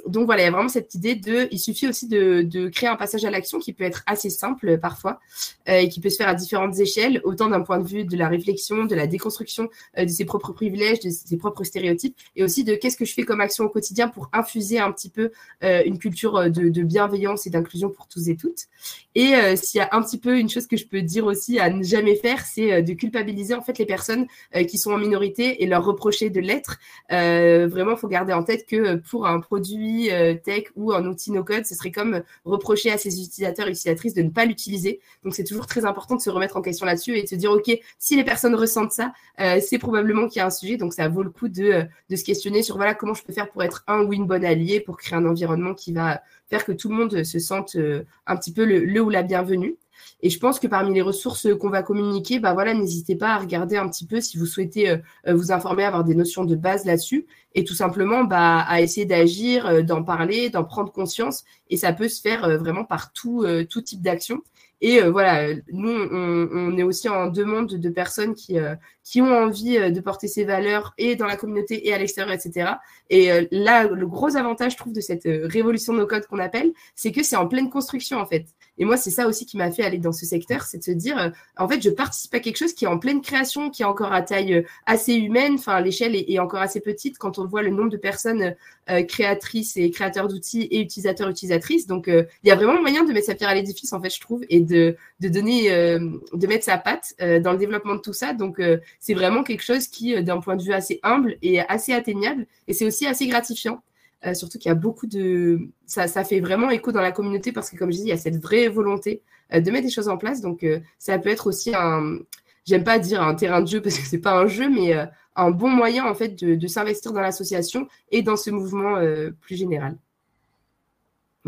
[0.09, 2.97] donc voilà, il y a vraiment cette idée de, il suffit aussi de, créer un
[2.97, 5.21] passage à l'action qui peut être assez simple parfois
[5.67, 8.29] et qui peut se faire à différentes échelles, autant d'un point de vue de la
[8.29, 12.75] réflexion, de la déconstruction de ses propres privilèges, de ses propres stéréotypes, et aussi de
[12.75, 15.31] qu'est-ce que je fais comme action au quotidien pour infuser un petit peu
[15.63, 18.67] une culture de, bienveillance et d'inclusion pour tous et toutes.
[19.15, 21.59] Et euh, s'il y a un petit peu une chose que je peux dire aussi
[21.59, 24.93] à ne jamais faire, c'est euh, de culpabiliser en fait les personnes euh, qui sont
[24.93, 26.79] en minorité et leur reprocher de l'être.
[27.11, 30.09] vraiment, il faut garder en tête que pour un produit
[30.45, 34.23] tech ou un outil no-code, ce serait comme reprocher à ses utilisateurs et utilisatrices de
[34.23, 35.01] ne pas l'utiliser.
[35.23, 37.51] Donc c'est toujours très important de se remettre en question là-dessus et de se dire,
[37.53, 39.13] OK, si les personnes ressentent ça,
[39.61, 40.77] c'est probablement qu'il y a un sujet.
[40.77, 43.51] Donc ça vaut le coup de, de se questionner sur voilà comment je peux faire
[43.51, 46.73] pour être un ou une bonne alliée, pour créer un environnement qui va faire que
[46.73, 49.77] tout le monde se sente euh, un petit peu le, ou la bienvenue.
[50.25, 53.39] Et je pense que parmi les ressources qu'on va communiquer, bah voilà, n'hésitez pas à
[53.39, 54.97] regarder un petit peu si vous souhaitez euh,
[55.29, 59.05] euh, vous informer, avoir des notions de base là-dessus, et tout simplement bah, à essayer
[59.05, 61.45] d'agir, d'en parler, d'en prendre conscience.
[61.69, 64.43] Et ça peut se faire vraiment par tout, tout type d'action.
[64.81, 68.57] Et voilà, nous, on, on, est aussi en demande de personnes qui,
[69.05, 72.73] qui ont envie de porter ces valeurs et dans la communauté et à l'extérieur, etc.
[73.09, 76.73] Et là, le gros avantage, je trouve, de cette révolution de nos codes qu'on appelle,
[76.97, 78.47] c'est que c'est en pleine construction, en fait.
[78.79, 80.91] Et moi, c'est ça aussi qui m'a fait aller dans ce secteur, c'est de se
[80.91, 83.83] dire, euh, en fait, je participe à quelque chose qui est en pleine création, qui
[83.83, 85.55] est encore à taille euh, assez humaine.
[85.55, 88.55] Enfin, l'échelle est, encore assez petite quand on voit le nombre de personnes
[88.91, 91.87] euh, créatrices et créateurs d'outils et utilisateurs, utilisatrices.
[91.87, 94.21] Donc, il y a vraiment moyen de mettre sa pierre à l'édifice, en fait, je
[94.21, 98.35] trouve, et de, donner, de mettre sa patte dans le développement de tout ça.
[98.35, 98.61] Donc,
[99.01, 102.75] c'est vraiment quelque chose qui, d'un point de vue assez humble, est assez atteignable et
[102.75, 103.83] c'est aussi assez gratifiant.
[104.27, 105.69] Euh, surtout qu'il y a beaucoup de.
[105.87, 108.13] Ça, ça, fait vraiment écho dans la communauté parce que, comme je dis, il y
[108.13, 109.23] a cette vraie volonté
[109.53, 110.41] euh, de mettre des choses en place.
[110.41, 112.19] Donc, euh, ça peut être aussi un.
[112.65, 114.95] J'aime pas dire un terrain de jeu parce que c'est pas un jeu, mais
[115.37, 118.97] un bon moyen en fait de, de s'investir dans l'association et dans ce mouvement
[119.41, 119.99] plus général.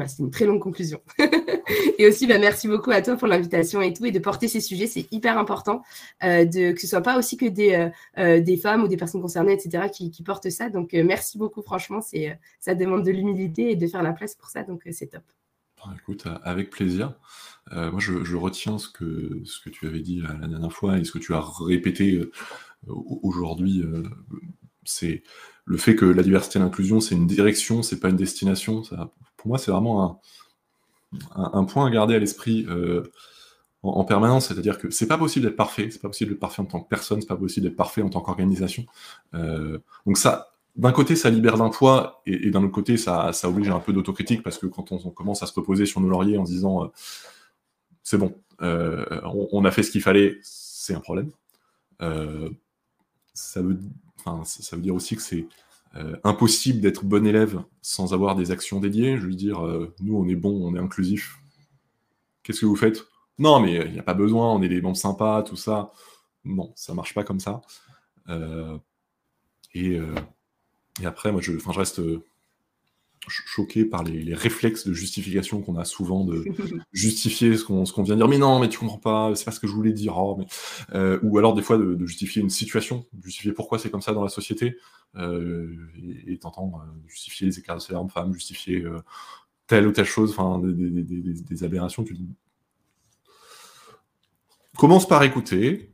[0.07, 1.01] C'est une très longue conclusion.
[1.99, 4.61] et aussi, bah, merci beaucoup à toi pour l'invitation et tout, et de porter ces
[4.61, 5.83] sujets, c'est hyper important,
[6.23, 9.23] euh, de, que ce soit pas aussi que des, euh, euh, femmes ou des personnes
[9.23, 10.69] concernées, etc., qui, portent ça.
[10.69, 12.01] Donc, merci beaucoup, franchement,
[12.61, 15.23] ça demande de l'humilité et de faire la place pour ça, donc c'est top.
[15.99, 17.15] Écoute, avec plaisir.
[17.73, 21.33] moi, je, retiens ce que, tu avais dit la, dernière fois et ce que tu
[21.33, 22.21] as répété
[22.87, 23.83] aujourd'hui.
[24.85, 25.23] c'est
[25.65, 28.85] le fait que la diversité et l'inclusion, c'est une direction, c'est pas une destination.
[28.85, 29.13] Ça,
[29.47, 30.21] moi, c'est vraiment
[31.35, 33.03] un, point à garder à l'esprit euh,
[33.83, 34.49] en, permanence.
[34.49, 36.89] C'est-à-dire que c'est pas possible d'être parfait, c'est pas possible d'être parfait en tant que
[36.89, 38.85] personne, c'est pas possible d'être parfait en tant qu'organisation.
[39.35, 43.71] Euh, donc ça, d'un côté, ça libère d'un poids, et, d'un autre côté, ça, oblige
[43.71, 46.45] un peu d'autocritique, parce que quand on, commence à se reposer sur nos lauriers en
[46.45, 46.89] disant euh,
[48.03, 51.31] c'est bon, on, a fait ce qu'il fallait, c'est un problème.
[52.01, 53.79] ça, veut,
[54.45, 55.47] ça veut dire aussi que c'est
[55.97, 59.17] euh, impossible d'être bon élève sans avoir des actions dédiées.
[59.17, 61.39] Je veux dire, euh, nous, on est bon, on est inclusif.
[62.43, 63.05] Qu'est-ce que vous faites?
[63.39, 65.93] Non, mais il n'y a pas besoin, on est des membres sympas, tout ça.
[66.45, 67.63] Non, ça marche pas comme ça.
[68.29, 68.79] Euh,
[69.75, 69.99] et,
[71.05, 72.01] après, moi, je, je reste
[73.29, 76.45] choqué par les, réflexes de justification qu'on a souvent de
[76.93, 78.29] justifier ce qu'on vient de dire.
[78.29, 80.17] Mais non, mais tu comprends pas, c'est pas ce que je voulais dire.
[80.17, 80.41] Oh,
[80.95, 84.23] euh, ou alors des fois de, justifier une situation, justifier pourquoi c'est comme ça dans
[84.23, 84.77] la société,
[85.17, 85.75] euh,
[86.27, 88.85] et t'entends euh, justifier les écarts de salaire homme-femme, justifier
[89.67, 92.05] telle ou telle chose, enfin des, aberrations.
[92.05, 92.17] Tu
[94.77, 95.93] commence par écouter.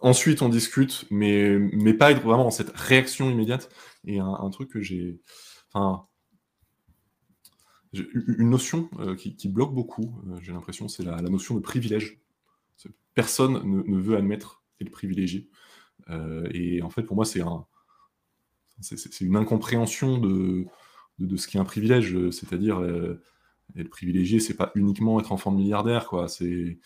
[0.00, 3.68] Ensuite, on discute, mais, mais pas être vraiment dans cette réaction immédiate.
[4.06, 5.18] Et un truc que j'ai
[5.72, 6.08] Enfin,
[7.92, 12.20] une notion euh, qui, bloque beaucoup, euh, j'ai l'impression, c'est la, notion de privilège.
[13.14, 15.48] Personne ne, veut admettre le privilégié.
[16.08, 17.66] Euh, et en fait, pour moi, c'est un,
[19.20, 20.66] une incompréhension de,
[21.36, 22.16] ce qui est un privilège.
[22.30, 22.80] C'est-à-dire,
[23.76, 26.28] être privilégié, c'est pas uniquement être enfant de milliardaire, quoi.
[26.28, 26.78] C'est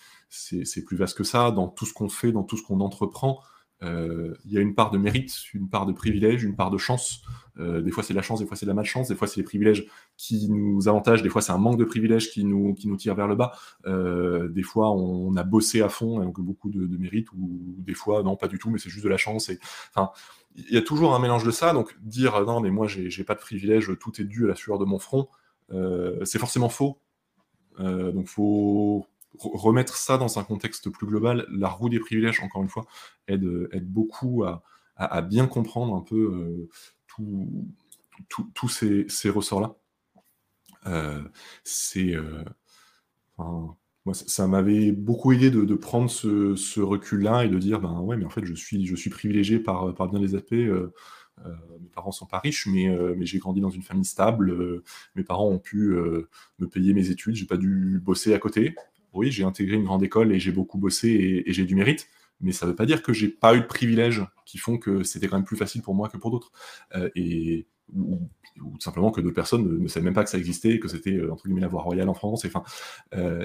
[0.86, 1.50] plus vaste que ça.
[1.50, 3.42] Dans tout ce qu'on fait, dans tout ce qu'on entreprend,
[3.82, 7.22] il y a une part de mérite, une part de privilège, une part de chance.
[7.58, 9.44] Euh, des fois c'est la chance, des fois c'est la malchance, des fois c'est les
[9.44, 9.86] privilèges
[10.16, 13.14] qui nous avantagent, des fois c'est un manque de privilèges qui nous, qui nous tire
[13.14, 13.52] vers le bas.
[13.86, 18.22] Euh, des fois on, a bossé à fond, donc beaucoup de, mérite, ou, des fois
[18.22, 19.50] non pas du tout, mais c'est juste de la chance.
[19.50, 19.58] Et,
[19.94, 20.10] enfin,
[20.54, 23.34] il y a toujours un mélange de ça, donc dire non mais moi j'ai pas
[23.34, 25.28] de privilèges, tout est dû à la sueur de mon front,
[26.24, 26.98] c'est forcément faux.
[27.78, 29.06] donc faut
[29.38, 32.86] remettre ça dans un contexte plus global, la roue des privilèges, encore une fois,
[33.28, 34.62] aide, aide beaucoup à,
[34.96, 36.68] à, bien comprendre un peu
[37.18, 37.24] euh,
[38.54, 39.76] tous ces, ces ressorts-là.
[40.86, 41.22] Euh.
[41.96, 42.44] Euh,
[44.12, 48.30] ça, m'avait beaucoup aidé de, prendre ce, recul-là et de dire, ben ouais, mais en
[48.30, 50.52] fait, je suis, je suis privilégié par, par bien les AP.
[50.52, 50.92] Euh,
[51.80, 54.82] mes parents sont pas riches, mais, mais j'ai grandi dans une famille stable.
[55.14, 55.96] mes parents ont pu
[56.58, 57.36] me payer mes études.
[57.36, 58.74] J'ai pas dû bosser à côté.
[59.12, 62.08] Oui, j'ai intégré une grande école et j'ai beaucoup bossé et, j'ai du mérite.
[62.40, 65.28] Mais ça veut pas dire que j'ai pas eu de privilèges qui font que c'était
[65.28, 66.50] quand même plus facile pour moi que pour d'autres.
[67.14, 68.20] et ou,
[68.78, 71.32] simplement que d'autres personnes ne, ne, savaient même pas que ça existait, que c'était euh,
[71.32, 72.46] entre guillemets la voie royale en France.
[73.14, 73.44] Euh,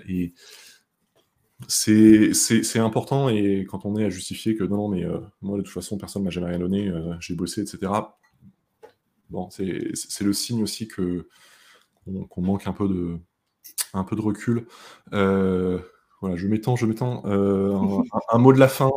[1.68, 5.64] c'est important et quand on est à justifier que non, non, mais euh, moi de
[5.64, 7.92] toute façon personne m'a jamais rien donné, j'ai bossé, etc.
[9.30, 13.18] Bon, c'est le signe aussi qu'on manque un peu de
[13.94, 14.68] un peu de recul.
[15.12, 17.24] voilà, je m'étends, je m'étends.
[17.26, 18.90] Un, un, mot de la fin,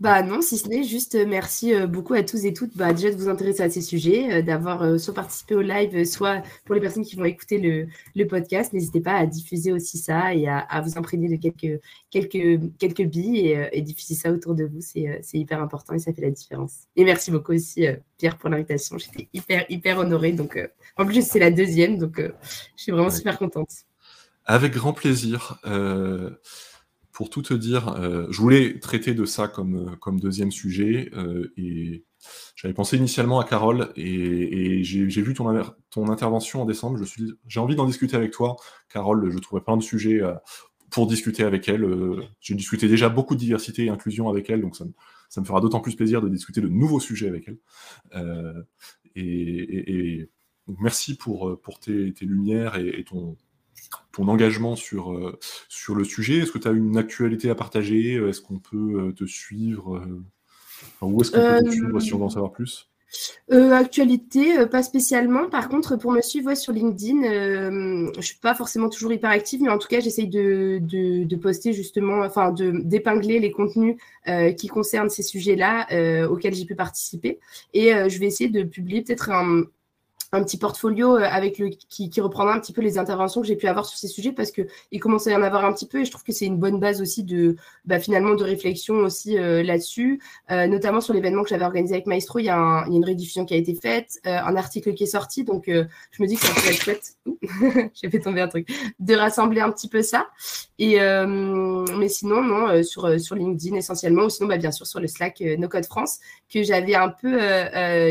[0.00, 2.94] bah non, si ce n'est juste euh, merci euh, beaucoup à tous et toutes bah,
[2.94, 6.74] déjà de vous intéresser à ces sujets, euh, d'avoir soit participé au live, soit pour
[6.74, 7.58] les personnes qui vont écouter
[8.14, 12.60] le, podcast, n'hésitez pas à diffuser aussi ça et à, vous imprégner de quelques, quelques,
[12.78, 14.80] quelques billes et, diffuser ça autour de vous.
[14.80, 16.84] C'est hyper important et ça fait la différence.
[16.96, 17.86] Et merci beaucoup aussi
[18.16, 18.96] Pierre pour l'invitation.
[18.98, 20.32] J'étais hyper, hyper honorée.
[20.32, 20.58] Donc,
[20.96, 23.70] en plus, c'est la deuxième, donc je suis vraiment super contente.
[24.46, 25.60] Avec grand plaisir
[27.20, 31.52] pour tout te dire, euh, je voulais traiter de ça comme, comme deuxième sujet euh,
[31.58, 32.06] et
[32.56, 36.96] j'avais pensé initialement à Carole et, j'ai vu ton, ton intervention en décembre.
[36.96, 38.56] Je suis, j'ai envie d'en discuter avec toi,
[38.88, 39.30] Carole.
[39.30, 40.32] Je trouverais plein de sujets euh,
[40.90, 41.86] pour discuter avec elle.
[42.40, 45.80] j'ai discuté déjà beaucoup de diversité et inclusion avec elle, donc ça, me fera d'autant
[45.80, 48.64] plus plaisir de discuter de nouveaux sujets avec elle.
[49.14, 50.30] et,
[50.78, 53.36] merci pour, pour tes, lumières et ton,
[54.12, 55.38] ton engagement sur, euh,
[55.68, 56.38] sur le sujet?
[56.38, 58.14] Est-ce que tu as une actualité à partager?
[58.14, 62.18] Est-ce qu'on peut euh, te suivre euh, Où est-ce qu'on peut te suivre si on
[62.18, 62.88] veut en savoir plus?
[63.50, 65.48] Actualité, pas spécialement.
[65.48, 69.60] Par contre, pour me suivre sur LinkedIn, je je suis pas forcément toujours hyper active,
[69.60, 73.96] mais en tout cas, j'essaye de, de, poster justement, enfin, de d'épingler les contenus
[74.56, 77.40] qui concernent ces sujets-là auxquels j'ai pu participer.
[77.74, 79.64] Et je vais essayer de publier peut-être un,
[80.32, 83.56] un petit portfolio euh, avec le qui, reprendra un petit peu les interventions que j'ai
[83.56, 84.62] pu avoir sur ces sujets parce que
[84.92, 86.58] il commence à y en avoir un petit peu et je trouve que c'est une
[86.58, 90.20] bonne base aussi de bah, finalement de réflexion aussi euh, là-dessus,
[90.50, 93.54] euh, notamment sur l'événement que j'avais organisé avec Maestro, il y, a une rediffusion qui
[93.54, 96.70] a été faite, un article qui est sorti, donc je me dis que ça pourrait
[96.70, 97.14] être chouette.
[97.94, 100.28] j'ai fait tomber un truc, de rassembler un petit peu ça.
[100.78, 105.06] Et mais sinon non sur sur LinkedIn essentiellement ou sinon bah, bien sûr sur le
[105.06, 106.18] Slack No Code France
[106.52, 107.38] que j'avais un peu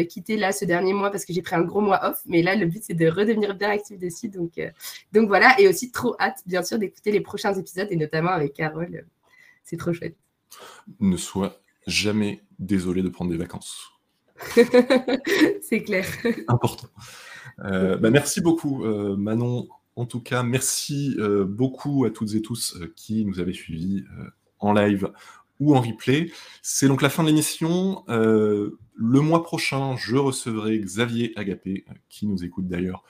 [0.05, 2.65] quitté là ce dernier mois parce que j'ai pris un gros mois mais là, le
[2.65, 4.29] but, c'est de redevenir bien actif dessus.
[4.29, 4.69] Donc, euh,
[5.11, 8.53] donc voilà, et aussi trop hâte, bien sûr, d'écouter les prochains épisodes, et notamment avec
[8.53, 9.05] Carole.
[9.63, 10.15] C'est trop chouette.
[10.99, 13.91] Ne sois jamais désolé de prendre des vacances.
[15.61, 16.05] c'est clair.
[16.47, 16.87] Important.
[17.59, 19.67] Euh, bah, merci beaucoup, euh, Manon.
[19.95, 24.05] En tout cas, merci beaucoup à toutes et tous qui nous avaient suivis
[24.59, 25.11] en live
[25.59, 26.31] ou en replay.
[26.61, 28.03] C'est donc la fin de l'émission.
[28.09, 33.03] Euh, le mois prochain, je recevrai Xavier Agapé, euh, qui nous écoute d'ailleurs.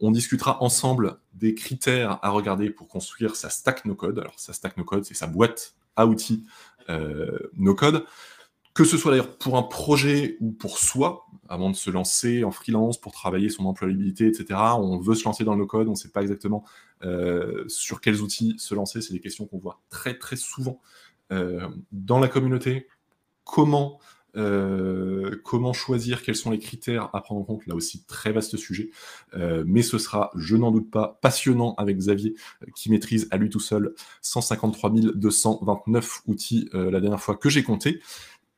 [0.00, 4.18] on discutera ensemble des critères à regarder pour construire sa stack no-code.
[4.18, 6.44] Alors, sa stack no-code, c'est sa boîte à outils
[6.88, 8.04] euh, no-code.
[8.74, 12.50] Que ce soit d'ailleurs pour un projet ou pour soi, avant de se lancer en
[12.50, 14.58] freelance pour travailler son employabilité, etc.
[14.78, 16.64] On veut se lancer dans le no-code, on ne sait pas exactement
[17.68, 19.00] sur quels outils se lancer.
[19.00, 21.03] C'est des questions qu'on voit très très souvent euh,
[21.92, 22.86] dans la communauté,
[23.44, 24.00] comment,
[24.36, 28.56] euh, comment choisir, quels sont les critères à prendre en compte, là aussi très vaste
[28.56, 28.90] sujet,
[29.34, 32.34] euh, mais ce sera, je n'en doute pas, passionnant avec Xavier,
[32.74, 38.00] qui maîtrise à lui tout seul 153 229 outils la dernière fois que j'ai compté.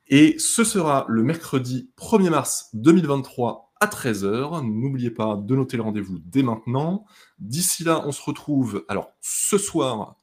[0.09, 4.63] Et ce sera le mercredi 1er mars 2023 à 13h.
[4.65, 7.05] N'oubliez pas de noter le rendez-vous dès maintenant.
[7.39, 10.15] D'ici là, on se retrouve, alors ce soir,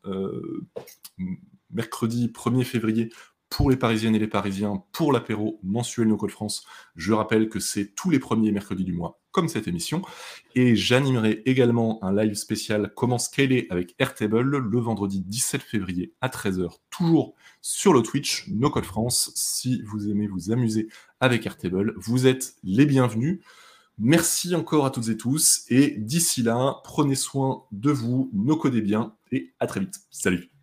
[1.74, 3.10] mercredi 1er février
[3.50, 6.64] pour les Parisiennes et les Parisiens pour l'apéro mensuel No Code France.
[6.96, 10.02] Je rappelle que c'est tous les premiers mercredis du mois, comme cette émission.
[10.56, 16.28] Et j'animerai également un live spécial Comment scaler avec Airtable le vendredi 17 février à
[16.28, 19.30] 13h, toujours sur le Twitch No Code France.
[19.36, 20.88] Si vous aimez vous amuser
[21.20, 23.40] avec Airtable, vous êtes les bienvenus.
[23.98, 25.64] Merci encore à toutes et tous.
[25.68, 30.00] Et d'ici là, prenez soin de vous, no codez bien et à très vite.
[30.10, 30.53] Salut